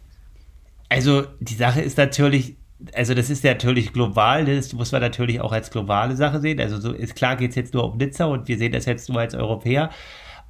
Also 0.89 1.23
die 1.39 1.55
Sache 1.55 1.81
ist 1.81 1.97
natürlich, 1.97 2.57
also 2.93 3.13
das 3.13 3.29
ist 3.29 3.43
natürlich 3.43 3.93
global, 3.93 4.45
das 4.45 4.73
muss 4.73 4.91
man 4.91 5.01
natürlich 5.01 5.41
auch 5.41 5.51
als 5.51 5.71
globale 5.71 6.15
Sache 6.15 6.39
sehen. 6.39 6.59
Also 6.59 6.79
so 6.79 6.91
ist 6.91 7.15
klar, 7.15 7.35
geht 7.35 7.51
es 7.51 7.55
jetzt 7.55 7.73
nur 7.73 7.91
um 7.91 7.97
Nizza 7.97 8.25
und 8.25 8.47
wir 8.47 8.57
sehen 8.57 8.71
das 8.71 8.85
jetzt 8.85 9.09
nur 9.09 9.19
als 9.19 9.33
Europäer. 9.33 9.89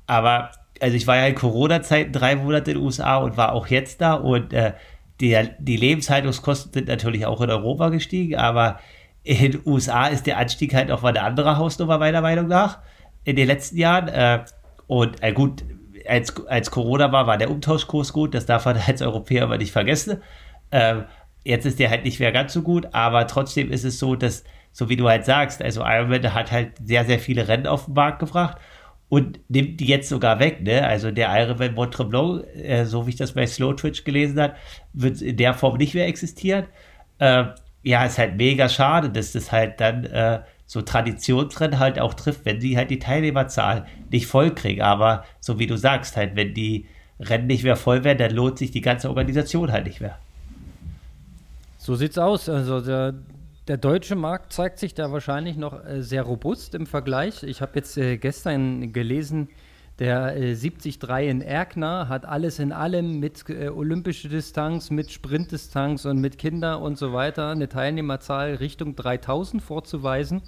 Aber 0.08 0.52
also 0.82 0.95
ich 0.95 1.08
war 1.08 1.15
ja 1.15 1.28
in 1.28 1.36
Corona-Zeiten 1.36 2.12
drei 2.12 2.36
Monate 2.36 2.71
in 2.71 2.78
den 2.78 2.86
USA 2.86 3.17
und 3.17 3.38
war 3.38 3.54
auch 3.54 3.67
jetzt 3.67 4.02
da 4.02 4.13
und 4.13 4.54
äh, 4.54 4.74
die, 5.21 5.38
die 5.60 5.78
Lebenshaltungskosten 5.78 6.74
sind 6.74 6.88
natürlich 6.88 7.26
auch 7.26 7.39
in 7.41 7.50
Europa 7.50 7.89
gestiegen, 7.89 8.36
aber 8.36 8.80
in 9.24 9.54
den 9.54 9.62
USA 9.65 10.08
ist 10.08 10.28
der 10.28 10.38
Anstieg 10.38 10.74
halt 10.74 10.91
auch 10.91 11.02
mal 11.02 11.10
eine 11.10 11.24
andere 11.24 11.58
Hausnummer, 11.58 11.98
meiner 11.98 12.21
Meinung 12.21 12.48
nach, 12.48 12.80
in 13.24 13.36
den 13.36 13.48
letzten 13.48 13.78
Jahren. 13.78 14.08
Äh, 14.08 14.45
und 14.88 15.24
äh, 15.24 15.32
gut, 15.32 15.63
als, 16.08 16.46
als 16.48 16.72
Corona 16.72 17.12
war, 17.12 17.28
war 17.28 17.38
der 17.38 17.52
Umtauschkurs 17.52 18.13
gut, 18.13 18.34
das 18.34 18.46
darf 18.46 18.65
man 18.65 18.78
als 18.88 19.02
Europäer 19.02 19.44
aber 19.44 19.58
nicht 19.58 19.72
vergessen. 19.72 20.22
Ähm, 20.72 21.06
jetzt 21.44 21.65
ist 21.65 21.80
der 21.80 21.89
halt 21.89 22.04
nicht 22.04 22.20
mehr 22.20 22.32
ganz 22.32 22.54
so 22.54 22.62
gut, 22.62 22.88
aber 22.91 23.28
trotzdem 23.28 23.72
ist 23.72 23.84
es 23.84 24.00
so, 24.00 24.15
dass, 24.15 24.44
so 24.72 24.89
wie 24.89 24.98
du 24.98 25.08
halt 25.08 25.26
sagst, 25.26 25.62
also 25.62 25.82
Ironman 25.86 26.34
hat 26.34 26.52
halt 26.52 26.74
sehr, 26.84 27.06
sehr 27.06 27.20
viele 27.20 27.48
Rennen 27.48 27.68
auf 27.68 27.86
den 27.86 27.94
Markt 27.94 28.20
gebracht 28.20 28.58
und 29.10 29.39
nimmt 29.48 29.80
die 29.80 29.86
jetzt 29.86 30.10
sogar 30.10 30.39
weg. 30.39 30.62
Ne? 30.62 30.86
Also 30.86 31.12
der 31.12 31.30
Ironman 31.39 31.76
Mont 31.76 31.94
Tremblant, 31.94 32.46
äh, 32.56 32.86
so 32.86 33.06
wie 33.06 33.12
ich 33.12 33.15
das 33.15 33.34
bei 33.34 33.46
Slow 33.46 33.76
Twitch 33.76 34.04
gelesen 34.04 34.41
habe, 34.41 34.56
wird 34.94 35.22
in 35.22 35.38
der 35.38 35.54
Form 35.54 35.78
nicht 35.78 35.94
mehr 35.94 36.08
existieren. 36.08 36.65
Äh, 37.20 37.46
ja, 37.84 38.04
ist 38.04 38.18
halt 38.18 38.36
mega 38.36 38.68
schade, 38.68 39.10
dass 39.12 39.32
das 39.32 39.52
halt 39.52 39.80
dann 39.80 40.06
äh, 40.06 40.41
so 40.67 40.82
Traditionsrennen 40.82 41.80
halt 41.80 41.99
auch 41.99 42.13
trifft, 42.13 42.45
wenn 42.45 42.60
die 42.60 42.78
halt 42.78 42.89
die 42.89 42.99
Teilnehmerzahl 42.99 43.86
nicht 44.12 44.28
voll 44.28 44.54
kriegen. 44.54 44.82
Aber 44.82 45.23
so 45.39 45.60
wie 45.60 45.67
du 45.67 45.78
sagst, 45.78 46.17
halt, 46.17 46.36
wenn 46.36 46.54
die 46.54 46.86
Rennen 47.19 47.47
nicht 47.47 47.63
mehr 47.63 47.75
voll 47.75 48.04
werden, 48.04 48.17
dann 48.17 48.32
lohnt 48.32 48.58
sich 48.58 48.71
die 48.71 48.82
ganze 48.82 49.10
Organisation 49.10 49.71
halt 49.71 49.86
nicht 49.86 50.01
mehr. 50.01 50.17
So 51.78 51.95
sieht's 51.95 52.17
aus. 52.17 52.49
Also 52.49 52.82
der, 52.82 53.13
der 53.67 53.78
deutsche 53.78 54.15
Markt 54.15 54.54
zeigt 54.54 54.80
sich 54.80 54.95
da 54.95 55.12
wahrscheinlich 55.12 55.56
noch 55.56 55.86
äh, 55.86 56.01
sehr 56.01 56.23
robust 56.23 56.73
im 56.73 56.88
Vergleich. 56.88 57.43
Ich 57.43 57.62
habe 57.62 57.73
jetzt 57.75 57.97
äh, 57.97 58.17
gestern 58.17 58.91
gelesen, 58.91 59.49
der 59.99 60.36
äh, 60.36 60.55
73 60.55 60.99
in 61.29 61.41
Erkner 61.41 62.10
hat 62.10 62.25
alles 62.25 62.60
in 62.60 62.71
allem 62.71 63.19
mit 63.19 63.49
äh, 63.49 63.69
olympische 63.69 64.27
Distanz, 64.27 64.89
mit 64.89 65.12
Sprintdistanz 65.12 66.05
und 66.05 66.19
mit 66.19 66.38
Kinder 66.38 66.81
und 66.81 66.97
so 66.97 67.13
weiter 67.13 67.49
eine 67.49 67.69
Teilnehmerzahl 67.69 68.55
Richtung 68.55 68.95
3000 68.95 69.62
vorzuweisen 69.62 70.41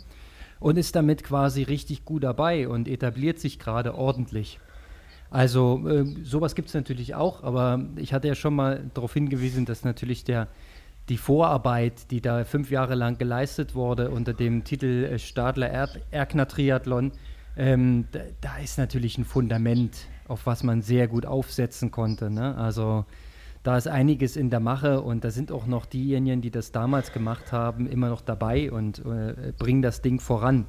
und 0.59 0.77
ist 0.77 0.95
damit 0.95 1.23
quasi 1.23 1.63
richtig 1.63 2.03
gut 2.03 2.23
dabei 2.23 2.67
und 2.67 2.87
etabliert 2.87 3.39
sich 3.39 3.59
gerade 3.59 3.95
ordentlich. 3.95 4.59
Also 5.29 5.87
äh, 5.87 6.05
sowas 6.23 6.55
gibt 6.55 6.69
es 6.69 6.73
natürlich 6.73 7.15
auch, 7.15 7.43
aber 7.43 7.85
ich 7.95 8.13
hatte 8.13 8.27
ja 8.27 8.35
schon 8.35 8.55
mal 8.55 8.89
darauf 8.93 9.13
hingewiesen, 9.13 9.65
dass 9.65 9.83
natürlich 9.83 10.23
der 10.23 10.47
die 11.09 11.17
Vorarbeit, 11.17 12.11
die 12.11 12.19
da 12.19 12.43
fünf 12.43 12.69
Jahre 12.69 12.95
lang 12.95 13.17
geleistet 13.17 13.75
wurde 13.75 14.09
unter 14.09 14.33
dem 14.33 14.65
Titel 14.65 15.05
äh, 15.05 15.19
Stadler 15.19 15.69
er 15.69 15.89
Erkner 16.11 16.47
Triathlon, 16.47 17.13
ähm, 17.57 18.05
da, 18.11 18.19
da, 18.41 18.57
ist 18.57 18.77
natürlich 18.77 19.17
ein 19.17 19.25
Fundament, 19.25 20.07
auf 20.27 20.45
was 20.45 20.63
man 20.63 20.81
sehr 20.81 21.07
gut 21.07 21.25
aufsetzen 21.25 21.91
konnte. 21.91 22.29
Ne? 22.29 22.55
Also 22.55 23.05
da 23.63 23.77
ist 23.77 23.87
einiges 23.87 24.37
in 24.37 24.49
der 24.49 24.59
Mache 24.59 25.01
und 25.01 25.23
da 25.23 25.31
sind 25.31 25.51
auch 25.51 25.65
noch 25.65 25.85
diejenigen, 25.85 26.41
die 26.41 26.51
das 26.51 26.71
damals 26.71 27.11
gemacht 27.11 27.51
haben, 27.51 27.87
immer 27.87 28.09
noch 28.09 28.21
dabei 28.21 28.71
und 28.71 28.99
äh, 28.99 29.51
bringen 29.57 29.81
das 29.81 30.01
Ding 30.01 30.19
voran. 30.19 30.65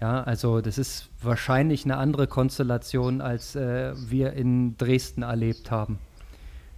Ja, 0.00 0.22
also 0.22 0.60
das 0.60 0.78
ist 0.78 1.10
wahrscheinlich 1.22 1.84
eine 1.84 1.96
andere 1.96 2.26
Konstellation, 2.26 3.20
als 3.20 3.56
äh, 3.56 3.94
wir 3.96 4.32
in 4.34 4.76
Dresden 4.76 5.22
erlebt 5.22 5.70
haben. 5.70 5.98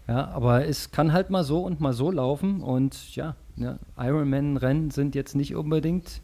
Ja, 0.08 0.28
aber 0.28 0.66
es 0.66 0.92
kann 0.92 1.12
halt 1.12 1.30
mal 1.30 1.42
so 1.42 1.62
und 1.62 1.80
mal 1.80 1.92
so 1.92 2.10
laufen 2.10 2.60
und 2.60 3.16
ja, 3.16 3.34
ja 3.56 3.78
Ironman-Rennen 3.98 4.90
sind 4.90 5.14
jetzt 5.14 5.34
nicht 5.34 5.56
unbedingt 5.56 6.22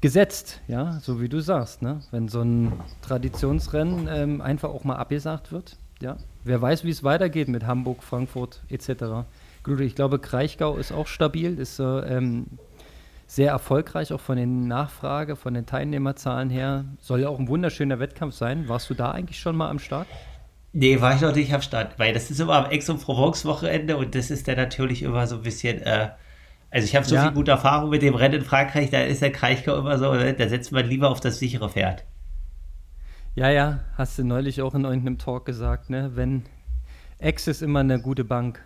gesetzt, 0.00 0.60
ja, 0.66 0.98
so 1.00 1.20
wie 1.20 1.28
du 1.28 1.40
sagst, 1.40 1.82
ne? 1.82 2.00
Wenn 2.10 2.28
so 2.28 2.40
ein 2.40 2.72
Traditionsrennen 3.02 4.08
ähm, 4.10 4.40
einfach 4.40 4.70
auch 4.70 4.84
mal 4.84 4.96
abgesagt 4.96 5.52
wird, 5.52 5.76
ja, 6.00 6.16
wer 6.44 6.60
weiß, 6.60 6.84
wie 6.84 6.90
es 6.90 7.04
weitergeht 7.04 7.48
mit 7.48 7.66
Hamburg, 7.66 8.02
Frankfurt 8.02 8.62
etc. 8.68 9.26
Gut, 9.62 9.80
ich 9.80 9.94
glaube, 9.94 10.18
Kraichgau 10.18 10.76
ist 10.76 10.92
auch 10.92 11.06
stabil, 11.06 11.58
ist 11.58 11.78
äh, 11.78 11.84
ähm, 11.84 12.46
sehr 13.26 13.50
erfolgreich, 13.50 14.12
auch 14.12 14.20
von 14.20 14.36
den 14.36 14.66
Nachfrage, 14.66 15.36
von 15.36 15.54
den 15.54 15.66
Teilnehmerzahlen 15.66 16.50
her. 16.50 16.84
Soll 17.00 17.20
ja 17.20 17.28
auch 17.28 17.38
ein 17.38 17.48
wunderschöner 17.48 18.00
Wettkampf 18.00 18.34
sein. 18.34 18.68
Warst 18.68 18.90
du 18.90 18.94
da 18.94 19.12
eigentlich 19.12 19.38
schon 19.38 19.56
mal 19.56 19.68
am 19.68 19.78
Start? 19.78 20.08
Nee, 20.72 21.00
war 21.00 21.14
ich 21.14 21.20
noch 21.20 21.34
nicht 21.34 21.52
am 21.52 21.62
Start, 21.62 21.98
weil 21.98 22.14
das 22.14 22.30
ist 22.30 22.40
immer 22.40 22.54
am 22.54 22.64
Aix-en-Provence-Wochenende 22.64 23.96
und 23.96 24.14
das 24.14 24.30
ist 24.30 24.48
dann 24.48 24.56
natürlich 24.56 25.02
immer 25.02 25.26
so 25.26 25.36
ein 25.36 25.42
bisschen, 25.42 25.82
äh, 25.82 26.10
also 26.70 26.84
ich 26.84 26.94
habe 26.94 27.04
so 27.04 27.14
ja. 27.14 27.22
viel 27.22 27.32
gute 27.32 27.50
Erfahrung 27.50 27.90
mit 27.90 28.02
dem 28.02 28.14
Rennen 28.14 28.36
in 28.36 28.44
Frankreich, 28.44 28.90
da 28.90 29.00
ist 29.00 29.22
der 29.22 29.32
Kraichgau 29.32 29.76
immer 29.78 29.98
so, 29.98 30.12
ne? 30.14 30.34
da 30.34 30.48
setzt 30.48 30.72
man 30.72 30.86
lieber 30.86 31.10
auf 31.10 31.20
das 31.20 31.38
sichere 31.38 31.68
Pferd. 31.68 32.04
Ja, 33.34 33.50
ja, 33.50 33.80
hast 33.96 34.18
du 34.18 34.24
neulich 34.24 34.62
auch 34.62 34.74
in 34.74 34.84
irgendeinem 34.84 35.18
Talk 35.18 35.46
gesagt, 35.46 35.88
ne? 35.88 36.12
Wenn 36.14 36.44
Ex 37.18 37.46
ist 37.46 37.62
immer 37.62 37.80
eine 37.80 38.00
gute 38.00 38.24
Bank. 38.24 38.60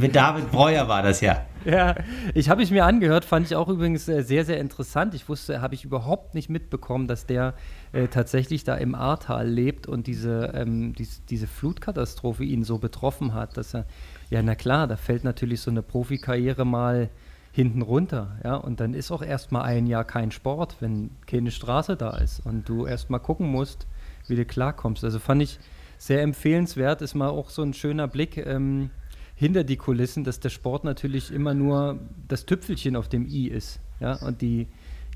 Mit 0.00 0.14
David 0.14 0.50
Breuer 0.50 0.88
war 0.88 1.02
das 1.02 1.20
ja. 1.20 1.44
Ja, 1.64 1.94
ich 2.34 2.50
habe 2.50 2.62
ich 2.62 2.70
mir 2.70 2.84
angehört, 2.84 3.24
fand 3.24 3.46
ich 3.46 3.56
auch 3.56 3.68
übrigens 3.68 4.08
äh, 4.08 4.22
sehr, 4.22 4.44
sehr 4.44 4.58
interessant. 4.58 5.14
Ich 5.14 5.28
wusste, 5.28 5.60
habe 5.60 5.74
ich 5.74 5.84
überhaupt 5.84 6.34
nicht 6.34 6.48
mitbekommen, 6.48 7.08
dass 7.08 7.26
der 7.26 7.54
äh, 7.92 8.08
tatsächlich 8.08 8.64
da 8.64 8.74
im 8.76 8.94
Ahrtal 8.94 9.48
lebt 9.48 9.86
und 9.86 10.06
diese, 10.06 10.52
ähm, 10.54 10.94
dies, 10.94 11.24
diese 11.26 11.46
Flutkatastrophe 11.46 12.44
ihn 12.44 12.64
so 12.64 12.78
betroffen 12.78 13.34
hat, 13.34 13.56
dass 13.56 13.74
er, 13.74 13.86
ja, 14.30 14.42
na 14.42 14.54
klar, 14.54 14.86
da 14.86 14.96
fällt 14.96 15.24
natürlich 15.24 15.60
so 15.60 15.70
eine 15.70 15.82
Profikarriere 15.82 16.64
mal 16.64 17.10
hinten 17.52 17.82
runter, 17.82 18.38
ja, 18.44 18.56
und 18.56 18.80
dann 18.80 18.94
ist 18.94 19.10
auch 19.10 19.22
erstmal 19.22 19.62
ein 19.62 19.86
Jahr 19.86 20.04
kein 20.04 20.30
Sport, 20.30 20.76
wenn 20.80 21.10
keine 21.26 21.50
Straße 21.50 21.96
da 21.96 22.16
ist 22.16 22.44
und 22.44 22.68
du 22.68 22.86
erstmal 22.86 23.20
gucken 23.20 23.48
musst, 23.48 23.86
wie 24.28 24.36
du 24.36 24.44
klarkommst. 24.44 25.02
Also 25.02 25.18
fand 25.18 25.42
ich 25.42 25.58
sehr 25.96 26.22
empfehlenswert, 26.22 27.02
ist 27.02 27.14
mal 27.14 27.28
auch 27.28 27.50
so 27.50 27.62
ein 27.62 27.74
schöner 27.74 28.06
Blick 28.06 28.36
ähm, 28.36 28.90
hinter 29.34 29.64
die 29.64 29.76
Kulissen, 29.76 30.24
dass 30.24 30.40
der 30.40 30.50
Sport 30.50 30.84
natürlich 30.84 31.32
immer 31.32 31.54
nur 31.54 31.98
das 32.28 32.46
Tüpfelchen 32.46 32.96
auf 32.96 33.08
dem 33.08 33.26
i 33.26 33.48
ist, 33.48 33.80
ja, 33.98 34.14
und 34.14 34.42
die 34.42 34.68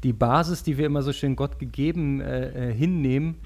die 0.02 0.12
Basis, 0.12 0.62
die 0.62 0.78
wir 0.78 0.86
immer 0.86 1.02
so 1.02 1.12
schön 1.12 1.36
Gott 1.36 1.58
gegeben 1.58 2.20
äh, 2.20 2.70
äh, 2.70 2.74
hinnehmen, 2.74 3.36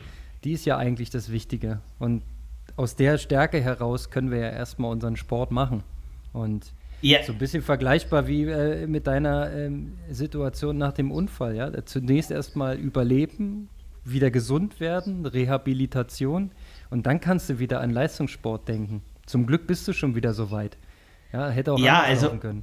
die 0.44 0.52
ist 0.52 0.64
ja 0.64 0.76
eigentlich 0.78 1.10
das 1.10 1.30
Wichtige. 1.30 1.80
Und 1.98 2.22
aus 2.76 2.96
der 2.96 3.18
Stärke 3.18 3.60
heraus 3.60 4.10
können 4.10 4.30
wir 4.30 4.38
ja 4.38 4.50
erstmal 4.50 4.90
unseren 4.90 5.16
Sport 5.16 5.50
machen. 5.50 5.82
Und 6.32 6.72
yeah. 7.02 7.22
so 7.22 7.32
ein 7.32 7.38
bisschen 7.38 7.62
vergleichbar 7.62 8.26
wie 8.26 8.44
äh, 8.44 8.86
mit 8.86 9.06
deiner 9.06 9.52
ähm, 9.52 9.98
Situation 10.10 10.78
nach 10.78 10.92
dem 10.92 11.10
Unfall. 11.10 11.56
Ja? 11.56 11.72
Zunächst 11.84 12.30
erstmal 12.30 12.76
überleben, 12.76 13.68
wieder 14.04 14.30
gesund 14.30 14.78
werden, 14.78 15.26
Rehabilitation 15.26 16.52
und 16.90 17.06
dann 17.06 17.20
kannst 17.20 17.48
du 17.48 17.58
wieder 17.58 17.80
an 17.80 17.90
Leistungssport 17.90 18.68
denken. 18.68 19.02
Zum 19.26 19.46
Glück 19.46 19.66
bist 19.66 19.88
du 19.88 19.92
schon 19.92 20.14
wieder 20.14 20.32
so 20.32 20.50
weit. 20.50 20.76
Ja, 21.32 21.48
hätte 21.48 21.72
auch 21.72 21.78
ja, 21.78 22.02
also 22.02 22.30
können. 22.30 22.62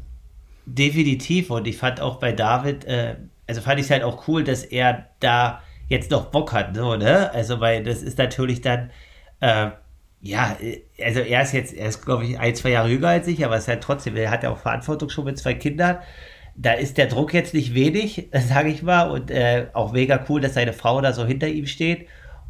Definitiv. 0.66 1.50
Und 1.50 1.68
ich 1.68 1.78
fand 1.78 2.00
auch 2.00 2.20
bei 2.20 2.32
David, 2.32 2.86
äh, 2.86 3.18
also 3.48 3.62
fand 3.62 3.80
ich 3.80 3.88
es 3.88 3.92
halt 3.92 4.04
auch 4.04 4.28
cool, 4.28 4.44
dass 4.44 4.64
er 4.64 5.10
da 5.20 5.62
jetzt 5.90 6.12
noch 6.12 6.28
Bock 6.28 6.54
hat, 6.54 6.76
so, 6.76 6.96
ne? 6.96 7.32
Also, 7.34 7.60
weil 7.60 7.84
das 7.84 8.02
ist 8.02 8.18
natürlich 8.18 8.62
dann, 8.62 8.90
äh, 9.42 9.72
ja, 10.24 10.56
also 11.04 11.20
er 11.20 11.42
ist 11.42 11.52
jetzt, 11.52 11.74
er 11.74 11.90
ist, 11.90 12.06
glaube 12.06 12.24
ich, 12.24 12.40
ein, 12.40 12.56
zwei 12.56 12.70
Jahre 12.70 12.90
jünger 12.90 13.10
als 13.10 13.28
ich, 13.28 13.44
aber 13.44 13.58
es 13.58 13.64
ist 13.64 13.68
halt 13.68 13.84
trotzdem, 13.84 14.16
er 14.16 14.32
hat 14.32 14.44
ja 14.44 14.52
auch 14.52 14.58
Verantwortung 14.58 15.10
schon 15.10 15.26
mit 15.26 15.38
zwei 15.38 15.54
Kindern. 15.54 15.98
Da 16.56 16.72
ist 16.74 16.98
der 16.98 17.08
Druck 17.08 17.34
jetzt 17.34 17.54
nicht 17.54 17.74
wenig, 17.74 18.30
sage 18.34 18.70
ich 18.70 18.84
mal, 18.84 19.12
und 19.12 19.32
äh, 19.32 19.68
auch 19.74 19.92
mega 19.92 20.26
cool, 20.30 20.40
dass 20.40 20.54
seine 20.54 20.72
Frau 20.72 21.02
da 21.02 21.12
so 21.12 21.26
hinter 21.26 21.50
ihm 21.50 21.66
steht 21.66 22.08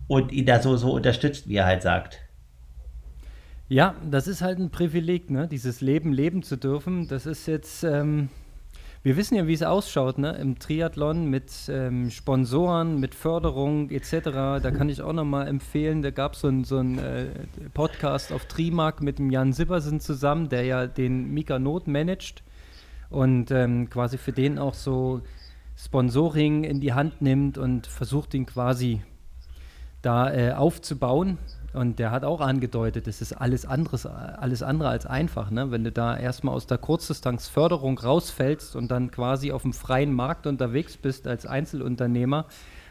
und 0.08 0.32
ihn 0.32 0.46
da 0.46 0.62
so, 0.62 0.78
so 0.78 0.92
unterstützt, 0.92 1.50
wie 1.50 1.56
er 1.56 1.66
halt 1.66 1.82
sagt. 1.82 2.20
Ja, 3.70 3.96
das 4.08 4.28
ist 4.28 4.44
halt 4.44 4.60
ein 4.60 4.70
Privileg, 4.70 5.32
ne? 5.32 5.48
Dieses 5.48 5.82
Leben 5.82 6.14
leben 6.14 6.44
zu 6.44 6.58
dürfen. 6.58 7.08
Das 7.08 7.26
ist 7.26 7.48
jetzt, 7.48 7.84
ähm, 7.84 8.30
wir 9.04 9.18
wissen 9.18 9.36
ja, 9.36 9.48
wie 9.48 9.54
es 9.54 9.64
ausschaut 9.64 10.18
ne? 10.18 10.32
im 10.38 10.60
Triathlon 10.60 11.30
mit 11.30 11.52
ähm, 11.68 12.10
Sponsoren, 12.10 13.02
mit 13.02 13.16
Förderung 13.16 13.90
etc. 13.90 14.14
Da 14.64 14.72
kann 14.72 14.88
ich 14.88 15.02
auch 15.02 15.12
nochmal 15.12 15.48
empfehlen, 15.50 16.02
da 16.02 16.10
gab 16.10 16.38
so 16.38 16.50
es 16.50 16.70
so 16.70 16.78
einen 16.78 17.00
äh, 17.00 17.26
Podcast 17.74 18.32
auf 18.32 18.46
Trimark 18.46 19.02
mit 19.02 19.20
dem 19.20 19.30
Jan 19.30 19.52
Sibbersen 19.52 20.00
zusammen, 20.00 20.48
der 20.48 20.64
ja 20.64 20.88
den 20.88 21.34
Mika 21.34 21.60
Not 21.60 21.88
managt 21.88 22.44
und 23.10 23.52
ähm, 23.52 23.90
quasi 23.90 24.18
für 24.18 24.32
den 24.32 24.58
auch 24.58 24.74
so 24.74 25.22
Sponsoring 25.76 26.64
in 26.64 26.80
die 26.80 26.94
Hand 26.94 27.22
nimmt 27.22 27.58
und 27.58 27.88
versucht 27.88 28.34
ihn 28.34 28.46
quasi 28.46 29.02
da 30.02 30.34
äh, 30.34 30.54
aufzubauen. 30.54 31.38
Und 31.74 31.98
der 31.98 32.12
hat 32.12 32.24
auch 32.24 32.40
angedeutet, 32.40 33.08
es 33.08 33.22
ist 33.22 33.34
alles, 33.34 33.66
anderes, 33.66 34.06
alles 34.06 34.62
andere 34.62 34.90
als 34.90 35.08
einfach. 35.08 35.50
Ne? 35.50 35.72
Wenn 35.72 35.84
du 35.84 35.92
da 35.92 36.16
erstmal 36.16 36.54
aus 36.54 36.68
der 36.68 36.78
Kurzdistanzförderung 36.78 37.98
rausfällst 37.98 38.76
und 38.76 38.92
dann 38.92 39.10
quasi 39.10 39.52
auf 39.52 39.64
dem 39.64 39.74
freien 39.74 40.14
Markt 40.14 40.46
unterwegs 40.46 40.98
bist 40.98 41.28
als 41.28 41.48
Einzelunternehmer 41.48 42.46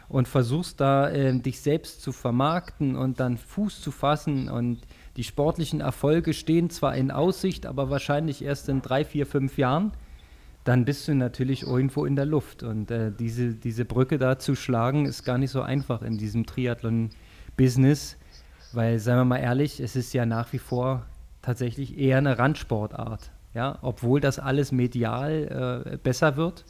und 0.09 0.27
versuchst 0.27 0.81
da 0.81 1.09
äh, 1.09 1.37
dich 1.39 1.61
selbst 1.61 2.01
zu 2.01 2.11
vermarkten 2.11 2.97
und 2.97 3.21
dann 3.21 3.37
Fuß 3.37 3.81
zu 3.81 3.91
fassen 3.91 4.49
und 4.49 4.81
die 5.15 5.23
sportlichen 5.23 5.79
Erfolge 5.79 6.33
stehen 6.33 6.69
zwar 6.69 6.95
in 6.95 7.09
Aussicht, 7.09 7.65
aber 7.65 7.89
wahrscheinlich 7.89 8.43
erst 8.43 8.67
in 8.67 8.81
drei, 8.81 9.05
vier, 9.05 9.25
fünf 9.25 9.57
Jahren, 9.57 9.93
dann 10.65 10.83
bist 10.83 11.07
du 11.07 11.15
natürlich 11.15 11.63
irgendwo 11.63 12.05
in 12.05 12.15
der 12.15 12.25
Luft. 12.25 12.63
Und 12.63 12.91
äh, 12.91 13.11
diese, 13.11 13.53
diese 13.53 13.85
Brücke 13.85 14.17
da 14.17 14.39
zu 14.39 14.55
schlagen, 14.55 15.05
ist 15.05 15.23
gar 15.23 15.37
nicht 15.37 15.51
so 15.51 15.61
einfach 15.61 16.01
in 16.01 16.17
diesem 16.17 16.45
Triathlon-Business 16.45 18.17
weil, 18.75 18.99
seien 18.99 19.17
wir 19.17 19.25
mal 19.25 19.37
ehrlich, 19.37 19.79
es 19.79 19.95
ist 19.95 20.13
ja 20.13 20.25
nach 20.25 20.51
wie 20.53 20.59
vor 20.59 21.05
tatsächlich 21.41 21.97
eher 21.97 22.17
eine 22.17 22.37
Randsportart. 22.39 23.31
Ja, 23.53 23.77
obwohl 23.81 24.19
das 24.19 24.39
alles 24.39 24.71
medial 24.71 25.85
äh, 25.85 25.97
besser 25.97 26.37
wird, 26.37 26.65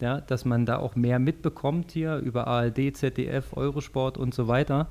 ja, 0.00 0.20
dass 0.20 0.44
man 0.44 0.66
da 0.66 0.78
auch 0.78 0.96
mehr 0.96 1.20
mitbekommt 1.20 1.92
hier 1.92 2.16
über 2.16 2.48
ARD, 2.48 2.96
ZDF, 2.96 3.56
Eurosport 3.56 4.18
und 4.18 4.34
so 4.34 4.48
weiter. 4.48 4.88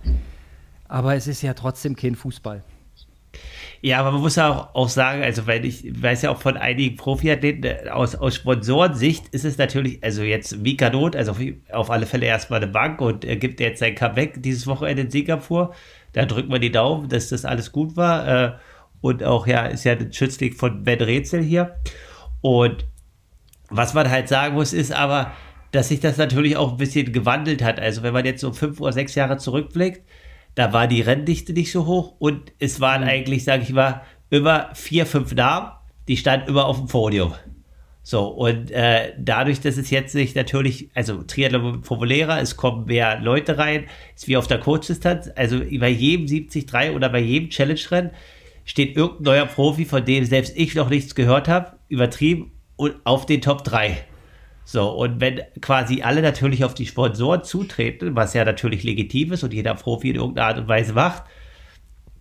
Aber 0.88 1.16
es 1.16 1.28
ist 1.28 1.41
ja 1.41 1.53
trotzdem 1.53 1.95
kein 1.95 2.16
Fußball. 2.16 2.64
Ja, 3.82 4.00
aber 4.00 4.12
man 4.12 4.22
muss 4.22 4.36
ja 4.36 4.52
auch, 4.52 4.76
auch 4.76 4.90
sagen, 4.90 5.22
also 5.22 5.48
weil 5.48 5.66
ich 5.66 5.84
weiß 6.02 6.24
ja 6.24 6.32
auch 6.32 6.42
von 6.42 6.58
einigen 6.58 6.96
Profiathleten, 6.96 7.64
äh, 7.64 7.90
aus, 7.90 8.16
aus 8.16 8.36
Sponsorensicht 8.36 9.28
ist 9.30 9.46
es 9.46 9.58
natürlich, 9.58 10.04
also 10.04 10.24
jetzt 10.24 10.58
Mika 10.58 10.90
Not, 10.90 11.16
also 11.16 11.32
auf, 11.32 11.40
auf 11.72 11.92
alle 11.92 12.06
Fälle 12.06 12.26
erstmal 12.26 12.62
eine 12.62 12.72
Bank 12.72 13.02
und 13.02 13.26
er 13.26 13.36
gibt 13.36 13.60
jetzt 13.60 13.80
sein 13.80 13.96
Comeback 13.96 14.42
dieses 14.42 14.66
Wochenende 14.68 15.04
in 15.04 15.12
Singapur 15.12 15.74
da 16.16 16.26
drücken 16.26 16.50
wir 16.50 16.60
die 16.60 16.72
Daumen, 16.72 17.10
dass 17.10 17.28
das 17.28 17.44
alles 17.44 17.74
gut 17.74 17.98
war. 17.98 18.28
Äh, 18.28 18.52
und 19.02 19.22
auch, 19.22 19.48
ja, 19.48 19.66
ist 19.66 19.84
ja 19.84 19.92
ein 19.92 20.14
Schützling 20.14 20.54
von 20.54 20.84
Ben 20.86 21.02
Rätsel 21.02 21.44
hier. 21.44 21.76
Und 22.40 22.88
was 23.70 23.94
man 23.94 24.10
halt 24.10 24.30
sagen 24.30 24.56
muss, 24.56 24.72
ist 24.72 24.94
aber, 24.94 25.34
dass 25.72 25.90
sich 25.90 26.00
das 26.00 26.16
natürlich 26.16 26.56
auch 26.56 26.72
ein 26.72 26.78
bisschen 26.78 27.12
gewandelt 27.12 27.62
hat. 27.62 27.82
Also 27.82 28.02
wenn 28.02 28.14
man 28.14 28.24
jetzt 28.24 28.40
so 28.40 28.54
fünf 28.54 28.80
oder 28.80 28.94
sechs 28.94 29.14
Jahre 29.14 29.36
zurückblickt, 29.36 30.08
da 30.56 30.74
war 30.74 30.88
die 30.88 31.01
Renndichte 31.01 31.53
nicht 31.53 31.72
so 31.72 31.86
hoch 31.86 32.16
und 32.18 32.53
es 32.60 32.80
waren 32.80 33.01
mhm. 33.01 33.10
eigentlich, 33.10 33.43
sage 33.43 33.64
ich 33.64 33.72
mal, 33.72 34.01
über 34.30 34.72
vier, 34.74 35.06
fünf 35.06 35.34
Namen, 35.36 35.72
die 36.08 36.18
standen 36.18 36.49
immer 36.49 36.66
auf 36.66 36.78
dem 36.78 36.88
Podium. 36.88 37.34
So, 38.08 38.28
und 38.28 38.70
äh, 38.70 39.14
dadurch, 39.18 39.62
dass 39.62 39.78
es 39.78 39.89
jetzt 39.89 40.12
sich 40.12 40.36
natürlich, 40.36 40.89
also 40.93 41.24
Triathlon 41.24 41.82
populärer, 41.82 42.39
es 42.39 42.56
kommen 42.56 42.86
mehr 42.86 43.20
Leute 43.20 43.58
rein, 43.58 43.86
ist 44.16 44.28
wie 44.28 44.38
auf 44.38 44.45
der 44.45 44.60
Kurzdistanz, 44.60 45.30
also 45.36 45.60
bei 45.60 45.89
jedem 45.89 46.28
73 46.28 46.91
oder 46.93 47.10
bei 47.10 47.20
jedem 47.20 47.49
Challenge-Rennen 47.49 48.12
steht 48.64 48.95
irgendein 48.95 49.24
neuer 49.24 49.45
Profi, 49.47 49.86
von 49.86 50.06
dem 50.06 50.24
selbst 50.26 50.56
ich 50.56 50.76
noch 50.76 50.89
nichts 50.89 51.16
gehört 51.16 51.47
habe, 51.47 51.78
übertrieben 51.88 52.51
und 52.76 52.95
auf 53.06 53.26
den 53.26 53.41
Top 53.41 53.64
3. 53.64 53.97
So, 54.68 54.89
und 54.89 55.22
wenn 55.22 55.41
quasi 55.61 56.01
alle 56.01 56.24
natürlich 56.24 56.63
auf 56.66 56.74
die 56.74 56.88
Sponsoren 56.88 57.43
zutreten, 57.43 58.16
was 58.16 58.34
ja 58.34 58.43
natürlich 58.43 58.84
legitim 58.84 59.32
ist 59.32 59.43
und 59.43 59.53
jeder 59.53 59.76
Profi 59.76 60.09
in 60.09 60.16
irgendeiner 60.16 60.47
Art 60.47 60.57
und 60.57 60.68
Weise 60.68 60.93
macht, 60.93 61.24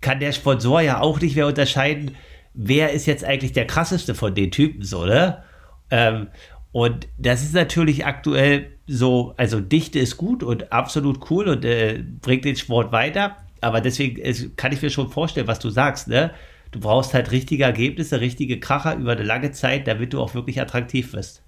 kann 0.03 0.21
der 0.21 0.33
Sponsor 0.33 0.83
ja 0.83 1.01
auch 1.01 1.21
nicht 1.21 1.37
mehr 1.37 1.47
unterscheiden, 1.47 2.15
wer 2.53 2.93
ist 2.93 3.07
jetzt 3.07 3.25
eigentlich 3.25 3.53
der 3.53 3.67
krasseste 3.67 4.15
von 4.15 4.35
den 4.35 4.51
Typen, 4.51 4.83
so, 4.83 5.07
ne? 5.07 5.43
Ähm, 5.91 6.29
und 6.71 7.09
das 7.17 7.43
ist 7.43 7.55
natürlich 7.55 8.05
aktuell 8.05 8.73
so, 8.87 9.33
also 9.39 9.61
Dichte 9.61 9.99
ist 9.99 10.17
gut 10.19 10.43
und 10.43 10.73
absolut 10.73 11.31
cool 11.31 11.49
und 11.49 11.65
äh, 11.65 12.05
bringt 12.21 12.45
den 12.45 12.57
Sport 12.57 12.93
weiter. 12.93 13.37
Aber 13.61 13.81
deswegen 13.81 14.21
es, 14.21 14.51
kann 14.57 14.73
ich 14.73 14.83
mir 14.83 14.91
schon 14.91 15.09
vorstellen, 15.09 15.47
was 15.47 15.61
du 15.61 15.71
sagst, 15.71 16.09
ne? 16.09 16.33
Du 16.73 16.81
brauchst 16.81 17.15
halt 17.15 17.31
richtige 17.31 17.65
Ergebnisse, 17.65 18.21
richtige 18.21 18.59
Kracher 18.59 18.97
über 18.97 19.13
eine 19.13 19.23
lange 19.23 19.53
Zeit, 19.53 19.87
damit 19.87 20.13
du 20.13 20.21
auch 20.21 20.35
wirklich 20.35 20.61
attraktiv 20.61 21.13
wirst. 21.13 21.44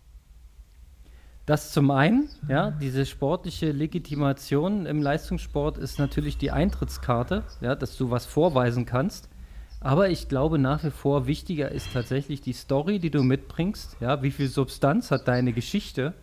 Das 1.47 1.70
zum 1.70 1.92
einen, 1.92 2.28
ja, 2.49 2.72
diese 2.72 3.07
sportliche 3.07 3.70
Legitimation 3.70 4.84
im 4.84 5.01
Leistungssport 5.01 5.78
ist 5.78 6.01
natürlich 6.01 6.38
die 6.38 6.51
Eintrittskarte, 6.51 7.44
ja, 7.61 7.76
dass 7.76 7.97
du 7.97 8.11
was 8.11 8.26
vorweisen 8.26 8.84
kannst. 8.84 9.28
Aber 9.78 10.11
ich 10.11 10.28
glaube 10.28 10.59
nach 10.59 10.82
wie 10.82 10.90
vor, 10.90 11.28
wichtiger 11.28 11.70
ist 11.70 11.92
tatsächlich 11.92 12.40
die 12.40 12.53
Story, 12.53 12.99
die 12.99 13.11
du 13.11 13.22
mitbringst. 13.22 13.97
Ja, 14.01 14.22
wie 14.22 14.32
viel 14.32 14.49
Substanz 14.49 15.12
hat 15.12 15.28
deine 15.28 15.53
Geschichte? 15.53 16.14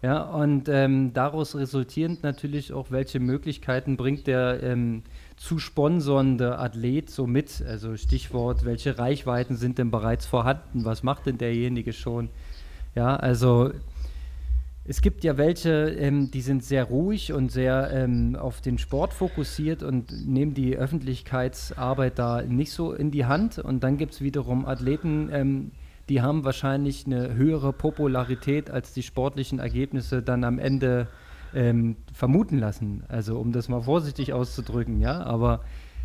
Ja, 0.00 0.22
und 0.22 0.70
ähm, 0.70 1.12
daraus 1.12 1.54
resultierend 1.56 2.22
natürlich 2.22 2.72
auch, 2.72 2.90
welche 2.90 3.20
Möglichkeiten 3.20 3.98
bringt 3.98 4.26
der 4.26 4.62
ähm, 4.62 5.02
zu 5.36 5.58
sponsernde 5.58 6.58
Athlet 6.58 7.10
so 7.10 7.26
mit? 7.26 7.62
Also 7.66 7.96
Stichwort, 7.98 8.64
welche 8.64 8.98
Reichweiten 8.98 9.56
sind 9.56 9.76
denn 9.76 9.90
bereits 9.90 10.24
vorhanden? 10.24 10.86
Was 10.86 11.02
macht 11.02 11.26
denn 11.26 11.36
derjenige 11.36 11.92
schon? 11.92 12.30
Ja, 12.94 13.16
also 13.16 13.72
es 14.86 15.00
gibt 15.00 15.24
ja 15.24 15.38
welche, 15.38 15.88
ähm, 15.90 16.30
die 16.30 16.42
sind 16.42 16.62
sehr 16.62 16.84
ruhig 16.84 17.32
und 17.32 17.50
sehr 17.50 17.90
ähm, 17.90 18.36
auf 18.36 18.60
den 18.60 18.76
Sport 18.76 19.14
fokussiert 19.14 19.82
und 19.82 20.26
nehmen 20.26 20.52
die 20.52 20.76
Öffentlichkeitsarbeit 20.76 22.18
da 22.18 22.42
nicht 22.42 22.72
so 22.72 22.92
in 22.92 23.10
die 23.10 23.24
Hand. 23.24 23.58
Und 23.58 23.82
dann 23.82 23.96
gibt 23.96 24.12
es 24.12 24.20
wiederum 24.20 24.66
Athleten, 24.66 25.30
ähm, 25.32 25.70
die 26.10 26.20
haben 26.20 26.44
wahrscheinlich 26.44 27.06
eine 27.06 27.34
höhere 27.34 27.72
Popularität, 27.72 28.70
als 28.70 28.92
die 28.92 29.02
sportlichen 29.02 29.58
Ergebnisse 29.58 30.22
dann 30.22 30.44
am 30.44 30.58
Ende 30.58 31.08
ähm, 31.54 31.96
vermuten 32.12 32.58
lassen. 32.58 33.04
Also 33.08 33.38
um 33.38 33.52
das 33.52 33.70
mal 33.70 33.80
vorsichtig 33.80 34.34
auszudrücken, 34.34 35.00
ja. 35.00 35.22
Aber 35.22 35.60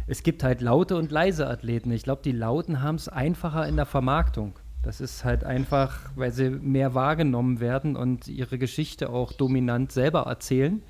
es 0.08 0.24
gibt 0.24 0.42
halt 0.42 0.62
laute 0.62 0.96
und 0.96 1.12
leise 1.12 1.48
Athleten. 1.48 1.92
Ich 1.92 2.04
glaube, 2.04 2.22
die 2.24 2.32
Lauten 2.32 2.82
haben 2.82 2.96
es 2.96 3.10
einfacher 3.10 3.68
in 3.68 3.76
der 3.76 3.86
Vermarktung. 3.86 4.54
Das 4.82 5.02
ist 5.02 5.26
halt 5.26 5.44
einfach, 5.44 6.10
weil 6.16 6.32
sie 6.32 6.50
mehr 6.50 6.94
wahrgenommen 6.96 7.60
werden 7.60 7.96
und 7.96 8.28
ihre 8.28 8.58
Geschichte 8.58 9.10
auch 9.10 9.34
dominant 9.34 9.92
selber 9.92 10.22
erzählen. 10.22 10.82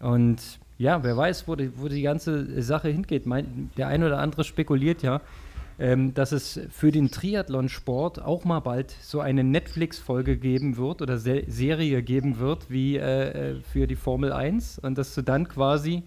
Und 0.00 0.58
ja, 0.78 1.02
wer 1.02 1.16
weiß, 1.16 1.48
wo 1.48 1.56
die, 1.56 1.70
wo 1.78 1.88
die 1.88 2.02
ganze 2.02 2.62
Sache 2.62 2.88
hingeht. 2.88 3.24
Mein, 3.24 3.70
der 3.78 3.88
eine 3.88 4.06
oder 4.06 4.18
andere 4.18 4.44
spekuliert 4.44 5.02
ja, 5.02 5.22
ähm, 5.78 6.12
dass 6.12 6.32
es 6.32 6.60
für 6.70 6.90
den 6.90 7.10
Triathlonsport 7.10 8.20
auch 8.20 8.44
mal 8.44 8.60
bald 8.60 8.90
so 8.90 9.20
eine 9.20 9.44
Netflix-Folge 9.44 10.36
geben 10.36 10.76
wird 10.76 11.00
oder 11.00 11.18
Se 11.18 11.44
Serie 11.46 12.02
geben 12.02 12.38
wird 12.38 12.70
wie 12.70 12.96
äh, 12.96 13.52
äh 13.52 13.60
für 13.60 13.86
die 13.86 13.96
Formel 13.96 14.32
1 14.32 14.78
und 14.80 14.98
dass 14.98 15.14
du 15.14 15.22
dann 15.22 15.48
quasi 15.48 16.02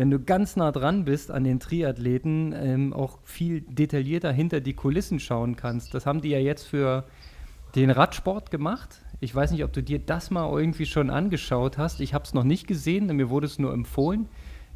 wenn 0.00 0.10
du 0.10 0.18
ganz 0.18 0.56
nah 0.56 0.72
dran 0.72 1.04
bist 1.04 1.30
an 1.30 1.44
den 1.44 1.60
Triathleten, 1.60 2.54
ähm, 2.56 2.94
auch 2.94 3.18
viel 3.22 3.60
detaillierter 3.60 4.32
hinter 4.32 4.62
die 4.62 4.72
Kulissen 4.72 5.20
schauen 5.20 5.56
kannst. 5.56 5.92
Das 5.92 6.06
haben 6.06 6.22
die 6.22 6.30
ja 6.30 6.38
jetzt 6.38 6.62
für 6.62 7.04
den 7.74 7.90
Radsport 7.90 8.50
gemacht. 8.50 9.02
Ich 9.20 9.34
weiß 9.34 9.50
nicht, 9.50 9.62
ob 9.62 9.74
du 9.74 9.82
dir 9.82 9.98
das 9.98 10.30
mal 10.30 10.50
irgendwie 10.58 10.86
schon 10.86 11.10
angeschaut 11.10 11.76
hast. 11.76 12.00
Ich 12.00 12.14
habe 12.14 12.24
es 12.24 12.32
noch 12.32 12.44
nicht 12.44 12.66
gesehen, 12.66 13.14
mir 13.14 13.28
wurde 13.28 13.44
es 13.44 13.58
nur 13.58 13.74
empfohlen. 13.74 14.26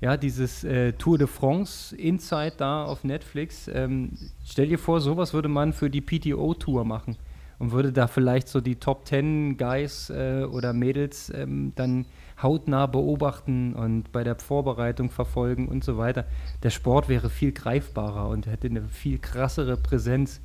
Ja, 0.03 0.18
dieses 0.18 0.62
äh, 0.62 0.93
Tour 0.93 1.16
de 1.16 1.27
France 1.27 1.97
Insight 1.97 2.61
da 2.61 2.85
auf 2.85 3.03
Netflix. 3.03 3.66
Ähm, 3.68 4.18
stell 4.45 4.68
dir 4.68 4.79
vor, 4.79 5.01
sowas 5.01 5.33
würde 5.33 5.49
man 5.49 5.72
für 5.72 5.89
die 5.89 6.03
PTO-Tour 6.03 6.85
machen 6.85 7.16
und 7.59 7.72
würde 7.72 7.93
da 7.93 8.09
vielleicht 8.09 8.49
so 8.49 8.61
die 8.61 8.77
Top 8.77 9.09
10 9.09 9.57
Guys 9.57 10.11
äh, 10.11 10.45
oder 10.45 10.75
Mädels 10.75 11.33
ähm, 11.35 11.72
dann 11.77 12.05
hautnah 12.43 12.87
beobachten 12.87 13.74
und 13.74 14.11
bei 14.12 14.24
der 14.24 14.37
Vorbereitung 14.37 15.11
verfolgen 15.11 15.68
und 15.68 15.85
so 15.85 15.99
weiter. 15.99 16.24
Der 16.62 16.70
Sport 16.70 17.09
wäre 17.09 17.30
viel 17.30 17.53
greifbarer 17.53 18.28
und 18.28 18.47
hätte 18.47 18.66
eine 18.66 18.82
viel 18.89 19.18
krassere 19.18 19.76
Präsenz. 19.76 20.41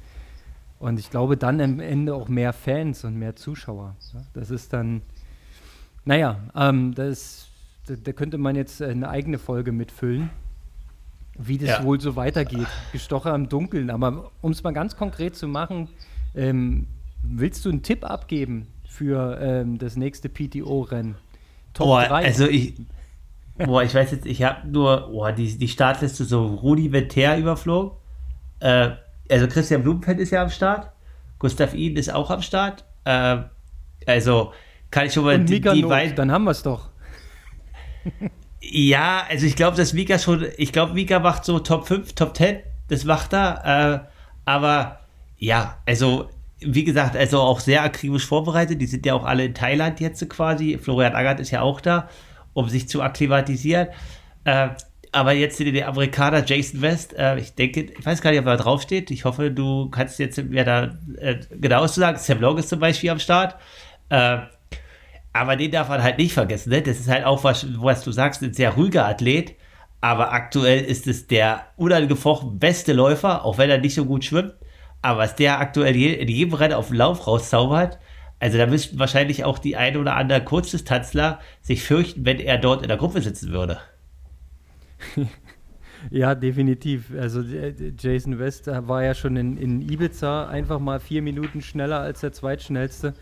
Und 0.80 1.00
ich 1.00 1.10
glaube, 1.10 1.36
dann 1.36 1.60
am 1.60 1.80
Ende 1.80 2.16
auch 2.16 2.30
mehr 2.30 2.54
Fans 2.54 3.04
und 3.04 3.16
mehr 3.16 3.36
Zuschauer. 3.36 3.96
Das 4.34 4.50
ist 4.50 4.72
dann, 4.72 5.02
naja, 6.06 6.40
ähm, 6.56 6.94
das, 6.96 7.50
da, 7.88 7.96
da, 7.96 8.14
könnte 8.14 8.38
man 8.38 8.56
jetzt 8.56 8.82
eine 8.82 9.10
eigene 9.10 9.40
Folge 9.40 9.72
mitfüllen, 9.72 10.30
wie 11.38 11.58
das 11.58 11.70
ja. 11.70 11.84
wohl 11.84 12.00
so 12.00 12.16
weitergeht. 12.16 12.68
Gestocher 12.94 13.36
im 13.36 13.50
Dunkeln. 13.50 13.90
Aber 13.90 14.32
um 14.42 14.52
es 14.52 14.64
mal 14.64 14.72
ganz 14.72 14.96
konkret 14.96 15.36
zu 15.36 15.48
machen, 15.48 15.90
ähm, 16.34 16.88
willst 17.24 17.66
du 17.66 17.70
einen 17.70 17.84
Tipp 17.84 18.06
abgeben 18.06 18.68
für 18.88 19.38
ähm, 19.42 19.80
das 19.80 19.98
nächste 19.98 20.30
PTO-Rennen? 20.30 21.16
Top 21.74 21.88
oh, 21.88 21.96
3. 21.96 22.26
Also 22.26 22.48
ich, 22.48 22.74
boah, 23.58 23.84
ich 23.84 23.94
weiß 23.94 24.12
jetzt, 24.12 24.26
ich 24.26 24.44
habe 24.44 24.68
nur 24.68 25.10
boah, 25.12 25.32
die, 25.32 25.58
die 25.58 25.68
Startliste 25.68 26.26
so 26.26 26.46
rudimentär 26.46 27.38
überflogen. 27.38 27.92
Äh, 28.60 28.92
also 29.30 29.48
Christian 29.48 29.84
Blumenfeld 29.84 30.20
ist 30.20 30.32
ja 30.32 30.42
am 30.42 30.50
Start. 30.50 30.92
Gustav 31.38 31.74
Iden 31.74 31.98
ist 31.98 32.14
auch 32.14 32.30
am 32.30 32.42
Start. 32.42 32.84
Äh, 33.06 33.38
also 34.06 34.54
kann 34.92 35.06
ich 35.06 35.14
schon 35.14 35.24
mal 35.24 35.36
Und 35.36 35.50
die, 35.50 35.62
die 35.62 35.82
Not, 35.84 36.18
Dann 36.18 36.32
haben 36.32 36.44
wir 36.46 36.52
es 36.52 36.64
doch. 36.64 36.90
ja, 38.62 39.24
also 39.30 39.46
ich 39.46 39.56
glaube, 39.56 39.78
dass 39.78 39.94
Mika 39.94 40.18
schon, 40.18 40.48
ich 40.58 40.74
glaube, 40.74 40.94
Mika 40.94 41.20
macht 41.20 41.46
so 41.46 41.60
Top 41.60 41.88
5, 41.88 42.14
Top 42.14 42.36
10. 42.36 42.60
Das 42.88 43.06
macht 43.06 43.34
er. 43.34 44.06
Äh, 44.06 44.10
aber 44.46 45.02
ja, 45.38 45.78
also 45.86 46.30
wie 46.62 46.84
gesagt, 46.84 47.16
also 47.16 47.40
auch 47.40 47.60
sehr 47.60 47.84
akribisch 47.84 48.26
vorbereitet. 48.26 48.82
Die 48.82 48.88
sind 48.88 49.06
ja 49.06 49.14
auch 49.14 49.26
alle 49.26 49.46
in 49.46 49.54
Thailand 49.54 50.00
jetzt 50.00 50.28
quasi. 50.30 50.78
Florian 50.78 51.16
Agert 51.16 51.40
ist 51.40 51.52
ja 51.52 51.62
auch 51.62 51.82
da, 51.82 52.10
um 52.54 52.70
sich 52.70 52.88
zu 52.88 53.02
akklimatisieren. 53.02 53.88
Äh, 54.44 54.70
aber 55.12 55.32
jetzt 55.32 55.60
der 55.60 55.88
Amerikaner 55.88 56.46
Jason 56.46 56.82
West, 56.82 57.18
äh, 57.18 57.40
ich 57.40 57.56
denke, 57.56 57.82
ich 57.82 58.06
weiß 58.06 58.22
gar 58.22 58.32
nicht, 58.32 58.40
ob 58.40 58.46
er 58.46 58.58
draufsteht. 58.58 59.10
Ich 59.10 59.26
hoffe, 59.26 59.52
du 59.52 59.90
kannst 59.90 60.20
jetzt 60.20 60.38
mir 60.44 60.64
da 60.64 60.98
äh, 61.18 61.38
genaues 61.52 61.94
zu 61.94 62.02
sagen. 62.02 62.18
Sam 62.20 62.42
Long 62.42 62.58
ist 62.58 62.70
zum 62.70 62.80
Beispiel 62.80 63.10
am 63.10 63.20
Start. 63.20 63.56
Äh, 64.10 64.40
aber 65.34 65.56
den 65.56 65.72
darf 65.72 65.90
man 65.90 66.04
halt 66.04 66.18
nicht 66.18 66.34
vergessen. 66.34 66.70
Ne? 66.70 66.82
Das 66.82 67.00
ist 67.00 67.08
halt 67.08 67.26
auch, 67.26 67.44
was, 67.44 67.66
was 67.82 68.04
du 68.04 68.12
sagst, 68.12 68.44
ein 68.44 68.54
sehr 68.54 68.72
ruhiger 68.72 69.08
Athlet. 69.08 69.56
Aber 70.02 70.32
aktuell 70.32 70.84
ist 70.84 71.08
es 71.08 71.28
der 71.28 71.66
unangefochten 71.76 72.60
beste 72.60 72.94
Läufer, 72.94 73.44
auch 73.44 73.58
wenn 73.58 73.70
er 73.70 73.80
nicht 73.80 73.96
so 73.96 74.06
gut 74.06 74.24
schwimmt. 74.24 74.54
Aber 75.02 75.20
was 75.20 75.36
der 75.36 75.60
aktuell 75.60 75.96
in 75.96 76.28
jedem 76.28 76.54
Rennen 76.54 76.74
auf 76.74 76.88
dem 76.88 76.98
Lauf 76.98 77.26
rauszaubert, 77.28 78.00
also 78.40 78.58
da 78.58 78.66
müssten 78.68 79.00
wahrscheinlich 79.00 79.44
auch 79.44 79.60
die 79.60 79.76
ein 79.76 79.98
oder 79.98 80.16
andere 80.16 80.44
Kurzdistanzler 80.44 81.40
sich 81.62 81.84
fürchten, 81.84 82.26
wenn 82.26 82.40
er 82.40 82.58
dort 82.58 82.82
in 82.82 82.88
der 82.88 82.98
Gruppe 82.98 83.22
sitzen 83.22 83.52
würde. 83.52 83.80
Ja, 86.10 86.34
definitiv. 86.36 87.12
Also 87.18 87.42
äh, 87.42 87.74
Jason 88.00 88.40
West 88.40 88.68
war 88.68 89.04
ja 89.04 89.14
schon 89.14 89.36
in, 89.36 89.58
in 89.58 89.82
Ibiza 89.82 90.48
einfach 90.48 90.80
mal 90.80 91.00
vier 91.00 91.22
Minuten 91.22 91.62
schneller 91.62 92.00
als 92.00 92.22
der 92.22 92.32
zweitschnellste 92.32 93.14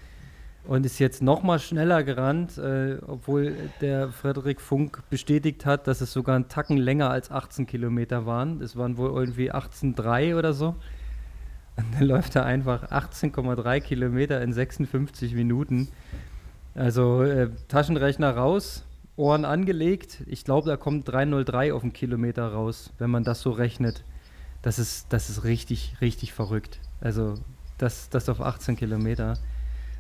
und 0.68 0.86
ist 0.86 1.00
jetzt 1.00 1.22
noch 1.22 1.44
mal 1.44 1.60
schneller 1.60 2.04
gerannt, 2.04 2.58
äh, 2.58 2.98
obwohl 3.08 3.56
der 3.82 4.10
Frederik 4.10 4.62
Funk 4.62 5.02
bestätigt 5.10 5.66
hat, 5.66 5.88
dass 5.88 6.02
es 6.02 6.12
sogar 6.12 6.36
einen 6.36 6.50
Tacken 6.50 6.78
länger 6.78 7.10
als 7.10 7.32
18 7.32 7.66
Kilometer 7.66 8.26
waren. 8.26 8.62
Es 8.62 8.76
waren 8.76 8.98
wohl 8.98 9.10
irgendwie 9.10 9.52
18,3 9.52 10.38
oder 10.38 10.54
so. 10.54 10.76
Und 11.78 11.86
dann 11.94 12.04
läuft 12.04 12.36
er 12.36 12.46
einfach 12.46 12.90
18,3 12.92 13.80
Kilometer 13.82 14.42
in 14.42 14.52
56 14.52 15.34
Minuten. 15.34 15.88
Also 16.76 17.24
äh, 17.24 17.50
Taschenrechner 17.68 18.36
raus, 18.36 18.84
Ohren 19.16 19.46
angelegt. 19.46 20.24
Ich 20.28 20.44
glaube, 20.44 20.70
da 20.70 20.78
kommt 20.78 21.08
303 21.08 21.74
auf 21.74 21.82
den 21.82 21.94
Kilometer 21.94 22.48
raus, 22.48 22.92
wenn 22.98 23.10
man 23.10 23.24
das 23.24 23.42
so 23.42 23.52
rechnet. 23.52 24.04
Das 24.62 24.80
ist, 24.80 25.08
das 25.14 25.30
ist 25.30 25.44
richtig, 25.44 25.96
richtig 26.02 26.34
verrückt. 26.34 26.80
Also 27.00 27.36
das, 27.78 28.10
das 28.10 28.28
auf 28.30 28.42
18 28.42 28.76
Kilometer. 28.76 29.36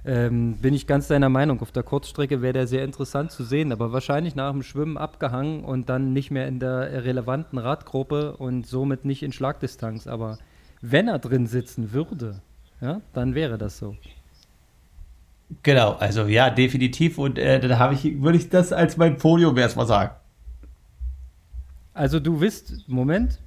Ähm, 0.05 0.57
bin 0.57 0.73
ich 0.73 0.87
ganz 0.87 1.07
deiner 1.07 1.29
Meinung. 1.29 1.61
Auf 1.61 1.71
der 1.71 1.83
Kurzstrecke 1.83 2.41
wäre 2.41 2.53
der 2.53 2.67
sehr 2.67 2.83
interessant 2.83 3.31
zu 3.31 3.43
sehen, 3.43 3.71
aber 3.71 3.91
wahrscheinlich 3.91 4.35
nach 4.35 4.51
dem 4.51 4.63
Schwimmen 4.63 4.97
abgehangen 4.97 5.63
und 5.63 5.89
dann 5.89 6.13
nicht 6.13 6.31
mehr 6.31 6.47
in 6.47 6.59
der 6.59 7.03
relevanten 7.03 7.59
Radgruppe 7.59 8.37
und 8.37 8.65
somit 8.65 9.03
nicht 9.03 9.21
in 9.21 9.31
Schlagdistanz. 9.31 10.07
Aber 10.07 10.37
wenn 10.91 11.07
er 11.07 11.19
drin 11.19 11.47
sitzen 11.47 11.93
würde, 11.93 12.41
ja, 12.81 13.01
dann 13.13 13.35
wäre 13.35 13.57
das 13.57 13.77
so. 13.77 13.95
Genau, 15.63 15.93
also 15.93 16.25
ja, 16.25 16.49
definitiv. 16.49 17.17
Und 17.17 17.37
äh, 17.37 17.59
dann 17.59 17.79
habe 17.79 17.93
ich, 17.93 18.21
würde 18.21 18.37
ich 18.37 18.49
das 18.49 18.73
als 18.73 18.97
mein 18.97 19.17
Podium 19.17 19.57
erstmal 19.57 19.87
sagen. 19.87 20.15
Also 21.93 22.19
du 22.19 22.41
wisst, 22.41 22.87
Moment, 22.87 23.39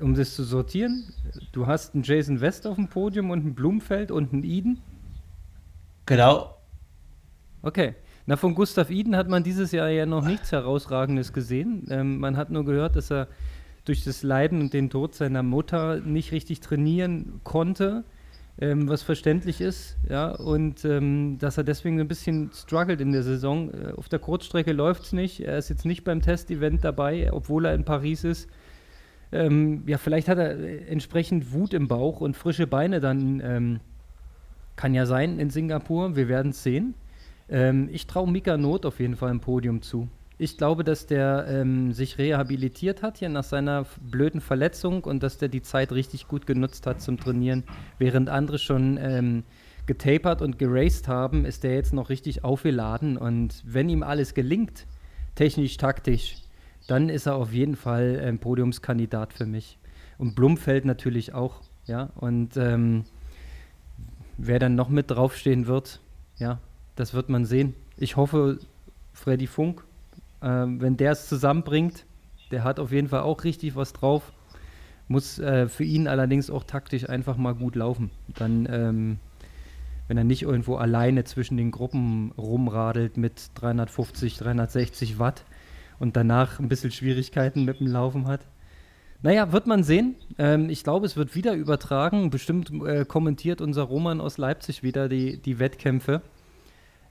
um 0.00 0.14
das 0.14 0.34
zu 0.34 0.44
sortieren, 0.44 1.14
du 1.52 1.66
hast 1.66 1.94
einen 1.94 2.02
Jason 2.02 2.40
West 2.40 2.66
auf 2.66 2.76
dem 2.76 2.88
Podium 2.88 3.30
und 3.30 3.40
einen 3.40 3.54
Blumfeld 3.54 4.10
und 4.10 4.32
einen 4.32 4.44
Eden. 4.44 4.80
Genau. 6.06 6.56
Okay. 7.62 7.94
Na, 8.26 8.36
von 8.36 8.54
Gustav 8.54 8.90
Eden 8.90 9.16
hat 9.16 9.28
man 9.28 9.42
dieses 9.42 9.72
Jahr 9.72 9.88
ja 9.88 10.06
noch 10.06 10.24
nichts 10.24 10.52
Herausragendes 10.52 11.32
gesehen. 11.32 11.86
Ähm, 11.90 12.18
man 12.18 12.36
hat 12.36 12.50
nur 12.50 12.64
gehört, 12.64 12.96
dass 12.96 13.10
er 13.10 13.28
durch 13.84 14.04
das 14.04 14.22
Leiden 14.22 14.60
und 14.60 14.72
den 14.72 14.90
Tod 14.90 15.14
seiner 15.14 15.42
Mutter 15.42 16.00
nicht 16.00 16.32
richtig 16.32 16.60
trainieren 16.60 17.40
konnte, 17.44 18.04
ähm, 18.60 18.88
was 18.88 19.02
verständlich 19.02 19.60
ist, 19.60 19.96
ja, 20.08 20.30
und 20.30 20.84
ähm, 20.84 21.38
dass 21.38 21.56
er 21.56 21.64
deswegen 21.64 21.98
ein 22.00 22.08
bisschen 22.08 22.50
struggelt 22.52 23.00
in 23.00 23.12
der 23.12 23.22
Saison. 23.22 23.72
Äh, 23.72 23.92
auf 23.96 24.08
der 24.08 24.18
Kurzstrecke 24.18 24.72
läuft 24.72 25.04
es 25.04 25.12
nicht, 25.12 25.40
er 25.40 25.56
ist 25.56 25.70
jetzt 25.70 25.86
nicht 25.86 26.04
beim 26.04 26.20
Testevent 26.20 26.84
dabei, 26.84 27.32
obwohl 27.32 27.64
er 27.64 27.74
in 27.74 27.84
Paris 27.84 28.24
ist. 28.24 28.48
Ähm, 29.32 29.84
ja, 29.86 29.96
vielleicht 29.96 30.28
hat 30.28 30.38
er 30.38 30.58
äh, 30.58 30.84
entsprechend 30.88 31.52
Wut 31.52 31.72
im 31.72 31.88
Bauch 31.88 32.20
und 32.20 32.36
frische 32.36 32.66
Beine 32.66 33.00
dann, 33.00 33.40
ähm, 33.42 33.80
kann 34.76 34.94
ja 34.94 35.06
sein 35.06 35.38
in 35.38 35.50
Singapur, 35.50 36.16
wir 36.16 36.28
werden 36.28 36.52
es 36.52 36.62
sehen. 36.62 36.94
Ähm, 37.48 37.88
ich 37.92 38.06
traue 38.06 38.30
Mika 38.30 38.56
Not 38.56 38.86
auf 38.86 38.98
jeden 38.98 39.16
Fall 39.16 39.30
im 39.30 39.40
Podium 39.40 39.82
zu. 39.82 40.08
Ich 40.42 40.56
glaube, 40.56 40.84
dass 40.84 41.06
der 41.06 41.44
ähm, 41.50 41.92
sich 41.92 42.16
rehabilitiert 42.16 43.02
hat 43.02 43.18
hier 43.18 43.28
nach 43.28 43.44
seiner 43.44 43.84
blöden 44.00 44.40
Verletzung 44.40 45.04
und 45.04 45.22
dass 45.22 45.36
der 45.36 45.50
die 45.50 45.60
Zeit 45.60 45.92
richtig 45.92 46.28
gut 46.28 46.46
genutzt 46.46 46.86
hat 46.86 47.02
zum 47.02 47.20
Trainieren. 47.20 47.62
Während 47.98 48.30
andere 48.30 48.58
schon 48.58 48.98
ähm, 49.02 49.42
getapert 49.84 50.40
und 50.40 50.58
geraced 50.58 51.08
haben, 51.08 51.44
ist 51.44 51.62
der 51.62 51.74
jetzt 51.74 51.92
noch 51.92 52.08
richtig 52.08 52.42
aufgeladen. 52.42 53.18
Und 53.18 53.62
wenn 53.66 53.90
ihm 53.90 54.02
alles 54.02 54.32
gelingt, 54.32 54.86
technisch, 55.34 55.76
taktisch, 55.76 56.36
dann 56.88 57.10
ist 57.10 57.26
er 57.26 57.34
auf 57.34 57.52
jeden 57.52 57.76
Fall 57.76 58.18
ein 58.24 58.38
Podiumskandidat 58.38 59.34
für 59.34 59.44
mich. 59.44 59.76
Und 60.16 60.36
Blumfeld 60.36 60.86
natürlich 60.86 61.34
auch, 61.34 61.60
ja. 61.84 62.08
Und 62.14 62.56
ähm, 62.56 63.04
wer 64.38 64.58
dann 64.58 64.74
noch 64.74 64.88
mit 64.88 65.10
draufstehen 65.10 65.66
wird, 65.66 66.00
ja, 66.38 66.60
das 66.96 67.12
wird 67.12 67.28
man 67.28 67.44
sehen. 67.44 67.74
Ich 67.98 68.16
hoffe, 68.16 68.58
Freddy 69.12 69.46
Funk, 69.46 69.84
äh, 70.40 70.46
wenn 70.46 70.96
der 70.96 71.12
es 71.12 71.28
zusammenbringt, 71.28 72.06
der 72.50 72.64
hat 72.64 72.80
auf 72.80 72.92
jeden 72.92 73.08
Fall 73.08 73.20
auch 73.20 73.44
richtig 73.44 73.76
was 73.76 73.92
drauf. 73.92 74.32
Muss 75.08 75.38
äh, 75.38 75.68
für 75.68 75.84
ihn 75.84 76.06
allerdings 76.06 76.50
auch 76.50 76.64
taktisch 76.64 77.08
einfach 77.08 77.36
mal 77.36 77.54
gut 77.54 77.74
laufen. 77.74 78.10
Dann, 78.36 78.68
ähm, 78.70 79.18
wenn 80.08 80.16
er 80.16 80.24
nicht 80.24 80.42
irgendwo 80.42 80.76
alleine 80.76 81.24
zwischen 81.24 81.56
den 81.56 81.70
Gruppen 81.70 82.32
rumradelt 82.38 83.16
mit 83.16 83.50
350, 83.54 84.36
360 84.38 85.18
Watt 85.18 85.44
und 85.98 86.16
danach 86.16 86.58
ein 86.58 86.68
bisschen 86.68 86.90
Schwierigkeiten 86.90 87.64
mit 87.64 87.80
dem 87.80 87.86
Laufen 87.86 88.26
hat. 88.26 88.40
Naja, 89.22 89.52
wird 89.52 89.66
man 89.66 89.84
sehen. 89.84 90.14
Ähm, 90.38 90.70
ich 90.70 90.82
glaube, 90.82 91.06
es 91.06 91.16
wird 91.16 91.34
wieder 91.34 91.54
übertragen. 91.54 92.30
Bestimmt 92.30 92.72
äh, 92.86 93.04
kommentiert 93.04 93.60
unser 93.60 93.82
Roman 93.82 94.20
aus 94.20 94.38
Leipzig 94.38 94.82
wieder 94.82 95.08
die, 95.08 95.40
die 95.40 95.58
Wettkämpfe. 95.58 96.22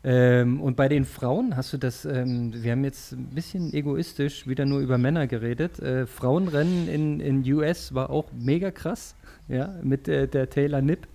Ähm, 0.01 0.61
und 0.61 0.77
bei 0.77 0.87
den 0.87 1.03
Frauen 1.03 1.57
hast 1.57 1.73
du 1.73 1.77
das, 1.77 2.05
ähm, 2.05 2.53
wir 2.53 2.71
haben 2.71 2.85
jetzt 2.85 3.11
ein 3.11 3.31
bisschen 3.35 3.73
egoistisch 3.73 4.47
wieder 4.47 4.65
nur 4.65 4.79
über 4.79 4.97
Männer 4.97 5.27
geredet. 5.27 5.79
Äh, 5.79 6.07
Frauenrennen 6.07 6.87
in, 6.87 7.19
in 7.19 7.53
US 7.53 7.93
war 7.93 8.09
auch 8.09 8.31
mega 8.31 8.71
krass, 8.71 9.15
ja, 9.49 9.75
mit 9.83 10.07
äh, 10.07 10.27
der 10.27 10.49
Taylor 10.49 10.81
Nipp. 10.81 11.07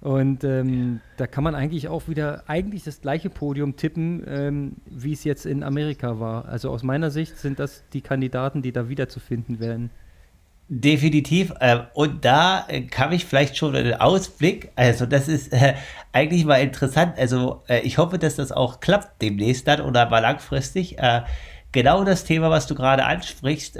Und 0.00 0.44
ähm, 0.44 1.00
da 1.16 1.26
kann 1.26 1.42
man 1.42 1.54
eigentlich 1.54 1.88
auch 1.88 2.08
wieder 2.08 2.44
eigentlich 2.46 2.84
das 2.84 3.00
gleiche 3.00 3.30
Podium 3.30 3.76
tippen, 3.76 4.22
ähm, 4.28 4.72
wie 4.84 5.12
es 5.12 5.24
jetzt 5.24 5.46
in 5.46 5.62
Amerika 5.62 6.20
war. 6.20 6.44
Also 6.44 6.70
aus 6.70 6.82
meiner 6.82 7.10
Sicht 7.10 7.38
sind 7.38 7.58
das 7.58 7.84
die 7.94 8.02
Kandidaten, 8.02 8.60
die 8.60 8.70
da 8.70 8.88
wiederzufinden 8.88 9.60
werden. 9.60 9.90
Definitiv. 10.68 11.52
Äh, 11.60 11.80
und 11.92 12.24
da 12.24 12.64
äh, 12.68 12.82
kam 12.82 13.12
ich 13.12 13.26
vielleicht 13.26 13.56
schon 13.56 13.76
einen 13.76 13.94
Ausblick. 13.94 14.72
Also 14.76 15.04
das 15.04 15.28
ist 15.28 15.52
äh, 15.52 15.74
eigentlich 16.12 16.46
mal 16.46 16.56
interessant. 16.56 17.18
Also 17.18 17.62
äh, 17.68 17.80
ich 17.80 17.98
hoffe, 17.98 18.18
dass 18.18 18.36
das 18.36 18.50
auch 18.50 18.80
klappt 18.80 19.20
demnächst 19.20 19.68
dann 19.68 19.82
oder 19.82 20.08
mal 20.08 20.20
langfristig. 20.20 20.96
Genau 21.72 22.04
das 22.04 22.24
Thema, 22.24 22.50
was 22.50 22.66
du 22.68 22.74
gerade 22.76 23.04
ansprichst, 23.04 23.76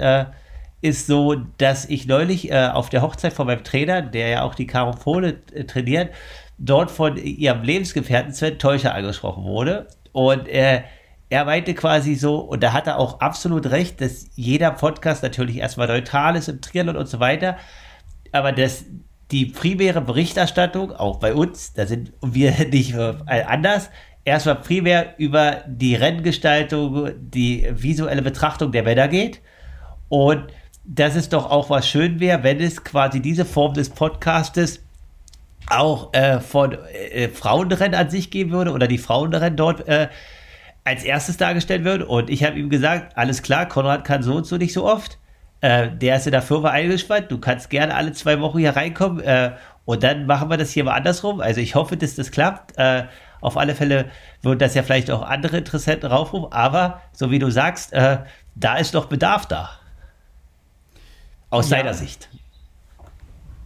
ist 0.81 1.07
so, 1.07 1.35
dass 1.57 1.85
ich 1.85 2.07
neulich 2.07 2.53
auf 2.53 2.89
der 2.89 3.01
Hochzeit 3.01 3.31
von 3.31 3.47
meinem 3.47 3.63
Trainer, 3.63 4.01
der 4.01 4.27
ja 4.27 4.41
auch 4.43 4.53
die 4.53 4.67
Caro 4.67 4.91
Fohle 4.91 5.45
trainiert, 5.65 6.13
dort 6.57 6.91
von 6.91 7.15
ihrem 7.15 7.63
Lebensgefährten 7.63 8.33
Sven 8.33 8.59
Teuscher 8.59 8.93
angesprochen 8.93 9.45
wurde. 9.45 9.87
Und 10.11 10.49
er 11.35 11.43
meinte 11.43 11.73
quasi 11.73 12.15
so, 12.15 12.37
und 12.37 12.63
da 12.63 12.71
hat 12.71 12.87
er 12.87 12.97
auch 12.97 13.19
absolut 13.19 13.69
recht, 13.69 13.99
dass 13.99 14.27
jeder 14.35 14.71
Podcast 14.71 15.21
natürlich 15.21 15.57
erstmal 15.57 15.87
neutral 15.87 16.37
ist 16.37 16.47
im 16.47 16.61
Triathlon 16.61 16.95
und 16.95 17.07
so 17.07 17.19
weiter, 17.19 17.57
aber 18.31 18.53
dass 18.53 18.85
die 19.31 19.45
primäre 19.47 19.99
Berichterstattung, 19.99 20.93
auch 20.93 21.19
bei 21.19 21.33
uns, 21.33 21.73
da 21.73 21.87
sind 21.87 22.13
wir 22.21 22.53
nicht 22.71 22.95
anders, 22.95 23.89
erstmal 24.23 24.55
primär 24.55 25.15
über 25.17 25.65
die 25.67 25.95
Renngestaltung, 25.95 27.09
die 27.19 27.67
visuelle 27.69 28.21
Betrachtung 28.21 28.71
der 28.71 28.83
Männer 28.83 29.09
geht. 29.09 29.41
Und 30.07 30.45
dass 30.85 31.15
es 31.15 31.27
doch 31.27 31.51
auch 31.51 31.69
was 31.69 31.89
schön 31.89 32.21
wäre, 32.21 32.43
wenn 32.43 32.61
es 32.61 32.85
quasi 32.85 33.19
diese 33.19 33.43
Form 33.43 33.73
des 33.73 33.89
Podcastes 33.89 34.79
auch 35.67 36.13
äh, 36.13 36.39
von 36.39 36.77
äh, 36.93 37.27
Frauenrennen 37.27 37.99
an 37.99 38.09
sich 38.09 38.31
geben 38.31 38.51
würde 38.51 38.71
oder 38.71 38.87
die 38.87 38.99
Frauenrennen 38.99 39.57
dort 39.57 39.85
äh, 39.89 40.07
als 40.85 41.03
erstes 41.03 41.35
dargestellt 41.35 41.83
wird. 41.83 42.03
Und 42.03 42.29
ich 42.29 42.45
habe 42.45 42.57
ihm 42.57 42.69
gesagt, 42.69 43.17
alles 43.17 43.41
klar, 43.41 43.67
Konrad 43.67 44.05
kann 44.05 44.23
so 44.23 44.35
und 44.35 44.45
so 44.45 44.55
nicht 44.55 44.71
so 44.71 44.85
oft. 44.85 45.17
Äh, 45.59 45.89
der 45.89 46.17
ist 46.17 46.27
in 46.27 46.31
der 46.31 46.43
Firma 46.43 46.69
eingespannt. 46.69 47.31
Du 47.31 47.39
kannst 47.39 47.69
gerne 47.69 47.95
alle 47.95 48.13
zwei 48.13 48.39
Wochen 48.39 48.59
hier 48.59 48.75
reinkommen. 48.75 49.19
Äh, 49.21 49.53
und 49.83 50.03
dann 50.03 50.27
machen 50.27 50.49
wir 50.49 50.57
das 50.57 50.71
hier 50.71 50.83
mal 50.83 50.93
andersrum. 50.93 51.41
Also 51.41 51.59
ich 51.59 51.75
hoffe, 51.75 51.97
dass 51.97 52.15
das 52.15 52.31
klappt. 52.31 52.77
Äh, 52.77 53.05
auf 53.41 53.57
alle 53.57 53.75
Fälle 53.75 54.09
würden 54.41 54.59
das 54.59 54.75
ja 54.75 54.83
vielleicht 54.83 55.09
auch 55.11 55.23
andere 55.23 55.57
Interessenten 55.57 56.09
raufrufen. 56.09 56.51
Aber 56.51 57.01
so 57.11 57.31
wie 57.31 57.39
du 57.39 57.49
sagst, 57.49 57.91
äh, 57.93 58.19
da 58.53 58.77
ist 58.77 58.93
noch 58.93 59.07
Bedarf 59.07 59.47
da. 59.47 59.71
Aus 61.49 61.69
ja. 61.69 61.77
seiner 61.77 61.93
Sicht. 61.95 62.29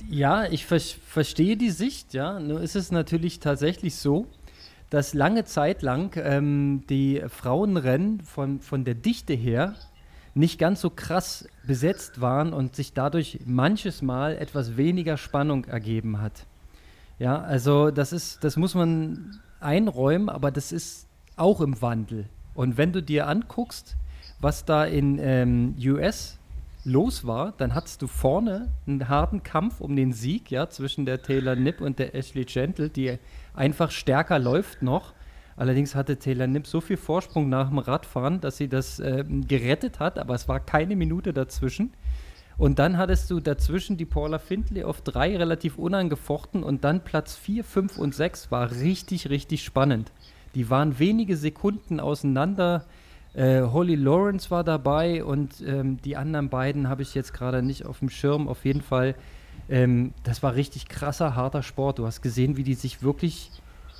Ja, 0.09 0.45
ich 0.45 0.65
ver 0.65 0.79
verstehe 0.79 1.57
die 1.57 1.69
Sicht, 1.69 2.13
ja. 2.13 2.39
Nur 2.39 2.61
ist 2.61 2.75
es 2.75 2.91
natürlich 2.91 3.39
tatsächlich 3.39 3.95
so, 3.95 4.25
dass 4.89 5.13
lange 5.13 5.45
Zeit 5.45 5.81
lang 5.81 6.15
ähm, 6.17 6.83
die 6.89 7.21
Frauenrennen 7.27 8.21
von, 8.21 8.59
von 8.59 8.83
der 8.83 8.95
Dichte 8.95 9.33
her 9.33 9.75
nicht 10.33 10.59
ganz 10.59 10.81
so 10.81 10.89
krass 10.89 11.47
besetzt 11.65 12.21
waren 12.21 12.53
und 12.53 12.75
sich 12.75 12.93
dadurch 12.93 13.39
manches 13.45 14.01
Mal 14.01 14.37
etwas 14.37 14.77
weniger 14.77 15.17
Spannung 15.17 15.65
ergeben 15.65 16.21
hat. 16.21 16.45
Ja, 17.19 17.41
also 17.41 17.91
das 17.91 18.13
ist, 18.13 18.43
das 18.43 18.55
muss 18.55 18.75
man 18.75 19.39
einräumen, 19.59 20.29
aber 20.29 20.51
das 20.51 20.71
ist 20.71 21.07
auch 21.35 21.61
im 21.61 21.81
Wandel. 21.81 22.25
Und 22.53 22.77
wenn 22.77 22.93
du 22.93 23.03
dir 23.03 23.27
anguckst, 23.27 23.95
was 24.39 24.65
da 24.65 24.85
in 24.85 25.19
ähm, 25.19 25.75
US 25.83 26.39
los 26.85 27.27
war, 27.27 27.53
dann 27.57 27.75
hattest 27.75 28.01
du 28.01 28.07
vorne 28.07 28.69
einen 28.87 29.09
harten 29.09 29.43
Kampf 29.43 29.81
um 29.81 29.95
den 29.95 30.13
Sieg, 30.13 30.49
ja, 30.49 30.69
zwischen 30.69 31.05
der 31.05 31.21
Taylor 31.21 31.55
Nipp 31.55 31.81
und 31.81 31.99
der 31.99 32.15
Ashley 32.15 32.45
Gentle, 32.45 32.89
die 32.89 33.17
einfach 33.53 33.91
stärker 33.91 34.39
läuft 34.39 34.81
noch. 34.81 35.13
Allerdings 35.55 35.93
hatte 35.93 36.17
Taylor 36.17 36.47
Nipp 36.47 36.67
so 36.67 36.79
viel 36.79 36.95
Vorsprung 36.95 37.49
nach 37.49 37.69
dem 37.69 37.79
Radfahren, 37.79 38.39
dass 38.39 38.57
sie 38.57 38.69
das 38.69 38.99
äh, 38.99 39.25
gerettet 39.27 39.99
hat, 39.99 40.17
aber 40.17 40.33
es 40.35 40.47
war 40.47 40.59
keine 40.61 40.95
Minute 40.95 41.33
dazwischen. 41.33 41.91
Und 42.57 42.77
dann 42.79 42.97
hattest 42.97 43.31
du 43.31 43.39
dazwischen 43.39 43.95
die 43.95 44.05
Paula 44.05 44.37
Findlay 44.37 44.83
auf 44.83 45.01
drei 45.01 45.35
relativ 45.35 45.77
unangefochten 45.77 46.61
und 46.61 46.83
dann 46.83 47.03
Platz 47.03 47.35
4, 47.35 47.63
5 47.63 47.97
und 47.97 48.13
6 48.13 48.51
war 48.51 48.71
richtig, 48.71 49.29
richtig 49.29 49.63
spannend. 49.63 50.11
Die 50.55 50.69
waren 50.69 50.99
wenige 50.99 51.37
Sekunden 51.37 51.99
auseinander. 51.99 52.85
Äh, 53.33 53.61
Holly 53.61 53.95
Lawrence 53.95 54.51
war 54.51 54.63
dabei 54.63 55.23
und 55.23 55.61
ähm, 55.65 56.01
die 56.01 56.17
anderen 56.17 56.49
beiden 56.49 56.89
habe 56.89 57.01
ich 57.01 57.15
jetzt 57.15 57.33
gerade 57.33 57.61
nicht 57.61 57.85
auf 57.85 57.99
dem 57.99 58.09
Schirm. 58.09 58.47
Auf 58.47 58.65
jeden 58.65 58.81
Fall 58.81 59.15
ähm, 59.69 60.13
das 60.23 60.43
war 60.43 60.55
richtig 60.55 60.87
krasser, 60.87 61.35
harter 61.35 61.63
Sport. 61.63 61.99
Du 61.99 62.05
hast 62.05 62.21
gesehen, 62.21 62.57
wie 62.57 62.63
die 62.63 62.75
sich 62.75 63.03
wirklich 63.03 63.51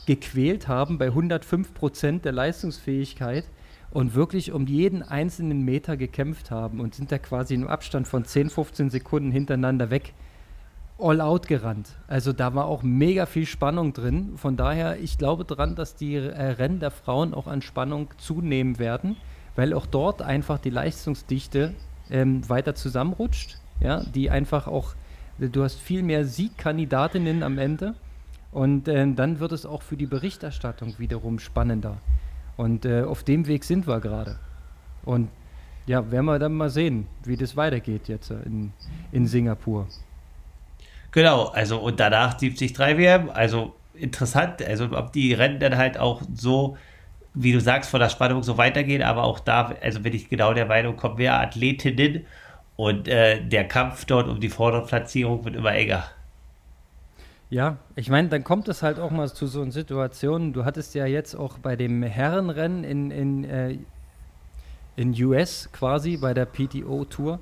gequält 0.06 0.68
haben 0.68 0.98
bei 0.98 1.08
105 1.08 1.74
Prozent 1.74 2.26
der 2.26 2.32
Leistungsfähigkeit 2.32 3.46
und 3.92 4.16
wirklich 4.16 4.52
um 4.52 4.68
jeden 4.68 5.04
einzelnen 5.04 5.64
Meter 5.64 5.98
gekämpft 5.98 6.52
haben 6.52 6.80
und 6.80 6.96
sind 6.96 7.12
da 7.12 7.18
quasi 7.18 7.54
im 7.54 7.68
Abstand 7.68 8.08
von 8.08 8.26
10, 8.26 8.50
15 8.50 8.90
Sekunden 8.90 9.32
hintereinander 9.32 9.90
weg 9.90 10.14
all 11.00 11.22
out 11.22 11.48
gerannt. 11.48 11.90
Also 12.08 12.34
da 12.34 12.54
war 12.56 12.66
auch 12.66 12.84
mega 12.84 13.26
viel 13.26 13.46
Spannung 13.46 13.94
drin. 13.94 14.34
Von 14.36 14.58
daher, 14.58 15.00
ich 15.00 15.18
glaube 15.18 15.46
daran, 15.46 15.76
dass 15.76 15.96
die 15.96 16.16
äh, 16.16 16.44
Rennen 16.44 16.80
der 16.80 16.92
Frauen 16.92 17.34
auch 17.34 17.48
an 17.48 17.62
Spannung 17.62 18.10
zunehmen 18.18 18.80
werden, 18.80 19.16
weil 19.56 19.74
auch 19.74 19.86
dort 19.86 20.22
einfach 20.22 20.60
die 20.60 20.70
Leistungsdichte 20.70 21.74
ähm, 22.10 22.48
weiter 22.50 22.76
zusammenrutscht. 22.76 23.58
Ja, 23.80 24.04
die 24.04 24.30
einfach 24.30 24.68
auch 24.68 24.94
Du 25.40 25.64
hast 25.64 25.80
viel 25.80 26.04
mehr 26.04 26.26
Siegkandidatinnen 26.26 27.44
am 27.44 27.58
Ende. 27.58 27.96
Und 28.52 28.88
äh, 28.88 29.06
dann 29.14 29.40
wird 29.40 29.52
es 29.52 29.66
auch 29.66 29.82
für 29.82 29.96
die 29.96 30.08
Berichterstattung 30.08 30.96
wiederum 30.98 31.40
spannender. 31.40 31.98
Und 32.58 32.86
äh, 32.86 33.04
auf 33.04 33.24
dem 33.24 33.48
Weg 33.48 33.64
sind 33.64 33.88
wir 33.88 34.00
gerade. 34.00 34.38
Und 35.06 35.30
ja, 35.86 36.12
werden 36.12 36.26
wir 36.26 36.40
dann 36.40 36.54
mal 36.54 36.70
sehen, 36.70 37.08
wie 37.24 37.38
das 37.38 37.56
weitergeht 37.56 38.08
jetzt 38.08 38.32
in, 38.32 38.74
in 39.12 39.28
Singapur. 39.28 39.88
Genau, 41.12 41.46
also 41.46 41.80
und 41.80 42.00
danach 42.00 42.36
73 42.36 42.78
WM, 42.78 43.30
also 43.30 43.76
interessant, 43.94 44.62
also 44.62 44.86
ob 44.92 45.12
die 45.14 45.34
Rennen 45.34 45.60
dann 45.60 45.78
halt 45.78 45.98
auch 45.98 46.22
so, 46.36 46.78
wie 47.34 47.52
du 47.52 47.60
sagst, 47.60 47.90
von 47.90 48.00
der 48.00 48.10
Spannung 48.10 48.44
so 48.44 48.58
weitergehen, 48.58 49.02
aber 49.02 49.24
auch 49.24 49.40
da, 49.40 49.74
also 49.82 50.02
bin 50.02 50.14
ich 50.14 50.30
genau 50.30 50.54
der 50.54 50.68
Meinung, 50.68 50.96
kommen 50.98 51.16
mehr 51.16 51.40
Athletinnen 51.40 52.26
und 52.80 53.10
äh, 53.10 53.46
der 53.46 53.68
Kampf 53.68 54.06
dort 54.06 54.30
um 54.30 54.40
die 54.40 54.48
vordere 54.48 54.86
Platzierung 54.86 55.44
wird 55.44 55.58
immer 55.58 55.74
enger. 55.74 56.06
Ja, 57.50 57.76
ich 57.98 58.10
meine, 58.10 58.30
dann 58.30 58.46
kommt 58.46 58.70
es 58.70 58.84
halt 58.84 59.02
auch 59.02 59.12
mal 59.12 59.28
zu 59.28 59.48
so 59.48 59.62
einer 59.62 59.74
Situation. 59.74 60.54
Du 60.54 60.64
hattest 60.64 60.96
ja 60.96 61.06
jetzt 61.06 61.36
auch 61.36 61.58
bei 61.58 61.76
dem 61.76 62.04
Herrenrennen 62.04 62.86
in, 62.86 63.12
in, 63.12 63.44
äh, 63.44 63.78
in 64.96 65.12
US 65.26 65.68
quasi, 65.74 66.16
bei 66.16 66.34
der 66.34 66.46
PTO-Tour, 66.46 67.40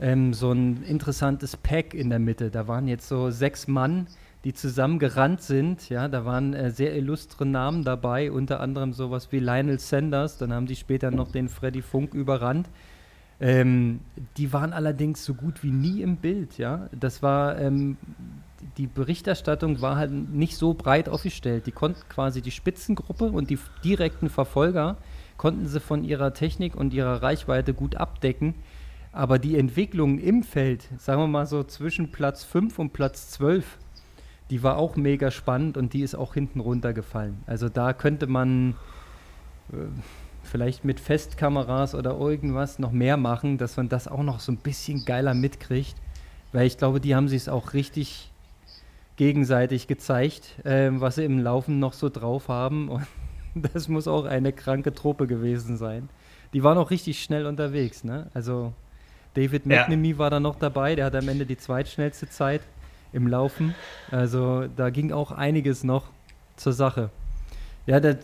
ähm, 0.00 0.34
so 0.34 0.50
ein 0.50 0.82
interessantes 0.82 1.56
Pack 1.56 1.94
in 1.94 2.10
der 2.10 2.18
Mitte. 2.18 2.50
Da 2.50 2.66
waren 2.66 2.88
jetzt 2.88 3.06
so 3.06 3.30
sechs 3.30 3.68
Mann, 3.68 4.08
die 4.42 4.54
zusammen 4.54 4.98
gerannt 4.98 5.42
sind. 5.42 5.88
Ja, 5.88 6.08
da 6.08 6.24
waren 6.24 6.52
äh, 6.52 6.72
sehr 6.72 6.96
illustre 6.96 7.46
Namen 7.46 7.84
dabei, 7.84 8.32
unter 8.32 8.58
anderem 8.58 8.92
sowas 8.92 9.30
wie 9.30 9.38
Lionel 9.38 9.78
Sanders. 9.78 10.36
Dann 10.36 10.52
haben 10.52 10.66
die 10.66 10.74
später 10.74 11.12
noch 11.12 11.30
den 11.30 11.48
Freddy 11.48 11.80
Funk 11.80 12.12
überrannt. 12.12 12.68
Ähm, 13.40 14.00
die 14.36 14.52
waren 14.52 14.72
allerdings 14.72 15.24
so 15.24 15.34
gut 15.34 15.62
wie 15.62 15.70
nie 15.70 16.02
im 16.02 16.16
Bild. 16.16 16.58
Ja, 16.58 16.88
das 16.92 17.22
war 17.22 17.58
ähm, 17.58 17.96
die 18.76 18.86
Berichterstattung 18.86 19.80
war 19.80 19.96
halt 19.96 20.10
nicht 20.10 20.56
so 20.56 20.74
breit 20.74 21.08
aufgestellt. 21.08 21.66
Die 21.66 21.72
konnten 21.72 22.00
quasi 22.08 22.42
die 22.42 22.50
Spitzengruppe 22.50 23.26
und 23.26 23.50
die 23.50 23.58
direkten 23.84 24.28
Verfolger 24.28 24.96
konnten 25.36 25.66
sie 25.66 25.80
von 25.80 26.04
ihrer 26.04 26.34
Technik 26.34 26.76
und 26.76 26.92
ihrer 26.92 27.22
Reichweite 27.22 27.72
gut 27.72 27.96
abdecken. 27.96 28.54
Aber 29.12 29.38
die 29.38 29.58
Entwicklung 29.58 30.18
im 30.18 30.42
Feld, 30.42 30.88
sagen 30.98 31.20
wir 31.20 31.26
mal 31.26 31.46
so 31.46 31.64
zwischen 31.64 32.12
Platz 32.12 32.44
5 32.44 32.78
und 32.78 32.92
Platz 32.92 33.30
12, 33.30 33.78
die 34.50 34.62
war 34.62 34.76
auch 34.76 34.96
mega 34.96 35.30
spannend 35.30 35.76
und 35.76 35.92
die 35.94 36.02
ist 36.02 36.14
auch 36.14 36.34
hinten 36.34 36.60
runtergefallen. 36.60 37.38
Also 37.46 37.68
da 37.68 37.92
könnte 37.92 38.26
man 38.26 38.74
äh, 39.72 39.76
vielleicht 40.50 40.84
mit 40.84 41.00
Festkameras 41.00 41.94
oder 41.94 42.18
irgendwas 42.18 42.78
noch 42.78 42.92
mehr 42.92 43.16
machen, 43.16 43.56
dass 43.56 43.76
man 43.76 43.88
das 43.88 44.08
auch 44.08 44.22
noch 44.22 44.40
so 44.40 44.52
ein 44.52 44.56
bisschen 44.56 45.04
geiler 45.04 45.34
mitkriegt. 45.34 45.94
Weil 46.52 46.66
ich 46.66 46.76
glaube, 46.76 47.00
die 47.00 47.14
haben 47.14 47.28
sich 47.28 47.42
es 47.42 47.48
auch 47.48 47.72
richtig 47.72 48.30
gegenseitig 49.16 49.86
gezeigt, 49.86 50.64
äh, 50.64 50.90
was 50.92 51.16
sie 51.16 51.24
im 51.24 51.38
Laufen 51.38 51.78
noch 51.78 51.92
so 51.92 52.08
drauf 52.08 52.48
haben. 52.48 52.88
Und 52.88 53.06
das 53.72 53.88
muss 53.88 54.08
auch 54.08 54.24
eine 54.24 54.52
kranke 54.52 54.92
Truppe 54.92 55.26
gewesen 55.26 55.76
sein. 55.76 56.08
Die 56.52 56.64
waren 56.64 56.78
auch 56.78 56.90
richtig 56.90 57.22
schnell 57.22 57.46
unterwegs, 57.46 58.02
ne? 58.02 58.26
Also 58.34 58.72
David 59.34 59.66
McNamee 59.66 60.12
ja. 60.12 60.18
war 60.18 60.30
da 60.30 60.40
noch 60.40 60.56
dabei, 60.56 60.96
der 60.96 61.06
hat 61.06 61.14
am 61.14 61.28
Ende 61.28 61.46
die 61.46 61.56
zweitschnellste 61.56 62.28
Zeit 62.28 62.62
im 63.12 63.28
Laufen. 63.28 63.74
Also 64.10 64.66
da 64.76 64.90
ging 64.90 65.12
auch 65.12 65.30
einiges 65.30 65.84
noch 65.84 66.08
zur 66.56 66.72
Sache. 66.72 67.10
Ja, 67.86 68.00
das, 68.00 68.16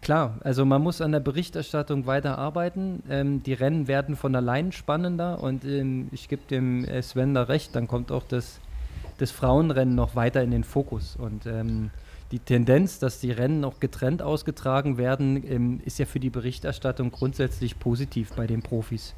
klar, 0.00 0.38
also 0.42 0.64
man 0.64 0.82
muss 0.82 1.00
an 1.00 1.12
der 1.12 1.20
Berichterstattung 1.20 2.06
weiter 2.06 2.38
arbeiten. 2.38 3.02
Ähm, 3.08 3.42
die 3.42 3.52
Rennen 3.54 3.88
werden 3.88 4.16
von 4.16 4.34
allein 4.34 4.72
spannender 4.72 5.42
und 5.42 5.64
ähm, 5.64 6.08
ich 6.12 6.28
gebe 6.28 6.42
dem 6.50 6.86
Sven 7.02 7.34
da 7.34 7.44
recht, 7.44 7.74
dann 7.74 7.88
kommt 7.88 8.12
auch 8.12 8.24
das, 8.24 8.60
das 9.18 9.30
Frauenrennen 9.30 9.94
noch 9.94 10.16
weiter 10.16 10.42
in 10.42 10.50
den 10.50 10.64
Fokus. 10.64 11.16
Und 11.16 11.46
ähm, 11.46 11.90
die 12.30 12.38
Tendenz, 12.38 12.98
dass 12.98 13.20
die 13.20 13.30
Rennen 13.30 13.60
noch 13.60 13.80
getrennt 13.80 14.20
ausgetragen 14.20 14.98
werden, 14.98 15.42
ähm, 15.50 15.80
ist 15.84 15.98
ja 15.98 16.04
für 16.04 16.20
die 16.20 16.30
Berichterstattung 16.30 17.10
grundsätzlich 17.10 17.78
positiv 17.78 18.32
bei 18.34 18.46
den 18.46 18.62
Profis. 18.62 19.14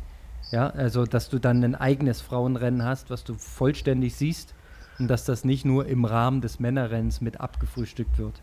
Ja, 0.53 0.71
also 0.71 1.05
dass 1.05 1.29
du 1.29 1.39
dann 1.39 1.63
ein 1.65 1.75
eigenes 1.75 2.21
Frauenrennen 2.21 2.85
hast, 2.85 3.11
was 3.11 3.25
du 3.25 3.35
vollständig 3.35 4.15
siehst 4.15 4.55
und 4.99 5.09
dass 5.09 5.25
das 5.25 5.45
nicht 5.45 5.65
nur 5.65 5.87
im 5.87 6.05
Rahmen 6.05 6.41
des 6.41 6.61
Männerrennens 6.61 7.21
mit 7.21 7.41
abgefrühstückt 7.41 8.19
wird. 8.19 8.43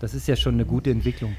Das 0.00 0.14
ist 0.14 0.28
ja 0.28 0.36
schon 0.36 0.54
eine 0.54 0.66
gute 0.66 0.90
Entwicklung. 0.90 1.36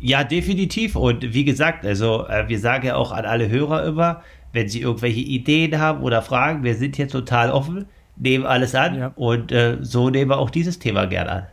Ja, 0.00 0.24
definitiv. 0.24 0.96
Und 0.96 1.34
wie 1.34 1.44
gesagt, 1.44 1.84
also 1.84 2.26
äh, 2.28 2.48
wir 2.48 2.58
sagen 2.58 2.86
ja 2.86 2.96
auch 2.96 3.12
an 3.12 3.24
alle 3.24 3.48
Hörer 3.48 3.84
immer, 3.84 4.22
wenn 4.52 4.68
sie 4.68 4.80
irgendwelche 4.80 5.20
Ideen 5.20 5.78
haben 5.78 6.02
oder 6.02 6.22
Fragen, 6.22 6.62
wir 6.62 6.74
sind 6.74 6.96
hier 6.96 7.08
total 7.08 7.50
offen, 7.50 7.86
nehmen 8.16 8.46
alles 8.46 8.74
an 8.74 8.98
ja. 8.98 9.12
und 9.16 9.52
äh, 9.52 9.78
so 9.80 10.10
nehmen 10.10 10.30
wir 10.30 10.38
auch 10.38 10.50
dieses 10.50 10.78
Thema 10.78 11.06
gerne 11.06 11.30
an. 11.30 11.46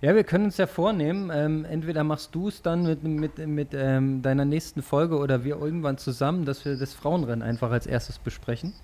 Ja, 0.00 0.16
wir 0.16 0.24
können 0.24 0.46
uns 0.46 0.56
ja 0.56 0.66
vornehmen, 0.66 1.30
ähm, 1.32 1.64
entweder 1.64 2.02
machst 2.02 2.34
du 2.34 2.48
es 2.48 2.60
dann 2.60 2.82
mit, 2.82 3.04
mit, 3.04 3.38
mit 3.38 3.68
ähm, 3.72 4.20
deiner 4.20 4.44
nächsten 4.44 4.82
Folge 4.82 5.16
oder 5.16 5.44
wir 5.44 5.56
irgendwann 5.56 5.96
zusammen, 5.96 6.44
dass 6.44 6.64
wir 6.64 6.76
das 6.76 6.92
Frauenrennen 6.92 7.42
einfach 7.42 7.70
als 7.70 7.86
erstes 7.86 8.18
besprechen. 8.18 8.74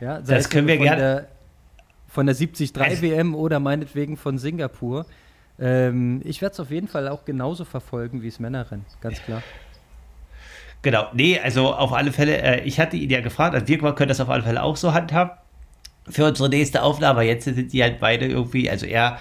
Ja, 0.00 0.22
das 0.22 0.48
können 0.48 0.66
wir 0.66 0.78
gerne 0.78 1.26
von 2.06 2.26
der 2.26 2.34
73 2.34 3.02
WM 3.02 3.34
oder 3.34 3.60
meinetwegen 3.60 4.16
von 4.16 4.38
Singapur. 4.38 5.04
Ähm, 5.58 6.20
ich 6.24 6.42
werde 6.42 6.54
es 6.54 6.60
auf 6.60 6.70
jeden 6.70 6.88
Fall 6.88 7.08
auch 7.08 7.24
genauso 7.24 7.64
verfolgen 7.64 8.22
wie 8.22 8.28
das 8.28 8.40
Männerrennen, 8.40 8.84
ganz 9.00 9.22
klar. 9.22 9.42
Genau, 10.82 11.06
nee, 11.14 11.38
also 11.38 11.72
auf 11.72 11.92
alle 11.92 12.12
Fälle, 12.12 12.42
äh, 12.42 12.60
ich 12.64 12.78
hatte 12.78 12.96
ihn 12.96 13.08
ja 13.08 13.20
gefragt, 13.20 13.54
also 13.54 13.66
wir 13.66 13.78
können 13.94 14.08
das 14.08 14.20
auf 14.20 14.28
alle 14.28 14.42
Fälle 14.42 14.62
auch 14.62 14.76
so 14.76 14.92
handhaben 14.92 15.32
für 16.08 16.26
unsere 16.26 16.48
nächste 16.48 16.82
Aufnahme. 16.82 17.22
Jetzt 17.22 17.44
sind 17.44 17.72
die 17.72 17.82
halt 17.82 18.00
beide 18.00 18.26
irgendwie, 18.26 18.68
also 18.68 18.84
er, 18.84 19.18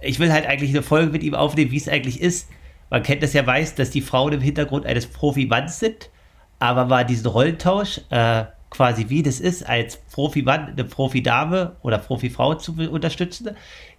ich 0.00 0.18
will 0.18 0.32
halt 0.32 0.46
eigentlich 0.46 0.70
eine 0.70 0.82
Folge 0.82 1.10
mit 1.10 1.22
ihm 1.22 1.34
aufnehmen, 1.34 1.70
wie 1.70 1.78
es 1.78 1.88
eigentlich 1.88 2.20
ist. 2.20 2.50
Man 2.90 3.02
kennt 3.02 3.22
das 3.22 3.32
ja, 3.32 3.46
weiß, 3.46 3.74
dass 3.74 3.90
die 3.90 4.00
Frauen 4.00 4.34
im 4.34 4.40
Hintergrund 4.40 4.86
eines 4.86 5.06
Profi-Manns 5.06 5.78
sind, 5.78 6.10
aber 6.58 6.84
mal 6.86 7.04
diesen 7.04 7.26
Rollentausch, 7.26 8.00
äh, 8.10 8.44
quasi 8.70 9.08
wie 9.08 9.22
das 9.22 9.40
ist, 9.40 9.66
als 9.66 9.96
Profi-Mann 10.12 10.72
eine 10.72 10.84
Profi-Dame 10.84 11.76
oder 11.82 11.98
Profi-Frau 11.98 12.54
zu 12.54 12.74
unterstützen. 12.90 13.56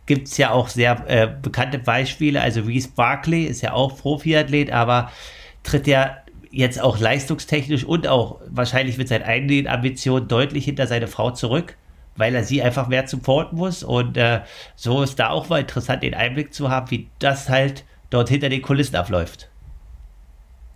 Gibt 0.10 0.28
es 0.28 0.38
ja 0.38 0.50
auch 0.50 0.70
sehr 0.70 1.04
äh, 1.08 1.28
bekannte 1.40 1.78
Beispiele. 1.78 2.42
Also 2.42 2.62
Reese 2.62 2.90
Barkley 2.96 3.44
ist 3.44 3.62
ja 3.62 3.74
auch 3.74 3.96
Profi-Athlet, 3.96 4.72
aber 4.72 5.12
tritt 5.62 5.86
ja 5.86 6.18
jetzt 6.50 6.82
auch 6.82 6.98
leistungstechnisch 6.98 7.84
und 7.84 8.08
auch 8.08 8.42
wahrscheinlich 8.48 8.98
mit 8.98 9.08
seinen 9.08 9.22
eigenen 9.22 9.68
Ambitionen 9.68 10.28
deutlich 10.28 10.66
hinter 10.66 10.88
seine 10.88 11.06
Frau 11.06 11.30
zurück, 11.30 11.78
weil 12.16 12.34
er 12.34 12.44
sie 12.44 12.64
einfach 12.64 12.88
mehr 12.88 13.08
supporten 13.08 13.60
muss. 13.60 13.84
Und 13.84 14.18
äh, 14.18 14.42
so 14.76 15.04
ist 15.04 15.20
da 15.20 15.30
auch 15.30 15.48
mal 15.48 15.60
interessant, 15.60 16.02
den 16.02 16.16
Einblick 16.16 16.56
zu 16.56 16.72
haben, 16.72 16.90
wie 16.90 17.08
das 17.20 17.48
halt 17.48 17.86
dort 18.10 18.30
hinter 18.30 18.50
den 18.50 18.64
Kulissen 18.64 18.96
abläuft. 18.96 19.48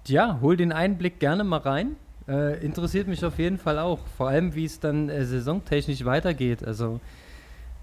Ja, 0.05 0.37
hol 0.41 0.57
den 0.57 0.71
Einblick 0.71 1.19
gerne 1.19 1.43
mal 1.43 1.57
rein. 1.57 1.95
Äh, 2.27 2.63
interessiert 2.63 3.07
mich 3.07 3.25
auf 3.25 3.39
jeden 3.39 3.57
Fall 3.57 3.79
auch. 3.79 4.05
Vor 4.15 4.27
allem, 4.27 4.53
wie 4.53 4.65
es 4.65 4.79
dann 4.79 5.09
äh, 5.09 5.25
saisontechnisch 5.25 6.05
weitergeht. 6.05 6.63
Also, 6.63 6.99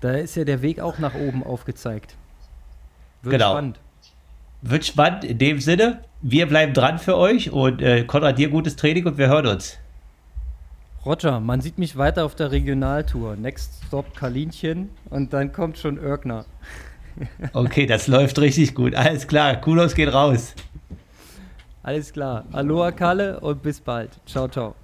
da 0.01 0.13
ist 0.13 0.37
ja 0.37 0.45
der 0.45 0.63
Weg 0.63 0.81
auch 0.81 0.99
nach 0.99 1.15
oben 1.15 1.45
aufgezeigt. 1.45 2.17
Wird 3.23 3.33
genau. 3.35 3.53
spannend. 3.53 3.81
Wird 4.63 4.85
spannend 4.85 5.25
in 5.25 5.39
dem 5.39 5.61
Sinne. 5.61 6.01
Wir 6.23 6.47
bleiben 6.47 6.75
dran 6.75 6.99
für 6.99 7.17
euch 7.17 7.51
und 7.51 7.81
äh, 7.81 8.05
Konrad, 8.05 8.39
dir 8.39 8.51
gutes 8.51 8.77
Training 8.77 9.07
und 9.07 9.19
wir 9.19 9.29
hören 9.29 9.47
uns. 9.47 9.79
Roger, 11.05 11.41
man 11.41 11.63
sieht 11.63 11.79
mich 11.79 11.97
weiter 11.97 12.27
auf 12.27 12.35
der 12.35 12.51
Regionaltour. 12.51 13.37
Next 13.37 13.83
Stop 13.87 14.15
Kalinchen 14.15 14.91
und 15.09 15.33
dann 15.33 15.53
kommt 15.53 15.79
schon 15.79 15.97
Irkner. 15.97 16.45
okay, 17.55 17.87
das 17.87 18.07
läuft 18.07 18.39
richtig 18.39 18.75
gut. 18.75 18.95
Alles 18.95 19.27
klar, 19.27 19.57
Kulos 19.57 19.95
geht 19.95 20.13
raus. 20.13 20.55
Alles 21.83 22.13
klar. 22.13 22.45
Aloha 22.53 22.93
Kalle 22.93 23.41
und 23.41 23.63
bis 23.63 23.81
bald. 23.81 24.11
Ciao, 24.27 24.47
ciao. 24.49 24.75